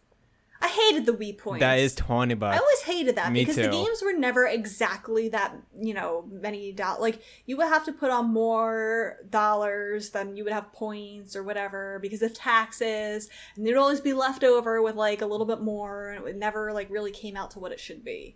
[0.62, 1.62] I hated the Wii points.
[1.62, 2.58] that is twenty bucks.
[2.58, 6.74] I always hated that Me because the games were never exactly that, you know, many
[6.74, 7.02] dollars.
[7.02, 11.44] Like you would have to put on more dollars than you would have points or
[11.44, 15.62] whatever because of taxes, and there'd always be left over with like a little bit
[15.62, 18.36] more, and it never like really came out to what it should be.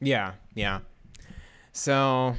[0.00, 0.80] Yeah, yeah.
[1.72, 2.36] So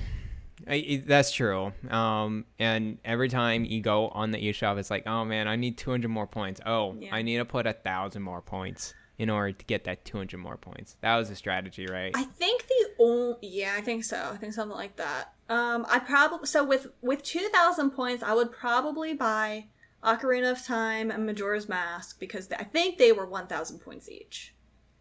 [0.68, 1.74] I, that's true.
[1.90, 5.78] Um, and every time you go on the eShop, it's like, oh man, I need
[5.78, 6.62] 200 more points.
[6.66, 7.16] Oh, Yeah.
[7.16, 10.58] I need to put a thousand more points in order to get that 200 more
[10.58, 10.96] points.
[11.02, 12.12] That was a strategy, right?
[12.16, 14.32] I think the only yeah, I think so.
[14.34, 15.34] I think something like that.
[15.50, 19.66] Um, I probably so with with two thousand points, I would probably buy
[20.04, 24.54] Ocarina of Time and Majora's Mask because I think they were one thousand points each.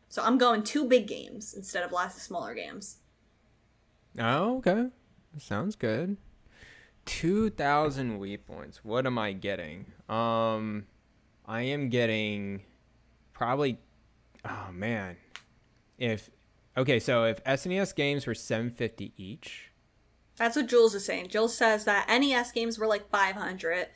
[0.08, 2.96] So I'm going two big games instead of lots of smaller games.
[4.18, 4.86] oh, okay.
[5.38, 6.16] Sounds good.
[7.06, 8.84] 2,000 Wii points.
[8.84, 9.86] What am I getting?
[10.08, 10.86] Um,
[11.46, 12.62] I am getting
[13.32, 13.78] probably.
[14.44, 15.16] Oh man,
[15.98, 16.30] if
[16.76, 19.70] okay, so if SNES games were 750 each.
[20.36, 21.28] That's what Jules is saying.
[21.28, 23.88] Jules says that NES games were like five hundred.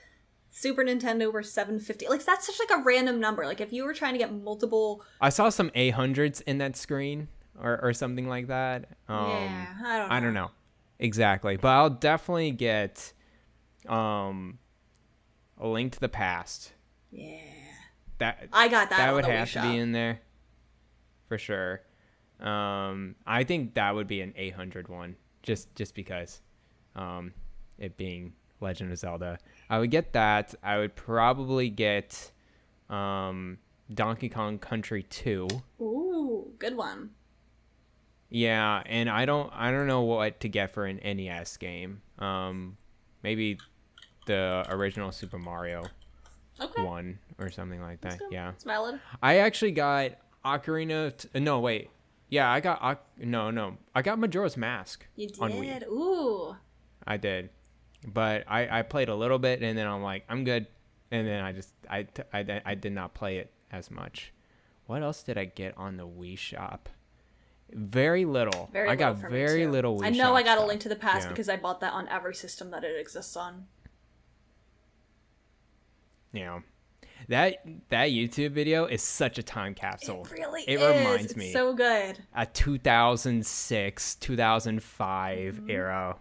[0.51, 2.09] Super Nintendo were 750.
[2.09, 3.47] Like that's such like a random number.
[3.47, 7.29] Like if you were trying to get multiple I saw some A100s in that screen
[7.59, 8.85] or, or something like that.
[9.09, 10.15] Um, Yeah, I don't know.
[10.15, 10.51] I don't know
[11.03, 13.13] exactly, but I'll definitely get
[13.89, 14.59] um,
[15.59, 16.73] a link to the past.
[17.11, 17.39] Yeah.
[18.19, 18.99] That I got that.
[18.99, 19.65] that would have to Shop.
[19.65, 20.21] be in there
[21.29, 21.83] for sure.
[22.41, 26.41] Um, I think that would be an 800 one, just just because,
[26.97, 27.33] um,
[27.79, 29.39] it being Legend of Zelda.
[29.69, 30.55] I would get that.
[30.63, 32.31] I would probably get,
[32.89, 33.59] um,
[33.93, 35.49] Donkey Kong Country 2.
[35.81, 37.11] Ooh, good one.
[38.33, 42.03] Yeah, and I don't I don't know what to get for an NES game.
[42.19, 42.77] Um,
[43.23, 43.59] maybe
[44.27, 45.85] the original Super Mario
[46.61, 46.83] Okay.
[46.83, 48.21] one or something like that.
[48.31, 48.51] Yeah.
[48.51, 49.01] It's valid.
[49.23, 50.13] I actually got
[50.45, 51.17] Ocarina.
[51.17, 51.91] T- no, wait.
[52.29, 52.83] Yeah, I got.
[52.83, 53.77] Oc- no, no.
[53.95, 55.81] I got Majora's Mask You on Wii.
[55.81, 55.85] did.
[55.89, 56.57] Ooh.
[57.07, 57.51] I did,
[58.07, 60.67] but I I played a little bit and then I'm like I'm good,
[61.11, 64.33] and then I just I t- I, I did not play it as much.
[64.87, 66.89] What else did I get on the Wii Shop?
[67.75, 68.69] Very little.
[68.73, 69.71] Very I got little for me, very too.
[69.71, 69.99] little.
[69.99, 71.29] Wii I know Shop I got a link to the past Yeah.
[71.31, 73.67] because I bought that on every system that it exists on.
[76.33, 76.61] Yeah.
[77.29, 77.57] That
[77.91, 80.23] that YouTube video is such a time capsule.
[80.27, 80.97] It really It is.
[80.99, 82.19] reminds It's me so good.
[82.35, 85.71] a 2006, 2005 Mm-hmm.
[85.71, 86.17] era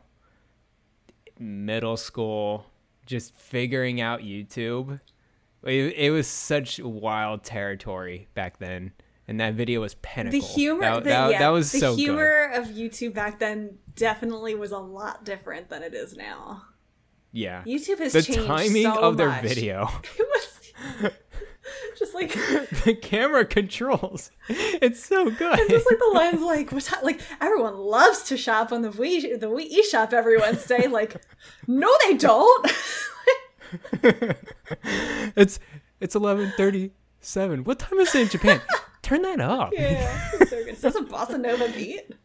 [1.40, 2.65] middle school
[3.07, 4.99] just figuring out YouTube.
[5.64, 8.94] It, it was such wild territory back then.
[9.32, 10.38] And that video was pinnacle.
[10.38, 12.02] The humor, that, the, that, yeah, that was the so good.
[12.02, 16.64] humor of YouTube back then definitely was a lot different than it is now.
[17.32, 17.64] Yeah.
[17.64, 19.88] YouTube has changed The changed timing so of their video.
[20.20, 20.28] It
[20.99, 21.12] was
[21.98, 22.34] just like
[22.84, 24.32] the camera controls.
[24.49, 25.58] It's so good.
[25.70, 29.48] just like the lines like what like everyone loves to shop on the Wii the
[29.48, 30.88] Wii eShop every Wednesday.
[30.88, 31.16] Like,
[31.68, 32.72] no, they don't.
[35.36, 35.60] it's
[35.99, 37.66] it's 11:37.
[37.66, 38.62] What time is it in Japan?
[39.12, 39.74] Turn that up.
[39.74, 40.78] yeah, so good.
[40.78, 42.16] This a bossa nova beat?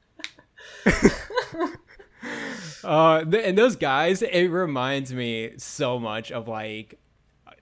[2.85, 6.99] Uh, th- and those guys, it reminds me so much of like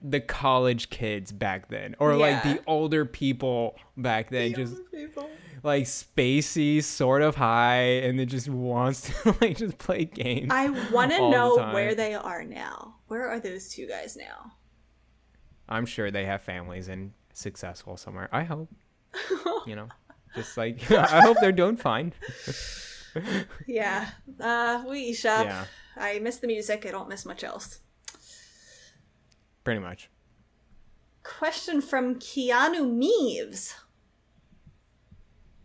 [0.01, 5.27] the college kids back then, or like the older people back then, just People.
[5.63, 10.49] like spacey, sort of high, and it just wants to like just play games.
[10.51, 12.95] I want to all the know where they are now.
[13.07, 14.51] Where are those two guys now?
[15.67, 18.29] I'm sure they have families and successful somewhere.
[18.31, 18.69] I hope.
[19.67, 19.87] you know,
[20.35, 22.13] just like I hope they're doing fine.
[23.65, 24.09] Yeah,
[24.41, 25.45] uh, Wii eShop.
[25.45, 25.63] Yeah.
[25.95, 26.85] I miss the music.
[26.85, 27.79] I don't miss much else.
[29.63, 30.09] Pretty much.
[31.23, 33.73] Question from Keanu Meeves.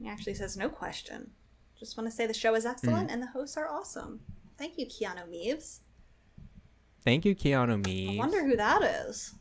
[0.01, 1.33] He actually says no question.
[1.77, 3.15] Just want to say the show is excellent Hmm.
[3.15, 4.21] and the hosts are awesome.
[4.57, 5.81] Thank you, Keanu Meeves.
[7.05, 8.15] Thank you, Keanu Meeves.
[8.15, 9.35] I wonder who that is.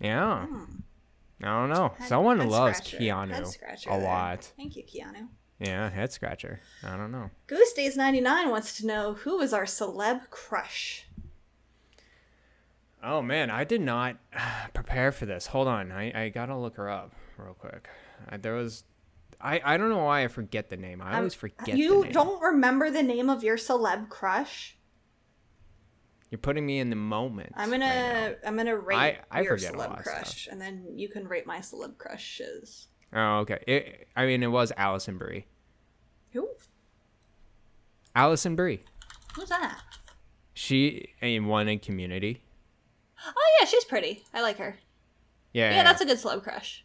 [0.00, 0.46] Yeah.
[1.42, 1.94] I don't know.
[1.98, 2.98] Head- Someone head loves scratcher.
[2.98, 4.00] Keanu a there.
[4.00, 4.52] lot.
[4.56, 5.28] Thank you, Keanu.
[5.58, 6.60] Yeah, head scratcher.
[6.82, 7.30] I don't know.
[7.46, 11.06] Goose Days 99 wants to know who is our celeb crush?
[13.02, 14.16] Oh man, I did not
[14.74, 15.46] prepare for this.
[15.46, 17.88] Hold on, I, I gotta look her up real quick.
[18.28, 18.84] I, there was,
[19.40, 21.00] I I don't know why I forget the name.
[21.00, 21.64] I um, always forget.
[21.66, 24.76] the You don't remember the name of your celeb crush?
[26.30, 27.52] You're putting me in the moment.
[27.56, 31.26] I'm gonna right I'm gonna rate I- I your celeb crush, and then you can
[31.26, 32.86] rate my celeb crushes.
[33.12, 33.58] Oh, okay.
[33.66, 35.46] It, I mean, it was Alison Brie.
[36.32, 36.48] Who?
[38.14, 38.84] Alison Brie.
[39.34, 39.80] Who's that?
[40.54, 42.42] She in one in Community.
[43.26, 44.22] Oh yeah, she's pretty.
[44.32, 44.76] I like her.
[45.52, 46.84] Yeah, Yeah, that's a good celeb crush.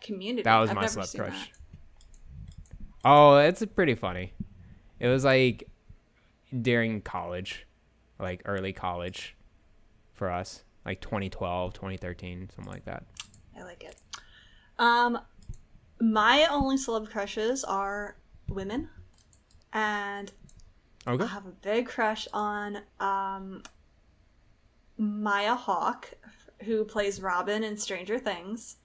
[0.00, 0.42] Community.
[0.44, 1.50] That was I've my celeb crush.
[1.50, 1.58] that.
[3.04, 4.32] Oh, it's pretty funny.
[4.98, 5.68] It was like
[6.62, 7.65] during college,
[8.18, 9.36] like early college
[10.12, 13.04] for us, like 2012, 2013, something like that.
[13.58, 13.96] I like it.
[14.78, 15.18] Um,
[16.00, 18.16] my only celeb crushes are
[18.48, 18.88] women,
[19.72, 20.30] and
[21.08, 21.22] Okay.
[21.24, 23.62] I have a big crush on um
[24.98, 26.14] Maya Hawke,
[26.64, 28.76] who plays Robin in Stranger Things.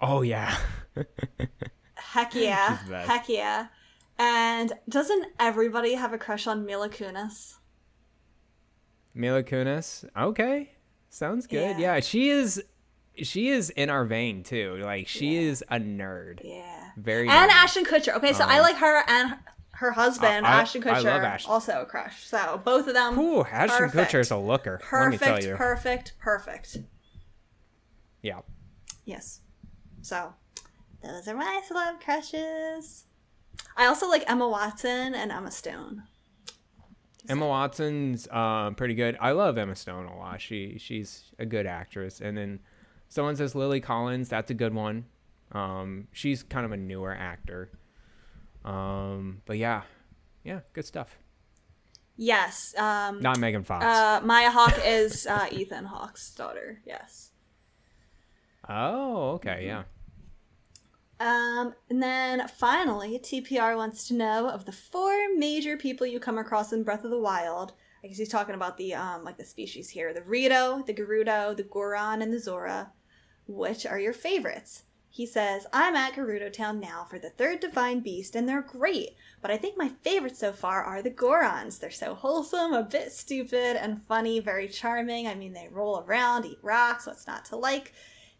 [0.00, 0.56] Oh yeah.
[1.96, 2.78] Heck yeah.
[2.78, 3.08] She's the best.
[3.10, 3.66] Heck yeah.
[4.18, 7.54] And doesn't everybody have a crush on Mila Kunis?
[9.14, 10.04] Mila Kunis.
[10.16, 10.70] Okay.
[11.10, 11.78] Sounds good.
[11.78, 11.94] Yeah.
[11.94, 12.00] Yeah.
[12.00, 12.62] she is
[13.22, 14.76] she is in our vein too.
[14.82, 15.40] Like she Yeah.
[15.50, 16.40] is a nerd.
[16.42, 16.90] Yeah.
[16.96, 17.50] Very And.
[17.50, 18.14] Ashton Kutcher.
[18.16, 19.36] Okay, so I Um, like her and
[19.74, 21.52] her husband, I- Ashton I Kutcher, love Ashton.
[21.52, 22.24] also a crush.
[22.26, 23.18] So both of them.
[23.18, 24.10] Ooh, Ashton perfect.
[24.12, 24.80] Kutcher's a looker.
[24.92, 25.56] let me Perfect, tell you.
[25.56, 26.78] perfect, perfect.
[28.22, 28.40] yeah.
[29.04, 29.40] Yes.
[30.02, 30.34] So,
[31.02, 33.04] those are my celeb crushes.
[33.76, 36.04] I also like Emma Watson and Emma Stone.
[37.28, 39.16] Emma Watson's um, pretty good.
[39.20, 40.40] I love Emma Stone a lot.
[40.40, 42.20] She she's a good actress.
[42.20, 42.60] And then
[43.08, 44.28] someone says Lily Collins.
[44.28, 45.06] That's a good one.
[45.52, 47.70] Um, she's kind of a newer actor.
[48.64, 49.82] Um, but yeah,
[50.42, 51.18] yeah, good stuff.
[52.16, 52.74] Yes.
[52.78, 53.84] Um, Not Megan Fox.
[53.84, 56.80] uh, Maya Hawke is uh, Ethan Hawke's daughter.
[56.86, 57.30] Yes.
[58.68, 59.82] oh, okay, yeah.
[61.20, 66.38] Um, and then finally, TPR wants to know of the four major people you come
[66.38, 67.72] across in Breath of the Wild.
[68.02, 71.56] I guess he's talking about the um like the species here: the Rito, the Gerudo,
[71.56, 72.92] the Goron, and the Zora.
[73.46, 74.84] Which are your favorites?
[75.14, 79.10] He says, I'm at Gerudo Town now for the third Divine Beast, and they're great.
[79.40, 81.78] But I think my favorites so far are the Gorons.
[81.78, 85.28] They're so wholesome, a bit stupid, and funny, very charming.
[85.28, 87.92] I mean, they roll around, eat rocks, what's not to like?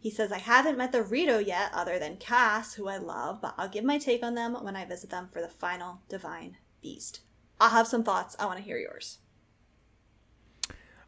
[0.05, 3.55] He says, I haven't met the Rito yet, other than Kass, who I love, but
[3.57, 7.21] I'll give my take on them when I visit them for the final Divine Beast.
[7.59, 8.35] I'll have some thoughts.
[8.37, 9.17] I want to hear yours.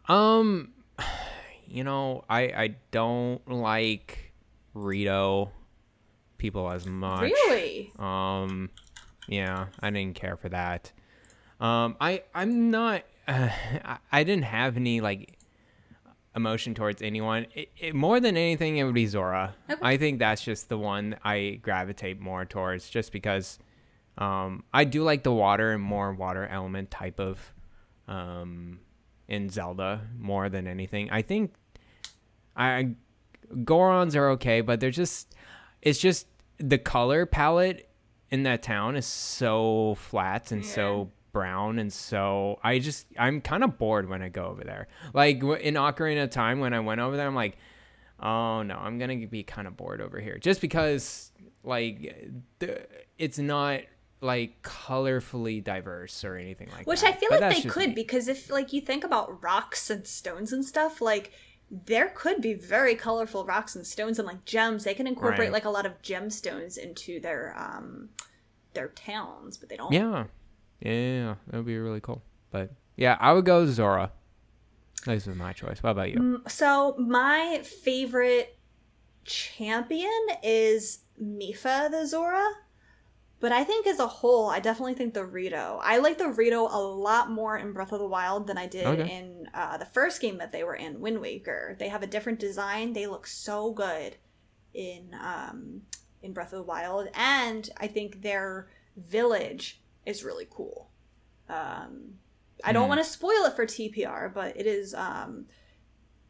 [0.09, 0.73] Um,
[1.67, 4.33] you know, I I don't like
[4.73, 5.51] Rito
[6.39, 7.21] people as much.
[7.21, 7.93] Really?
[7.99, 8.71] Um,
[9.27, 10.91] yeah, I didn't care for that.
[11.59, 13.03] Um, I I'm not.
[13.27, 13.49] Uh,
[13.85, 15.36] I, I didn't have any like
[16.37, 17.47] emotion towards anyone.
[17.53, 19.55] It, it, more than anything, it would be Zora.
[19.69, 19.81] Okay.
[19.81, 23.59] I think that's just the one I gravitate more towards, just because
[24.17, 27.53] um, I do like the water and more water element type of
[28.07, 28.79] um,
[29.27, 31.09] in Zelda more than anything.
[31.11, 31.53] I think
[32.55, 32.95] I
[33.53, 35.35] Gorons are okay, but they're just
[35.81, 36.27] it's just
[36.57, 37.89] the color palette
[38.29, 43.63] in that town is so flat and so brown and so I just I'm kind
[43.63, 44.87] of bored when I go over there.
[45.13, 45.37] Like
[45.67, 47.57] in Ocarina of Time when I went over there I'm like
[48.19, 51.31] oh no, I'm to be kind of bored over here just because
[51.63, 51.97] like
[52.59, 52.85] the,
[53.19, 53.81] it's not
[54.21, 57.13] like colorfully diverse or anything like Which that.
[57.13, 57.93] Which I feel But like they could me.
[57.95, 61.31] because if like you think about rocks and stones and stuff, like
[61.69, 64.85] there could be very colorful rocks and stones and like gems.
[64.85, 65.51] They can incorporate Right.
[65.51, 68.09] like a lot of gemstones into their um
[68.73, 69.91] their towns, but they don't.
[69.93, 70.25] Yeah.
[70.79, 72.21] Yeah, that would be really cool.
[72.51, 74.11] But yeah, I would go Zora.
[75.05, 75.81] This is my choice.
[75.81, 76.41] What about you?
[76.47, 78.57] So my favorite
[79.23, 80.11] champion
[80.43, 82.45] is Mipha the Zora.
[83.39, 85.79] But I think as a whole, I definitely think the Rito.
[85.83, 88.87] I like the Rito a lot more in Breath of the Wild than I did
[88.87, 89.15] Okay.
[89.15, 91.75] in uh, the first game that they were in, Wind Waker.
[91.77, 92.93] They have a different design.
[92.93, 94.15] They look so good
[94.73, 95.83] in um,
[96.23, 100.89] in Breath of the Wild, and I think their village is really cool.
[101.49, 102.19] Um,
[102.63, 102.89] I don't Hmm.
[102.89, 105.45] want to spoil it for TPR, but it is um,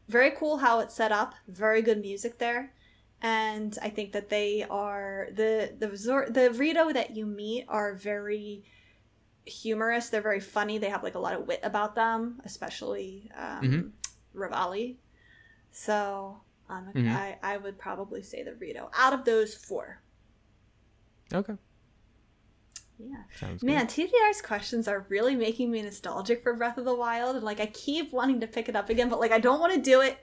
[0.08, 1.34] very cool how it's set up.
[1.46, 2.74] Very good music there,
[3.22, 7.94] and I think that they are the the resort the Rito that you meet are
[7.94, 8.64] very
[9.46, 10.10] humorous.
[10.10, 10.78] They're very funny.
[10.78, 13.92] They have like a lot of wit about them, especially um, Mhm.
[14.34, 14.96] Revali.
[15.72, 17.08] So um, Mhm.
[17.08, 20.02] I I would probably say the Rito out of those four.
[21.32, 21.56] Okay.
[22.98, 23.22] Yeah.
[23.38, 23.66] Sounds good.
[23.66, 27.36] Man, TPR's questions are really making me nostalgic for Breath of the Wild.
[27.36, 29.72] And like I keep wanting to pick it up again, but like I don't want
[29.74, 30.18] to do it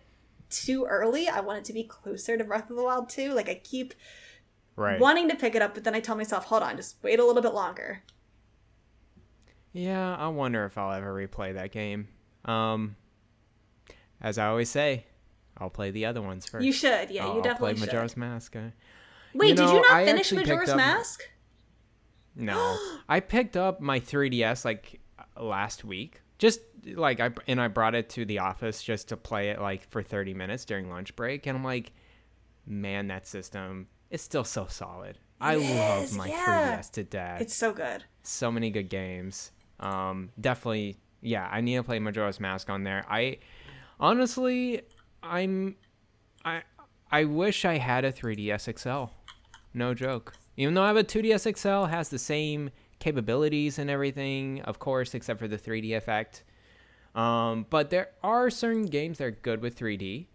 [0.49, 1.27] too early.
[1.30, 3.34] I want it to be closer to Breath of the Wild too.
[3.34, 3.93] Like I keep
[4.77, 4.99] Right.
[4.99, 7.26] wanting to pick it up, but then I tell myself, hold on, just wait a
[7.26, 8.03] little bit longer.
[9.72, 12.07] Yeah, I wonder if I'll ever replay that game.
[12.45, 12.95] Um,
[14.22, 15.06] as I always say,
[15.57, 16.65] I'll play the other ones first.
[16.65, 17.93] You should, yeah, I'll, you definitely I'll play should.
[17.93, 18.56] Majora's Mask.
[18.56, 18.60] uh,
[19.34, 21.22] Wait, You did you not I finish Majora's up- Mask?
[22.36, 22.78] No,
[23.10, 24.99] I picked up my 3DS like
[25.40, 26.22] last week.
[26.38, 29.90] Just like I and I brought it to the office just to play it like
[29.90, 31.91] for 30 minutes during lunch break, and I'm like,
[32.66, 35.18] man, that system is still so solid.
[35.40, 36.78] I Yes, love my yeah.
[36.80, 37.41] 3DS to death.
[37.41, 38.03] It's so good.
[38.24, 39.52] so many good games.
[39.80, 41.48] Um, definitely, yeah.
[41.52, 43.06] I need to play Majora's Mask on there.
[43.10, 43.40] I
[43.99, 44.82] honestly,
[45.24, 45.76] I'm,
[46.45, 46.64] I,
[47.12, 49.12] I wish I had a 3DS XL.
[49.74, 50.34] No joke.
[50.57, 52.69] Even though I have a 2DS XL, has the same
[52.99, 56.44] capabilities and everything, of course, except for the 3D effect.
[57.14, 60.27] Um, but there are certain games that are good with 3D.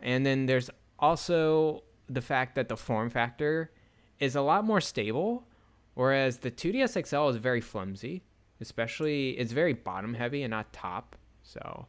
[0.00, 3.70] And then there's also the fact that the form factor
[4.18, 5.46] is a lot more stable,
[5.94, 8.22] whereas the 2DS XL is very flimsy,
[8.60, 11.16] especially it's very bottom heavy and not top.
[11.42, 11.86] So,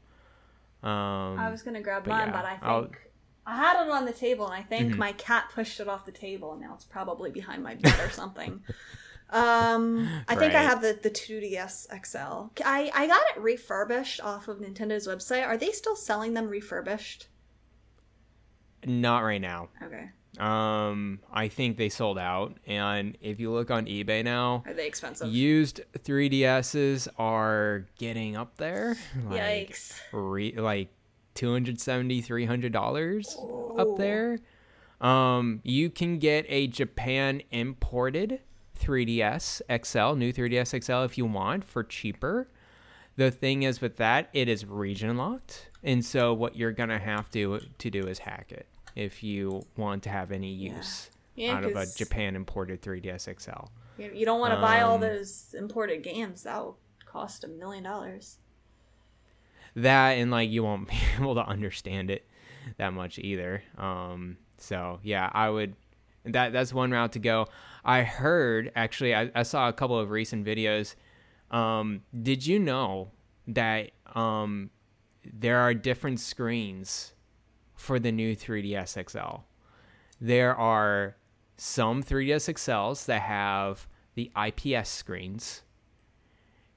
[0.83, 3.10] um, I was gonna grab but mine, yeah, but I think
[3.45, 4.97] I had it on the table, and I think Mhm.
[4.97, 8.09] my cat pushed it off the table, and now it's probably behind my bed or
[8.11, 8.63] something.
[9.31, 12.51] um, I think I have the the 2DS XL.
[12.65, 15.45] I I got it refurbished off of Nintendo's website.
[15.47, 17.27] Are they still selling them refurbished?
[18.85, 19.69] not right now.
[19.83, 20.09] Okay.
[20.39, 24.87] Um, I think they sold out, and if you look on eBay now, Are they
[24.87, 25.27] expensive?
[25.31, 28.95] used 3DSs are getting up there.
[29.25, 29.99] Like, Yikes.
[30.13, 30.87] re- like
[31.35, 33.75] 270 300 dollars Oh.
[33.77, 34.39] up there
[34.99, 38.39] um you can get a japan imported
[38.79, 42.47] 3ds xl new 3ds xl if you want for cheaper
[43.15, 47.29] the thing is with that it is region locked and so what you're gonna have
[47.31, 51.63] to to do is hack it if you want to have any use Yeah, out
[51.65, 56.01] of a japan imported 3ds xl You, don't want to buy all Um, those imported
[56.03, 56.43] games.
[56.43, 58.37] That will cost a million dollars.
[59.75, 62.27] That and like you won't be able to understand it
[62.77, 65.75] that much either um so yeah i would
[66.25, 67.47] that that's one route to go.
[67.83, 70.95] I heard actually, I, I saw a couple of recent videos.
[71.49, 73.09] Um, did you know
[73.47, 74.69] that um,
[75.25, 77.13] there are different screens
[77.75, 79.41] for the new 3ds XL?
[80.19, 81.15] There are
[81.57, 85.63] some 3ds XLs that have the IPS screens,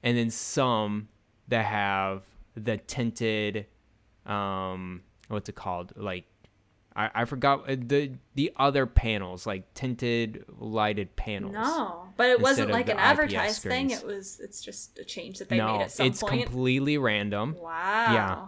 [0.01, 1.09] and then some
[1.47, 2.23] that have
[2.55, 3.67] the tinted,
[4.25, 5.93] um, what's it called?
[5.95, 6.25] Like
[6.95, 11.53] I, I forgot uh, the the other panels, like tinted lighted panels.
[11.53, 13.91] No, but it wasn't like an advertised thing.
[13.91, 14.39] It was.
[14.39, 16.35] It's just a change that they no, made at some it's point.
[16.35, 17.55] It's completely random.
[17.59, 18.13] wow.
[18.13, 18.45] Yeah.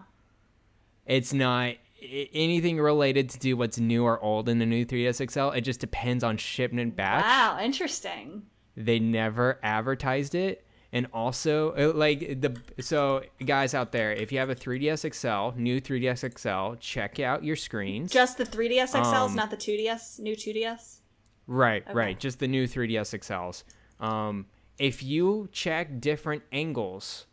[1.06, 5.56] It's not anything related to do what's new or old in the new 3ds XL.
[5.58, 7.24] It just depends on shipment batch.
[7.24, 7.60] Wow.
[7.62, 8.44] Interesting.
[8.76, 10.67] They never advertised it.
[10.94, 15.60] And also, uh, like the so guys out there, if you have a 3ds XL,
[15.60, 18.10] new 3ds XL, check out your screens.
[18.12, 20.20] Just the 3ds XLs, Um, not the 2ds.
[20.20, 21.02] New 2ds.
[21.46, 21.94] Right, Okay.
[21.94, 22.20] right.
[22.20, 23.64] Just the new 3DS XLs.
[24.00, 24.46] Um,
[24.80, 27.26] if you check different angles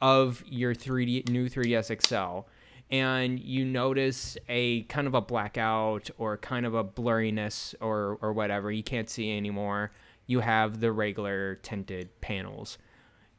[0.00, 2.46] of your 3D new 3DS XL
[2.90, 8.32] and you notice a kind of a blackout or kind of a blurriness or or
[8.32, 9.90] whatever, you can't see anymore,
[10.26, 12.78] you have the regular tinted panels.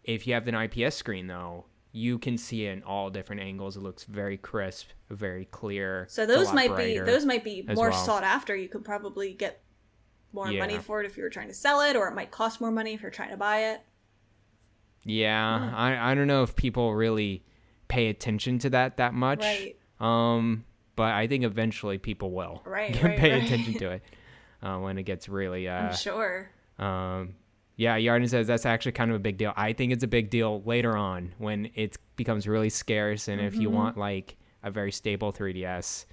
[0.10, 3.78] If you have an IPS screen though, you can see it in all different angles.
[3.78, 6.08] It looks very crisp, very clear.
[6.10, 8.06] So those might be those might be more well.
[8.06, 8.56] sought after.
[8.56, 9.62] You could probably get
[10.34, 12.60] more money for it if you were trying to sell it, or it might cost
[12.60, 13.82] more money if you're trying to buy it.
[15.06, 17.44] Yeah, I, I don't know if people really
[17.88, 19.42] pay attention to that that much.
[19.42, 19.76] Right.
[20.00, 20.66] Um,
[20.96, 22.64] but I think eventually people will.
[22.66, 23.44] Right, right, pay right.
[23.44, 24.04] attention to it
[24.64, 25.68] uh, when it gets really.
[25.68, 26.50] Uh, I'm sure.
[26.80, 27.36] um,
[27.80, 29.54] yeah, Yarden says that's actually kind of a big deal.
[29.56, 33.54] I think it's a big deal later on when it becomes really scarce, and if
[33.54, 33.62] Mm-hmm.
[33.62, 36.04] you want like a very stable 3DS,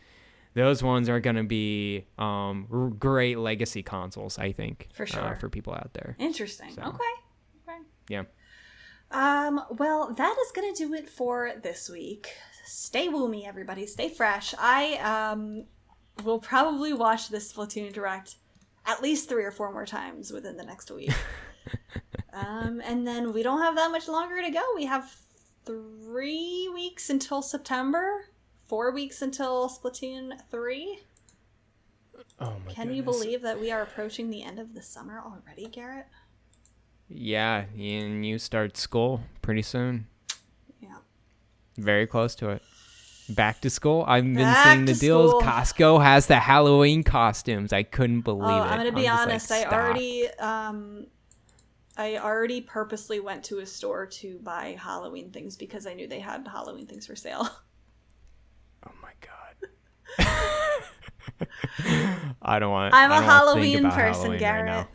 [0.55, 4.39] those ones are gonna be um, r- great legacy consoles.
[4.39, 5.37] I think For uh, sure.
[5.41, 6.15] for people out there.
[6.21, 6.71] Interesting.
[6.73, 6.83] So.
[6.83, 7.15] Okay.
[7.69, 7.79] Okay.
[8.11, 8.23] Yeah.
[9.11, 12.29] Um, well, that is gonna do it for this week.
[12.65, 13.87] Stay woomy, everybody.
[13.87, 14.55] Stay fresh.
[14.59, 15.65] I um
[16.25, 18.37] will probably watch this Splatoon direct
[18.87, 21.11] at least three or four more times within the next week.
[22.33, 24.63] um, and then we don't have that much longer to go.
[24.75, 25.15] We have
[25.65, 28.27] three weeks until September.
[28.67, 30.99] Four weeks until Splatoon three.
[32.41, 35.67] Oh my Can you believe that we are approaching the end of the summer already,
[35.69, 36.07] Garret?
[37.09, 40.09] Yeah, and you start school pretty soon.
[40.81, 40.97] Yeah.
[41.79, 42.63] Very close to it.
[43.29, 44.05] Back to school.
[44.07, 45.31] I've been Back seeing the deals.
[45.31, 45.43] school.
[45.43, 47.73] Costco has the Halloween costumes.
[47.73, 48.67] I couldn't believe Oh, it.
[48.67, 49.53] I'm gonna be just like, honest.
[49.53, 51.07] I already, um,
[51.97, 56.21] I already purposely went to a store to buy Halloween things because I knew they
[56.21, 57.49] had Halloween things for sale.
[58.89, 59.11] Oh my
[60.19, 60.37] god.
[62.43, 62.95] I don't want.
[62.95, 64.67] I'm I a don't wanna Halloween person, Halloween Garret.
[64.67, 64.89] now.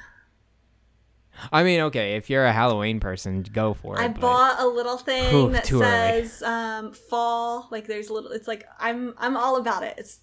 [1.52, 4.04] I mean, okay, if you're a Halloween person, go for it.
[4.04, 7.68] I bought a little thing Whew, that says um, fall.
[7.72, 8.32] Like there's a little.
[8.32, 9.96] It's like I'm I'm all about it.
[9.98, 10.20] It's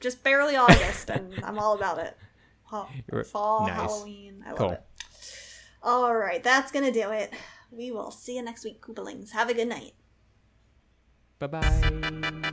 [0.00, 2.16] just barely August, and I'm all about it.
[2.64, 2.88] Ha-
[3.30, 3.76] fall, nice.
[3.76, 4.42] Halloween.
[4.46, 4.70] I love Cool.
[4.70, 4.82] it.
[5.82, 7.32] All right, that's gonna do it.
[7.70, 9.30] We will see you next week, Koopalings.
[9.32, 9.94] Have a good night.
[11.38, 12.52] Bye bye.